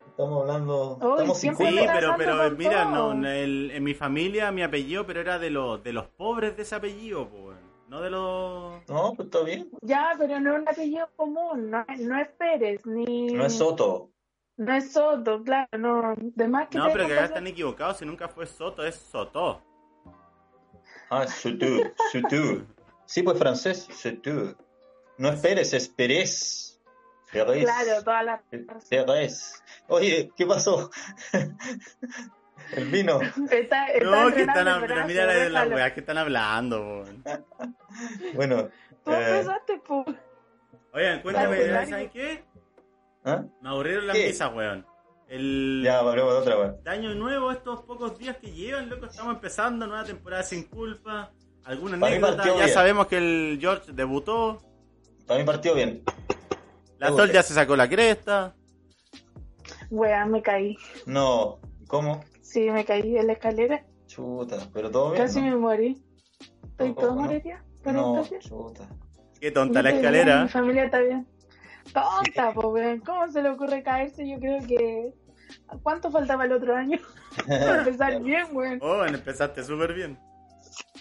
Estamos 0.07 0.41
hablando, 0.41 0.97
Uy, 1.01 1.11
estamos 1.11 1.37
sin 1.39 1.55
Sí, 1.55 1.63
pero, 1.93 2.13
pero 2.17 2.51
mira, 2.51 2.85
no, 2.85 3.11
el- 3.25 3.71
en 3.71 3.83
mi 3.83 3.93
familia 3.93 4.51
mi 4.51 4.61
apellido, 4.63 5.05
pero 5.05 5.21
era 5.21 5.39
de 5.39 5.49
los 5.49 5.81
de 5.83 5.93
los 5.93 6.07
pobres 6.07 6.55
de 6.57 6.63
ese 6.63 6.75
apellido, 6.75 7.27
pues. 7.29 7.57
No 7.91 7.99
de 8.01 8.09
los... 8.09 8.89
No, 8.89 9.13
pues 9.17 9.25
está 9.27 9.43
bien. 9.43 9.69
Ya, 9.81 10.13
pero 10.17 10.39
no 10.39 10.55
es 10.55 10.61
un 10.61 10.69
apellido 10.69 11.09
común, 11.17 11.69
no, 11.69 11.83
es- 11.89 11.99
no 11.99 12.17
es 12.17 12.29
Pérez, 12.29 12.85
ni... 12.85 13.27
No 13.33 13.45
es 13.45 13.53
Soto. 13.57 14.09
No 14.55 14.73
es 14.73 14.93
Soto, 14.93 15.43
claro, 15.43 15.67
no. 15.77 16.13
De 16.17 16.47
más 16.47 16.69
que 16.69 16.77
No, 16.77 16.85
pero 16.93 17.05
que 17.05 17.13
acá 17.13 17.25
están 17.25 17.47
equivocados, 17.47 17.97
si 17.97 18.05
nunca 18.05 18.29
fue 18.29 18.45
Soto, 18.47 18.85
es 18.85 18.95
Soto. 18.95 19.61
Ah, 21.09 21.27
Soto, 21.27 21.65
Soto. 22.13 22.65
Sí, 23.05 23.23
pues 23.23 23.37
francés, 23.37 23.89
Soto. 23.91 24.55
No 25.17 25.27
es 25.29 25.41
Pérez, 25.41 25.73
es 25.73 25.89
Pérez. 25.89 26.79
Pérez. 27.29 27.63
Claro, 27.65 28.03
toda 28.05 28.23
la... 28.23 28.41
Pérez. 28.89 29.61
Oye, 29.89 30.31
¿qué 30.37 30.45
pasó? 30.45 30.89
El 32.73 32.85
vino. 32.89 33.19
Está, 33.51 33.87
está 33.87 34.03
No, 34.05 34.33
que 34.33 34.41
están 34.41 34.67
hablando, 34.67 34.87
brazo, 34.87 35.07
mira 35.07 35.25
la, 35.25 35.33
la 35.33 35.39
déjalo. 35.45 35.75
weá 35.75 35.93
que 35.93 35.99
están 35.99 36.17
hablando, 36.17 36.81
weón. 36.81 37.23
Bueno. 38.35 38.69
Tú 39.03 39.11
eh, 39.11 39.29
empezaste, 39.39 39.77
po. 39.79 40.05
Oigan, 40.93 41.21
cuéntame, 41.21 41.85
¿saben 41.87 42.09
qué? 42.09 42.43
¿ah? 43.25 43.43
Me 43.61 43.69
aburrieron 43.69 44.07
las 44.07 44.15
¿Qué? 44.15 44.27
misas, 44.27 44.53
weón. 44.53 44.85
El 45.27 45.81
Ya, 45.83 45.99
hablemos 45.99 46.33
de 46.33 46.39
otra, 46.39 46.57
weón. 46.57 46.83
de 46.83 46.89
año 46.91 47.13
nuevo, 47.15 47.51
estos 47.51 47.81
pocos 47.83 48.17
días 48.17 48.37
que 48.37 48.51
llevan, 48.51 48.89
loco, 48.89 49.05
estamos 49.05 49.35
empezando 49.35 49.87
nueva 49.87 50.03
temporada 50.03 50.43
sin 50.43 50.63
culpa. 50.63 51.31
Alguna 51.63 51.99
Para 51.99 52.15
anécdota, 52.15 52.43
ya 52.45 52.53
bien. 52.55 52.69
sabemos 52.69 53.07
que 53.07 53.17
el 53.17 53.57
George 53.61 53.91
debutó, 53.93 54.61
Para 55.27 55.39
mí 55.39 55.45
partió 55.45 55.73
bien. 55.75 56.03
la 56.97 57.09
Sol 57.09 57.31
ya 57.31 57.43
se 57.43 57.53
sacó 57.53 57.75
la 57.75 57.87
cresta. 57.87 58.55
Wea, 59.89 60.25
me 60.25 60.41
caí. 60.41 60.75
No, 61.05 61.59
¿cómo? 61.87 62.23
Sí, 62.51 62.69
me 62.69 62.83
caí 62.83 63.17
en 63.17 63.27
la 63.27 63.33
escalera. 63.33 63.85
Chuta, 64.07 64.57
pero 64.73 64.91
todo 64.91 65.11
bien. 65.11 65.23
Casi 65.23 65.39
¿no? 65.39 65.47
me 65.51 65.55
morí. 65.55 66.03
¿Estoy 66.63 66.93
todo? 66.95 67.15
¿Por 67.81 67.93
No, 67.93 68.23
chuta. 68.39 68.89
Qué 69.39 69.51
tonta 69.51 69.81
la 69.81 69.91
escalera. 69.91 70.43
Mi 70.43 70.49
familia 70.49 70.83
está 70.83 70.99
bien. 70.99 71.25
Tonta, 71.93 72.53
po, 72.53 72.67
weón. 72.69 72.99
¿Cómo 72.99 73.31
se 73.31 73.41
le 73.41 73.49
ocurre 73.49 73.81
caerse? 73.83 74.27
Yo 74.29 74.37
creo 74.39 74.59
que. 74.67 75.13
¿Cuánto 75.81 76.11
faltaba 76.11 76.43
el 76.43 76.51
otro 76.51 76.75
año? 76.75 76.99
Para 77.47 77.79
empezar 77.79 78.21
bien, 78.21 78.47
weón. 78.51 78.79
Oh, 78.81 79.05
empezaste 79.05 79.63
súper 79.63 79.93
bien. 79.93 80.19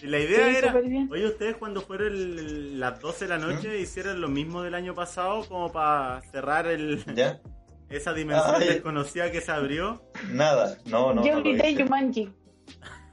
Y 0.01 0.07
la 0.07 0.19
idea 0.19 0.47
Sí, 0.49 0.55
era, 0.55 0.67
súper 0.69 0.87
bien. 0.87 1.09
oye, 1.11 1.25
ustedes 1.27 1.57
cuando 1.57 1.81
fueron 1.81 2.07
el- 2.13 2.79
las 2.79 2.97
12 3.01 3.25
de 3.25 3.29
la 3.29 3.37
noche 3.37 3.77
hicieron 3.77 4.21
lo 4.21 4.29
mismo 4.29 4.61
del 4.61 4.73
año 4.73 4.95
pasado 4.95 5.45
como 5.49 5.69
para 5.71 6.21
cerrar 6.31 6.67
el, 6.67 7.03
¿Ya? 7.13 7.41
esa 7.91 8.13
dimensión 8.13 8.55
Ay. 8.59 8.67
desconocida 8.67 9.31
que 9.31 9.41
se 9.41 9.51
abrió. 9.51 10.01
Nada. 10.29 10.77
No, 10.85 11.13
no. 11.13 11.25
Yo 11.25 11.35
no 11.35 11.41
grité. 11.41 11.73
Yumanji. 11.75 12.33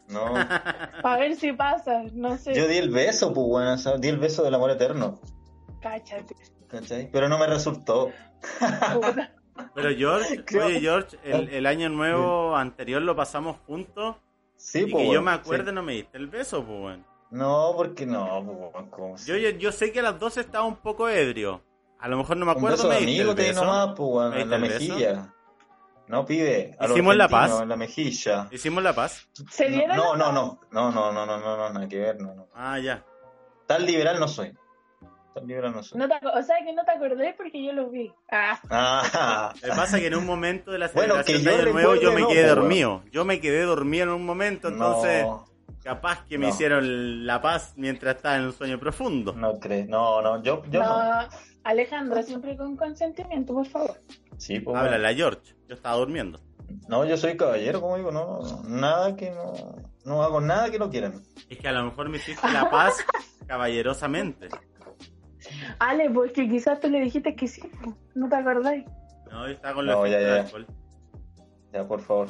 No. 0.09 0.33
Para 1.03 1.19
ver 1.19 1.35
si 1.37 1.53
pasa. 1.53 2.03
No 2.13 2.37
sé. 2.39 2.55
Yo 2.55 2.67
di 2.67 2.79
el 2.79 2.91
beso, 2.91 3.33
pues, 3.33 3.47
bueno, 3.47 3.77
sea, 3.79 3.97
di 3.99 4.09
el 4.09 4.19
beso 4.19 4.43
del 4.43 4.55
amor 4.55 4.71
eterno. 4.71 5.21
Cáchate. 5.83 6.35
¿Cachai? 6.69 7.11
Pero 7.11 7.29
no 7.29 7.39
me 7.39 7.47
resultó. 7.47 8.11
Puta. 8.95 9.35
Pero 9.75 9.91
George, 9.97 10.45
Creo- 10.45 10.67
oye 10.67 10.81
George, 10.81 11.19
el, 11.25 11.49
el 11.49 11.67
año 11.67 11.89
nuevo 11.89 12.57
anterior 12.57 13.03
lo 13.03 13.17
pasamos 13.17 13.57
juntos 13.67 14.15
Sí, 14.57 14.81
y 14.83 14.87
pues. 14.87 15.05
que 15.09 15.13
yo 15.15 15.21
me 15.23 15.33
acuerdo 15.33 15.71
sí. 15.71 15.75
no 15.75 15.83
me 15.83 15.95
diste 15.95 16.17
el 16.19 16.29
beso, 16.29 16.65
pues 16.65 16.79
bueno. 16.81 17.05
No, 17.31 17.73
porque 17.77 18.07
no, 18.07 18.43
pues, 18.45 18.57
bueno, 18.73 18.91
¿cómo? 18.91 19.17
Yo, 19.27 19.37
yo, 19.37 19.51
yo 19.51 19.73
sé 19.73 19.91
que 19.93 19.99
a 19.99 20.03
las 20.03 20.19
12 20.21 20.41
estaba 20.41 20.65
un 20.65 20.77
poco 20.77 21.09
ebrio, 21.09 21.63
A 22.01 22.09
lo 22.09 22.17
mejor 22.17 22.37
no 22.37 22.47
me 22.47 22.53
Un 22.53 22.59
acuerdo, 22.59 22.77
beso 22.77 22.89
me 22.89 22.95
de 22.95 23.01
diste 23.01 23.15
el 23.15 23.21
amigo 23.21 23.35
te 23.35 23.43
di 23.43 23.49
beso. 23.49 23.65
nomás, 23.65 23.87
pues, 23.97 24.09
weón, 24.11 24.31
¿Me 24.31 24.41
en 24.43 24.51
la 24.51 24.59
beso? 24.59 24.73
mejilla. 24.75 25.35
No, 26.07 26.25
pibe. 26.25 26.77
Hicimos 26.81 27.17
la 27.17 27.29
paz. 27.29 27.61
En 27.61 27.69
la 27.69 27.77
mejilla. 27.77 28.49
Hicimos 28.51 28.83
la 28.83 28.95
paz. 28.95 29.29
¿Se 29.51 29.69
dieron 29.69 29.97
No, 29.97 30.17
la 30.17 30.33
no, 30.33 30.33
no, 30.33 30.61
no, 30.71 30.91
no, 30.91 31.13
no, 31.13 31.27
no, 31.27 31.39
no, 31.39 31.57
no, 31.57 31.71
nada 31.71 31.87
que 31.89 31.99
ver, 31.99 32.19
no, 32.21 32.35
no. 32.35 32.49
Ah, 32.55 32.79
ya. 32.79 33.05
Tan 33.67 33.85
liberal 33.85 34.19
no 34.19 34.27
soy. 34.27 34.57
Tan 35.35 35.47
liberal 35.47 35.73
no 35.75 35.83
soy. 35.83 35.99
No 35.99 36.09
te 36.09 36.15
o 36.15 36.43
sea 36.43 36.57
que 36.65 36.73
no 36.73 36.83
te 36.85 36.91
acordé 36.93 37.35
porque 37.37 37.63
yo 37.63 37.73
lo 37.73 37.91
vi. 37.91 38.11
Ah, 38.31 38.59
Ah, 38.71 39.53
Lo 39.57 39.61
que 39.61 39.69
pasa 39.77 39.97
es 39.97 40.03
que 40.03 40.07
en 40.07 40.15
un 40.15 40.25
momento 40.25 40.71
de 40.71 40.79
la 40.79 40.89
Bueno, 40.89 41.23
celebración 41.23 41.43
que 41.43 41.51
de 41.51 41.57
yo 41.57 41.63
Año 41.63 41.73
Nuevo 41.75 41.95
yo 41.97 42.13
me 42.13 42.21
no, 42.23 42.29
quedé 42.29 42.49
po, 42.49 42.55
dormido. 42.55 43.03
Yo 43.13 43.25
me 43.27 43.41
quedé 43.41 43.63
dormido 43.65 44.05
en 44.05 44.11
un 44.11 44.25
momento, 44.25 44.69
entonces 44.69 45.25
no, 45.25 45.45
capaz 45.83 46.25
que 46.27 46.39
me 46.39 46.47
No. 46.47 46.53
hicieron 46.53 47.27
la 47.27 47.41
paz 47.41 47.75
mientras 47.77 48.17
estaba 48.17 48.37
en 48.37 48.45
un 48.45 48.53
sueño 48.53 48.79
profundo. 48.79 49.33
no 49.33 49.59
crees, 49.59 49.89
no, 49.89 50.21
no, 50.23 50.43
yo, 50.43 50.63
yo 50.71 50.83
no. 50.83 50.89
no. 51.23 51.29
Alejandro, 51.65 52.23
siempre 52.23 52.57
con 52.57 52.77
consentimiento, 52.77 53.53
por 53.55 53.67
favor. 53.67 54.01
Sí, 54.37 54.61
pues, 54.61 54.77
Háblale 54.77 55.07
a 55.09 55.15
George, 55.15 55.55
yo 55.69 55.75
estaba 55.75 55.97
durmiendo. 55.97 56.41
No, 56.89 57.05
yo 57.05 57.17
soy 57.17 57.37
caballero, 57.37 57.81
como 57.81 57.97
digo, 57.97 58.11
no, 58.13 58.41
no, 58.41 58.63
nada 58.69 59.17
que 59.17 59.31
no, 59.31 59.53
no 60.05 60.23
hago 60.23 60.41
nada 60.41 60.71
que 60.71 60.79
no 60.79 60.91
quieran. 60.91 61.23
Es 61.49 61.59
que 61.59 61.69
a 61.69 61.73
lo 61.73 61.85
mejor 61.85 62.09
me 62.09 62.19
hiciste 62.19 62.47
la 62.53 62.71
paz 62.71 62.97
caballerosamente. 63.47 64.49
Ale, 65.79 66.11
pues 66.11 66.33
que 66.33 66.49
quizás 66.49 66.79
tú 66.81 66.89
le 66.91 67.01
dijiste 67.01 67.35
que 67.35 67.47
sí, 67.49 67.63
pues, 67.83 67.95
no 68.15 68.29
te 68.29 68.37
acordáis. 68.37 68.85
No, 69.31 69.47
yo 69.47 69.53
estaba 69.55 69.75
con 69.75 69.87
la 69.87 69.93
No, 69.95 70.07
ya, 70.07 70.21
ya. 70.21 70.35
alcohol. 70.43 70.67
Ya, 71.73 71.87
por 71.87 72.01
favor. 72.01 72.29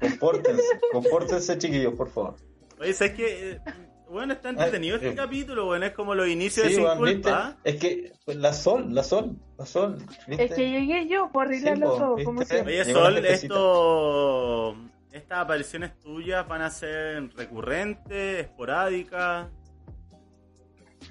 Compórtense, 0.00 0.62
compórtense, 0.92 1.58
chiquillos, 1.58 1.94
por 1.94 2.08
favor. 2.10 2.36
Oye, 2.80 2.92
¿sabes 2.94 3.12
qué? 3.14 3.50
Eh, 3.52 3.60
Bueno, 4.08 4.32
está 4.32 4.48
entretenido 4.48 4.96
Eh, 4.96 4.98
este 4.98 5.10
eh. 5.10 5.14
capítulo, 5.14 5.66
bueno, 5.66 5.86
es 5.86 5.92
como 5.92 6.16
los 6.16 6.26
inicios 6.26 6.66
de 6.66 6.70
Sí, 6.72 6.76
Sin 6.80 6.84
¿viste? 6.84 6.98
Culpa. 7.22 7.56
Es 7.62 7.76
que 7.76 8.12
pues, 8.24 8.36
la 8.38 8.52
sol, 8.52 8.86
la 8.92 9.04
sol, 9.04 9.36
la 9.56 9.64
sol, 9.66 9.98
¿viste? 10.26 10.44
Es 10.44 10.52
que 10.54 10.68
llegué 10.68 11.06
yo 11.06 11.30
por 11.30 11.46
arreglarlo 11.46 11.92
Sí, 11.92 11.98
todo, 12.00 12.16
como 12.24 12.40
¿viste? 12.40 12.54
siempre. 12.54 12.80
Oye, 12.82 12.92
Sol, 12.92 13.16
esto... 13.24 14.76
Estas 15.12 15.38
apariciones 15.40 15.98
tuyas 16.00 16.46
van 16.48 16.62
a 16.62 16.70
ser 16.70 17.30
recurrentes, 17.36 18.46
esporádicas. 18.46 19.48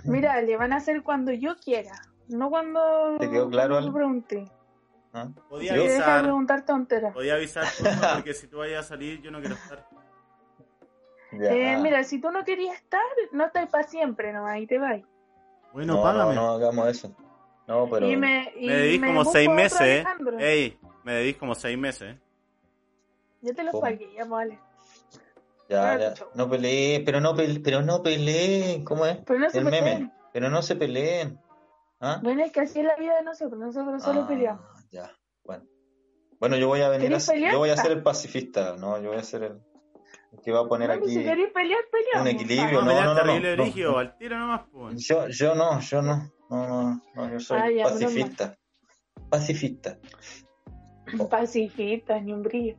Mira, 0.05 0.41
le 0.41 0.55
van 0.55 0.72
a 0.74 0.78
hacer 0.78 1.03
cuando 1.03 1.32
yo 1.34 1.55
quiera, 1.57 2.01
no 2.30 2.49
cuando 2.49 3.17
¿Te 3.20 3.30
quedó 3.30 3.49
claro, 3.49 3.76
cuando 3.76 3.89
Ale? 3.89 3.97
pregunte. 3.97 4.45
¿Ah? 5.11 5.28
Podía 5.49 5.74
deja 5.74 5.84
de 5.86 5.95
avisar, 5.95 6.24
preguntar 6.24 6.65
tonteras. 6.65 7.13
podía 7.13 7.34
avisar, 7.36 7.65
porque 8.15 8.34
si 8.34 8.47
tú 8.47 8.59
vayas 8.59 8.86
a 8.86 8.88
salir 8.89 9.22
yo 9.22 9.32
no 9.32 9.39
quiero 9.39 9.55
estar. 9.55 9.89
Ya. 11.32 11.52
Eh, 11.52 11.78
mira, 11.78 12.04
si 12.04 12.20
tú 12.20 12.32
no 12.32 12.44
querías 12.44 12.76
estar, 12.76 13.02
no 13.32 13.46
estás 13.46 13.70
para 13.70 13.84
siempre 13.88 14.34
nomás, 14.34 14.60
y 14.60 14.68
te 14.68 14.78
vas. 14.80 15.02
Bueno, 15.74 15.96
no, 15.98 16.02
págame. 16.04 16.34
no, 16.36 16.42
no 16.42 16.50
hagamos 16.54 16.88
eso. 16.88 17.16
No, 17.68 17.88
pero. 17.90 18.10
Y 18.10 18.18
me, 18.18 18.52
y 18.58 18.68
Me 18.68 18.74
debís 18.76 19.00
me 19.02 19.08
como 19.08 19.26
seis 19.26 19.50
meses, 19.50 19.82
eh. 19.82 19.94
Alejandro. 20.00 20.40
Ey, 20.40 20.80
me 21.04 21.14
debís 21.14 21.38
como 21.38 21.54
seis 21.54 21.78
meses. 21.78 22.16
eh. 22.16 22.20
Yo 23.42 23.54
te 23.56 23.64
lo 23.64 23.72
¿Cómo? 23.72 23.82
pagué, 23.82 24.12
ya 24.16 24.26
vale. 24.26 24.60
Ya, 25.70 25.98
ya. 26.00 26.14
No 26.34 26.50
peleen, 26.50 27.06
pero 27.06 27.22
no 27.22 27.36
peleen, 27.36 27.62
pero 27.62 27.82
no 27.84 28.02
peleen. 28.02 28.84
¿Cómo 28.84 29.06
es? 29.06 29.18
Pero 29.26 29.40
no 29.40 29.50
se 29.52 29.60
El 29.60 29.66
meme. 29.66 29.78
peleen. 29.82 30.14
Pero 30.34 30.50
no 30.50 30.62
se 30.64 30.76
peleen. 30.76 31.40
¿Ah? 32.02 32.20
Bueno, 32.24 32.44
es 32.44 32.52
que 32.52 32.62
así 32.62 32.80
es 32.80 32.86
la 32.86 32.96
vida 32.96 33.16
de 33.18 33.24
nosotros, 33.24 33.60
nosotros 33.60 34.02
solo 34.02 34.22
Ah, 34.22 34.28
peleamos. 34.28 34.64
Ya, 34.90 35.12
bueno. 35.44 35.66
Bueno, 36.40 36.56
yo 36.56 36.68
voy 36.70 36.82
a 36.82 36.90
venir 36.90 37.08
a 37.08 37.10
¿Querés 37.10 37.24
ser, 37.26 37.52
yo 37.52 37.58
voy 37.60 37.70
a 37.70 37.78
ser 37.78 37.92
Ah. 37.92 37.94
el 37.96 38.02
pacifista, 38.04 38.76
¿no? 38.78 39.00
Yo 39.02 39.10
voy 39.10 39.18
a 39.20 39.24
ser 39.24 39.44
el 39.44 39.60
que 40.44 40.52
va 40.52 40.62
a 40.62 40.68
poner 40.68 40.92
aquí. 40.92 41.10
si 41.10 41.24
queréis 41.24 41.50
pelear, 41.52 41.82
peleamos. 41.92 42.22
un 42.22 42.28
equilibrio, 42.28 42.82
no, 42.82 42.94
no, 42.94 43.04
no, 43.04 43.16
terrible 43.16 43.58
no, 43.58 43.64
brígido, 43.64 43.92
no. 43.92 43.98
al 43.98 44.18
tiro 44.18 44.40
nomás, 44.40 44.62
pues. 44.72 45.08
Yo, 45.08 45.28
yo 45.30 45.56
no, 45.56 45.80
yo 45.80 46.02
no. 46.02 46.32
No, 46.50 46.68
no, 46.68 47.02
no, 47.16 47.32
yo 47.32 47.40
soy 47.40 47.60
Ah, 47.60 47.72
ya, 47.72 47.84
pacifista. 47.84 48.58
Pacifista. 49.30 49.98
Pacifista, 51.30 52.20
ni 52.20 52.34
un 52.34 52.44
brillo. 52.44 52.76